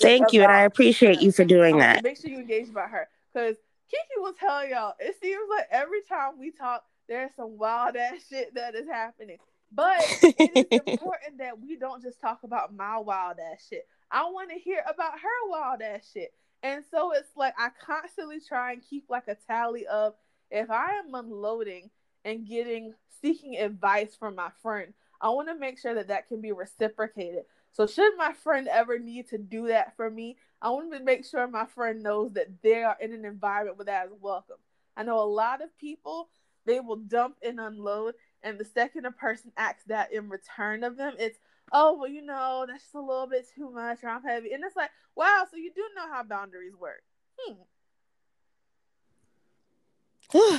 [0.00, 2.04] Thank you, and I appreciate you for doing that.
[2.04, 3.56] Make sure you engage about her because
[3.90, 4.94] Kiki will tell y'all.
[5.00, 9.38] It seems like every time we talk, there's some wild ass shit that is happening.
[9.72, 13.88] But it is important that we don't just talk about my wild ass shit.
[14.10, 16.32] I want to hear about her wild ass shit.
[16.62, 20.14] And so it's like I constantly try and keep like a tally of
[20.50, 21.90] if I am unloading
[22.26, 22.92] and getting
[23.22, 27.44] seeking advice from my friend, I want to make sure that that can be reciprocated.
[27.72, 31.24] So should my friend ever need to do that for me, I want to make
[31.24, 34.56] sure my friend knows that they are in an environment where that is welcome.
[34.96, 36.28] I know a lot of people
[36.64, 40.96] they will dump and unload, and the second a person acts that in return of
[40.96, 41.38] them, it's
[41.70, 44.64] oh well, you know that's just a little bit too much, or I'm heavy, and
[44.64, 47.02] it's like wow, so you do know how boundaries work.
[47.38, 47.54] Hmm.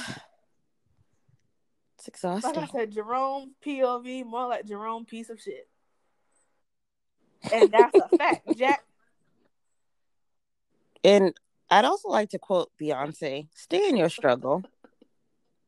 [2.08, 2.54] exhausting.
[2.54, 5.68] Like I said, Jerome POV, more like Jerome piece of shit.
[7.52, 8.84] And that's a fact, Jack.
[11.04, 11.34] And
[11.70, 14.64] I'd also like to quote Beyonce stay in your struggle.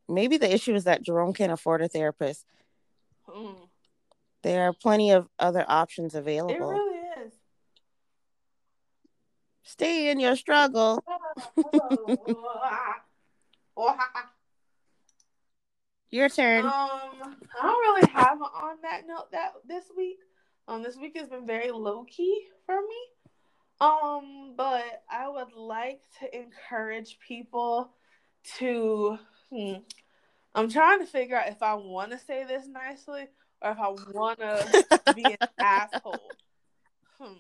[0.07, 2.45] Maybe the issue is that Jerome can't afford a therapist.
[3.28, 3.56] Mm.
[4.41, 6.72] There are plenty of other options available.
[6.72, 6.98] It really
[7.28, 7.34] is.
[9.64, 11.03] Stay in your struggle.
[16.11, 16.65] Your turn.
[16.65, 20.18] Um, I don't really have on that note that this week.
[20.68, 22.98] Um, this week has been very low key for me.
[23.81, 27.91] Um, but I would like to encourage people
[28.57, 29.18] to.
[29.52, 29.73] Hmm,
[30.53, 33.27] I'm trying to figure out if I want to say this nicely
[33.61, 36.19] or if I want to be an asshole.
[37.19, 37.34] Hmm.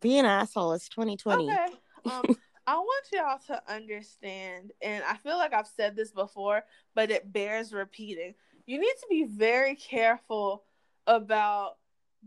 [0.00, 0.72] Be an asshole.
[0.72, 1.50] It's 2020.
[1.50, 1.66] Okay.
[2.10, 2.22] Um,
[2.66, 6.64] I want y'all to understand, and I feel like I've said this before,
[6.94, 8.34] but it bears repeating.
[8.66, 10.64] You need to be very careful
[11.06, 11.76] about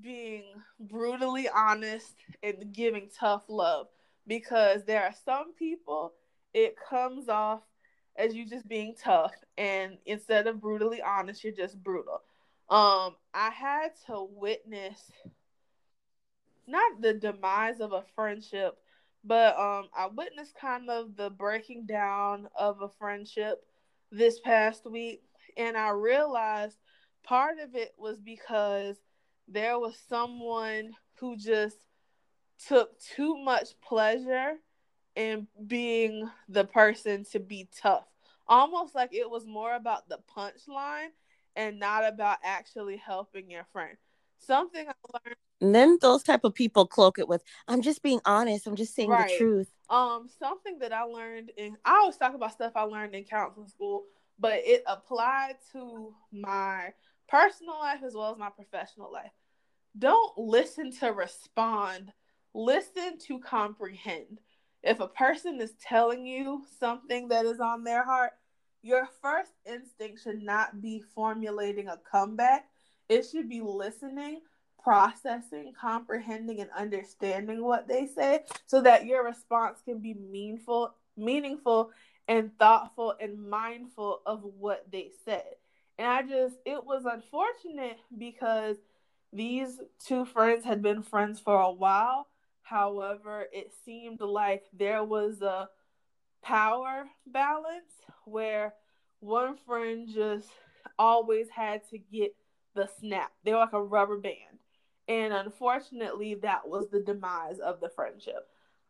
[0.01, 0.43] being
[0.80, 3.88] brutally honest and giving tough love
[4.27, 6.14] because there are some people
[6.53, 7.61] it comes off
[8.15, 12.22] as you just being tough and instead of brutally honest you're just brutal
[12.69, 15.11] um i had to witness
[16.68, 18.77] not the demise of a friendship
[19.27, 23.63] but um i witnessed kind of the breaking down of a friendship
[24.11, 25.21] this past week
[25.57, 26.77] and i realized
[27.23, 28.95] part of it was because
[29.47, 31.77] there was someone who just
[32.67, 34.53] took too much pleasure
[35.15, 38.05] in being the person to be tough.
[38.47, 41.09] Almost like it was more about the punchline
[41.55, 43.97] and not about actually helping your friend.
[44.39, 45.35] Something I learned.
[45.59, 48.67] And then those type of people cloak it with, "I'm just being honest.
[48.67, 49.27] I'm just saying right.
[49.27, 53.15] the truth." Um, something that I learned in I always talk about stuff I learned
[53.15, 54.05] in counseling school,
[54.38, 56.93] but it applied to my
[57.27, 59.31] personal life as well as my professional life.
[59.97, 62.11] Don't listen to respond,
[62.53, 64.39] listen to comprehend.
[64.84, 68.34] If a person is telling you something that is on their heart,
[68.84, 72.65] your first instinct should not be formulating a comeback.
[73.09, 74.41] It should be listening,
[74.83, 81.91] processing, comprehending, and understanding what they say so that your response can be meaningful, meaningful
[82.27, 85.55] and thoughtful and mindful of what they said.
[85.97, 88.77] And I just, it was unfortunate because
[89.33, 92.27] these two friends had been friends for a while.
[92.61, 95.69] However, it seemed like there was a
[96.43, 97.91] power balance
[98.25, 98.73] where
[99.19, 100.47] one friend just
[100.99, 102.35] always had to get
[102.75, 103.31] the snap.
[103.43, 104.56] They were like a rubber band.
[105.07, 108.47] And unfortunately, that was the demise of the friendship.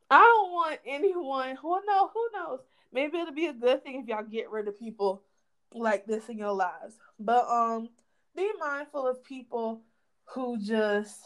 [0.10, 2.60] I don't want anyone, well, no, who knows?
[2.92, 5.24] Maybe it'll be a good thing if y'all get rid of people
[5.74, 6.98] like this in your lives.
[7.20, 7.90] But um
[8.36, 9.82] be mindful of people
[10.34, 11.20] who just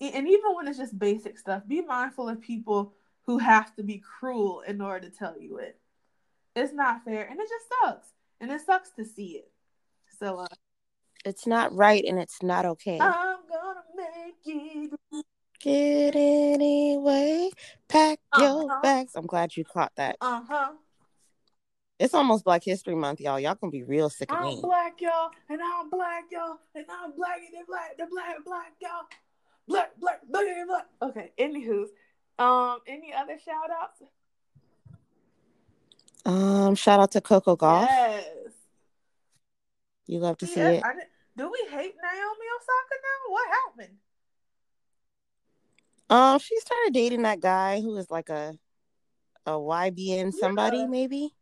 [0.00, 3.98] and even when it's just basic stuff, be mindful of people who have to be
[3.98, 5.78] cruel in order to tell you it.
[6.56, 8.08] It's not fair and it just sucks.
[8.40, 9.50] And it sucks to see it.
[10.18, 10.46] So uh
[11.24, 12.98] it's not right and it's not okay.
[12.98, 13.38] Gonna
[13.98, 14.98] make it
[15.60, 17.50] Get anyway.
[17.88, 18.44] Pack uh-huh.
[18.44, 19.12] your bags.
[19.16, 20.16] I'm glad you caught that.
[20.20, 20.72] Uh huh.
[21.98, 23.40] It's almost Black History Month, y'all.
[23.40, 24.54] Y'all gonna be real sick of I'm me.
[24.54, 28.36] I'm black, y'all, and I'm black, y'all, and I'm black, and they black, the black,
[28.44, 29.06] black, y'all.
[29.66, 30.86] Black, black, black, black.
[31.02, 31.88] Okay, anywho's.
[32.38, 34.02] Um, any other shout outs?
[36.24, 37.88] Um, shout out to Coco Gauff.
[37.90, 38.24] Yes.
[40.06, 40.82] You love to see it.
[41.38, 43.32] Do we hate Naomi Osaka now?
[43.32, 43.96] What happened?
[46.10, 48.54] Um, she started dating that guy who is like a
[49.46, 50.86] a YBN somebody, yeah.
[50.86, 51.34] maybe.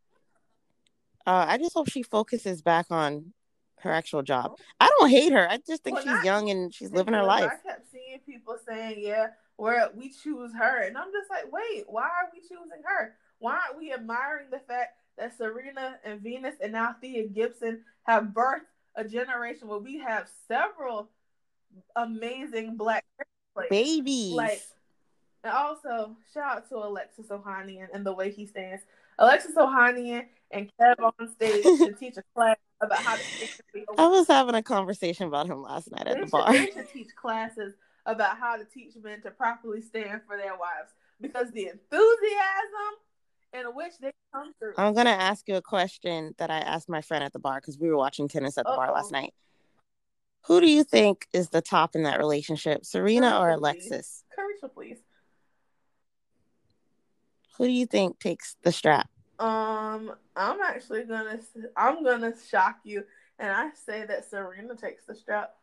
[1.25, 3.33] Uh, I just hope she focuses back on
[3.79, 4.57] her actual job.
[4.79, 5.49] I don't hate her.
[5.49, 7.51] I just think well, she's young and she's living her life.
[7.51, 11.85] I kept seeing people saying, "Yeah, where we choose her," and I'm just like, "Wait,
[11.87, 13.15] why are we choosing her?
[13.39, 18.25] Why aren't we admiring the fact that Serena and Venus and now Thea Gibson have
[18.25, 18.61] birthed
[18.97, 21.09] a generation where we have several
[21.95, 23.05] amazing black
[23.69, 24.33] babies.
[24.33, 24.61] Like,
[25.43, 28.83] and also shout out to Alexis Ohanian and the way he stands.
[29.19, 33.21] Alexis Ohanian and Kev on stage to teach a class about how to.
[33.97, 36.51] I was having a conversation about him last night at they the bar.
[36.51, 37.75] They should teach classes
[38.05, 40.91] about how to teach men to properly stand for their wives
[41.21, 42.93] because the enthusiasm
[44.01, 44.73] they come through.
[44.77, 47.77] I'm gonna ask you a question that I asked my friend at the bar because
[47.77, 48.77] we were watching tennis at the Uh-oh.
[48.77, 49.33] bar last night.
[50.47, 54.23] Who do you think is the top in that relationship, Serena or Alexis?
[54.37, 54.99] Carisha, please.
[57.57, 59.09] Who do you think takes the strap?
[59.39, 61.39] Um, I'm actually gonna
[61.75, 63.03] I'm gonna shock you,
[63.39, 65.53] and I say that Serena takes the strap.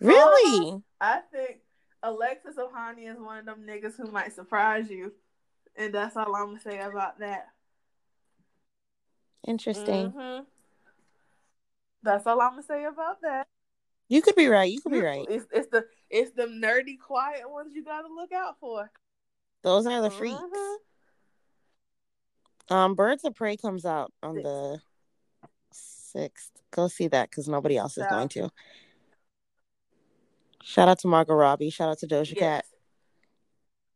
[0.00, 0.70] Really?
[0.70, 1.58] Um, I think
[2.02, 5.12] Alexis Ohanian is one of them niggas who might surprise you,
[5.76, 7.46] and that's all I'm gonna say about that.
[9.46, 10.12] Interesting.
[10.12, 10.44] Mm-hmm.
[12.02, 13.46] That's all I'm gonna say about that.
[14.08, 14.70] You could be right.
[14.70, 15.26] You could be right.
[15.28, 18.90] It's, it's the it's the nerdy, quiet ones you got to look out for.
[19.62, 20.36] Those are the freaks.
[20.36, 20.74] Mm-hmm.
[22.74, 24.44] Um, Birds of Prey comes out on Six.
[24.44, 24.80] the
[25.72, 26.50] sixth.
[26.70, 28.50] Go see that because nobody else is going to.
[30.62, 31.70] Shout out to Margot Robbie.
[31.70, 32.38] Shout out to Doja yes.
[32.38, 32.64] Cat.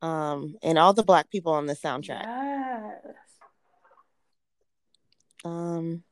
[0.00, 2.22] Um, and all the black people on the soundtrack.
[2.22, 3.14] Yes.
[5.44, 6.04] Um,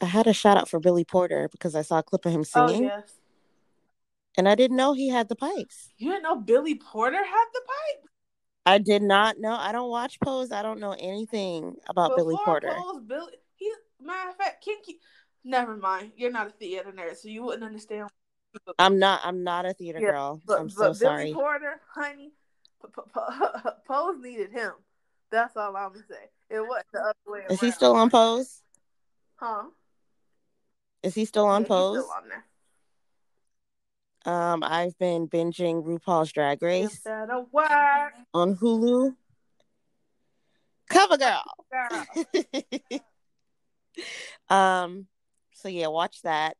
[0.00, 2.40] I had a shout out for Billy Porter because I saw a clip of him
[2.40, 2.84] oh, singing.
[2.84, 3.12] Oh, yes.
[4.36, 5.90] And I didn't know he had the pipes.
[5.98, 8.08] You didn't know Billy Porter had the pipes?
[8.64, 9.54] I did not know.
[9.54, 10.52] I don't watch Pose.
[10.52, 12.74] I don't know anything about Before Billy Porter.
[12.74, 15.00] Pose, Billy, he's matter of fact, Kinky.
[15.44, 16.12] Never mind.
[16.16, 18.08] You're not a theater nerd, so you wouldn't understand.
[18.78, 19.20] I'm not.
[19.24, 20.40] I'm not a theater yeah, girl.
[20.46, 21.24] But, I'm so but sorry.
[21.24, 22.32] Billy Porter, honey,
[23.86, 24.72] Pose needed him.
[25.30, 26.30] That's all I'm gonna say.
[26.50, 27.40] It wasn't the other way.
[27.50, 28.62] Is he still on Pose?
[29.36, 29.64] Huh?
[31.02, 32.04] Is he still on yeah, Pose?
[32.04, 32.32] Still on.
[34.24, 39.16] Um, I've been binging RuPaul's Drag Race on Hulu.
[40.88, 41.42] Cover girl.
[44.48, 45.06] um,
[45.52, 46.56] so yeah, watch that,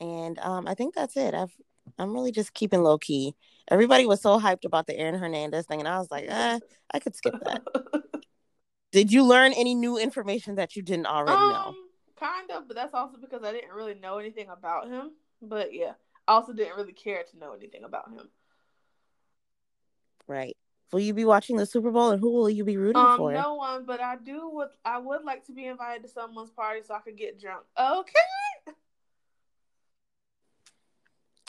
[0.00, 1.34] and um, I think that's it.
[1.34, 1.52] I've
[1.98, 3.34] I'm really just keeping low key.
[3.68, 6.58] Everybody was so hyped about the Aaron Hernandez thing, and I was like, eh,
[6.92, 7.62] I could skip that.
[8.92, 11.74] Did you learn any new information that you didn't already um, know?
[12.18, 15.12] kind of, but that's also because I didn't really know anything about him.
[15.40, 15.92] But yeah,
[16.28, 18.28] I also didn't really care to know anything about him.
[20.26, 20.56] Right.
[20.92, 23.32] Will you be watching the Super Bowl, and who will you be rooting um, for?
[23.32, 24.48] No one, but I do.
[24.50, 27.62] Would I would like to be invited to someone's party so I could get drunk.
[27.78, 28.12] Okay.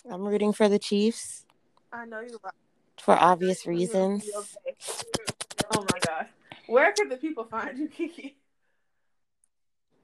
[0.09, 1.45] I'm rooting for the Chiefs.
[1.91, 2.53] I know you are.
[2.99, 4.23] For obvious reasons.
[4.23, 4.75] Okay.
[5.75, 6.27] Oh my god.
[6.67, 8.37] Where can the people find you, Kiki?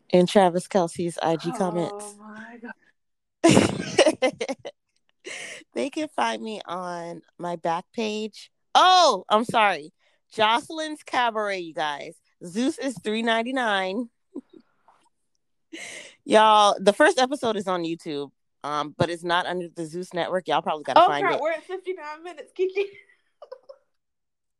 [0.09, 2.15] In Travis Kelce's IG oh comments.
[2.19, 2.73] Oh my god.
[5.73, 8.51] they can find me on my back page.
[8.73, 9.93] Oh, I'm sorry.
[10.33, 12.15] Joseline's Cabaret, you guys.
[12.45, 14.09] Zeus is three ninety nine.
[16.25, 18.31] Y'all, the first episode is on YouTube,
[18.63, 20.47] um, but it's not under the Zeus network.
[20.47, 21.35] Y'all probably gotta oh, find crap.
[21.35, 21.41] it.
[21.41, 22.85] We're at fifty nine minutes, Kiki.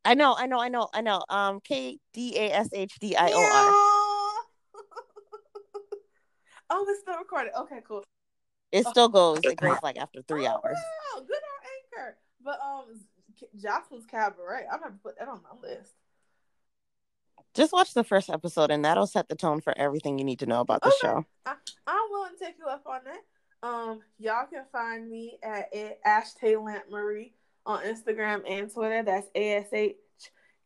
[0.06, 1.24] I know, I know, I know, I know.
[1.30, 3.74] Um, K D A S H D I O R.
[6.70, 7.54] Oh, it's still recorded.
[7.58, 8.04] Okay, cool.
[8.74, 9.40] It still goes.
[9.44, 10.76] It goes like after three oh, hours.
[11.16, 12.18] Wow, good on Anchor.
[12.44, 12.84] But um,
[13.58, 14.66] Joseline's Cabaret.
[14.72, 15.94] I'm gonna put that on my list.
[17.54, 20.46] Just watch the first episode, and that'll set the tone for everything you need to
[20.46, 20.98] know about the okay.
[21.02, 21.26] show.
[21.46, 21.56] I,
[21.88, 23.22] I'm willing to take you up on that.
[23.64, 25.72] Um, y'all can find me at
[26.06, 27.34] Ashtay Lamp Marie
[27.66, 29.04] on Instagram and Twitter.
[29.04, 29.96] That's A S H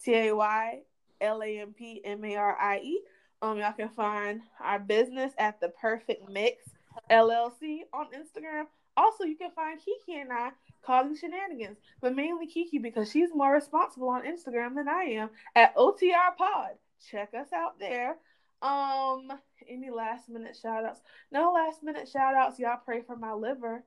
[0.03, 0.79] T A Y
[1.21, 3.01] L A M P M A R I E.
[3.41, 6.69] Um, y'all can find our business at the Perfect Mix
[7.09, 8.65] LLC on Instagram.
[8.97, 10.51] Also, you can find Kiki and I
[10.85, 15.75] calling shenanigans, but mainly Kiki because she's more responsible on Instagram than I am at
[15.75, 16.71] OTR Pod.
[17.09, 18.17] Check us out there.
[18.61, 19.31] Um,
[19.69, 21.01] any last minute shout outs?
[21.31, 22.59] No last minute shout outs.
[22.59, 23.83] Y'all pray for my liver.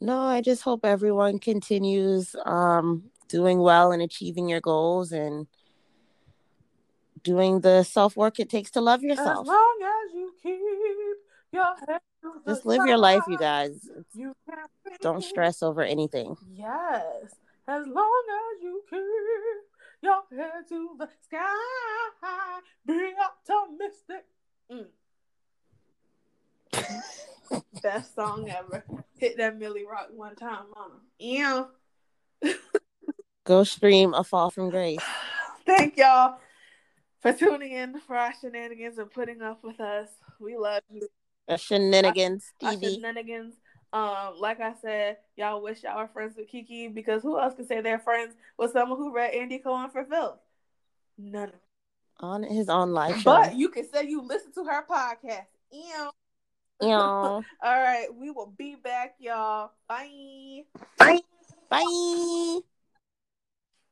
[0.00, 5.46] No, I just hope everyone continues um doing well and achieving your goals and
[7.22, 9.40] doing the self work it takes to love yourself.
[9.40, 10.58] As long as you keep
[11.52, 12.00] your head
[12.46, 13.88] just live your life, you guys.
[14.14, 14.34] You
[15.00, 16.36] Don't stress over anything.
[16.52, 17.34] Yes,
[17.68, 19.73] as long as you keep
[20.04, 24.26] your head to the sky, be optimistic.
[24.70, 24.86] Mm.
[27.82, 28.84] Best song ever.
[29.16, 31.00] Hit that Milly Rock one time, mama.
[31.18, 31.64] Yeah.
[33.44, 35.00] Go stream A Fall from Grace.
[35.66, 36.38] Thank y'all
[37.20, 40.08] for tuning in for our shenanigans and putting up with us.
[40.38, 41.08] We love you.
[41.48, 43.54] A shenanigans, our, shenanigans.
[43.94, 47.68] Um, like I said, y'all wish y'all were friends with Kiki because who else could
[47.68, 50.40] say they're friends with someone who read Andy Cohen for Filth?
[51.16, 51.44] None.
[51.44, 51.54] Of
[52.20, 53.30] on his own live show.
[53.30, 55.46] But you can say you listen to her podcast.
[55.72, 56.10] Ew.
[56.80, 56.88] Ew.
[56.90, 59.70] All right, we will be back, y'all.
[59.88, 60.62] Bye.
[60.98, 61.20] Bye.
[61.68, 62.60] Bye.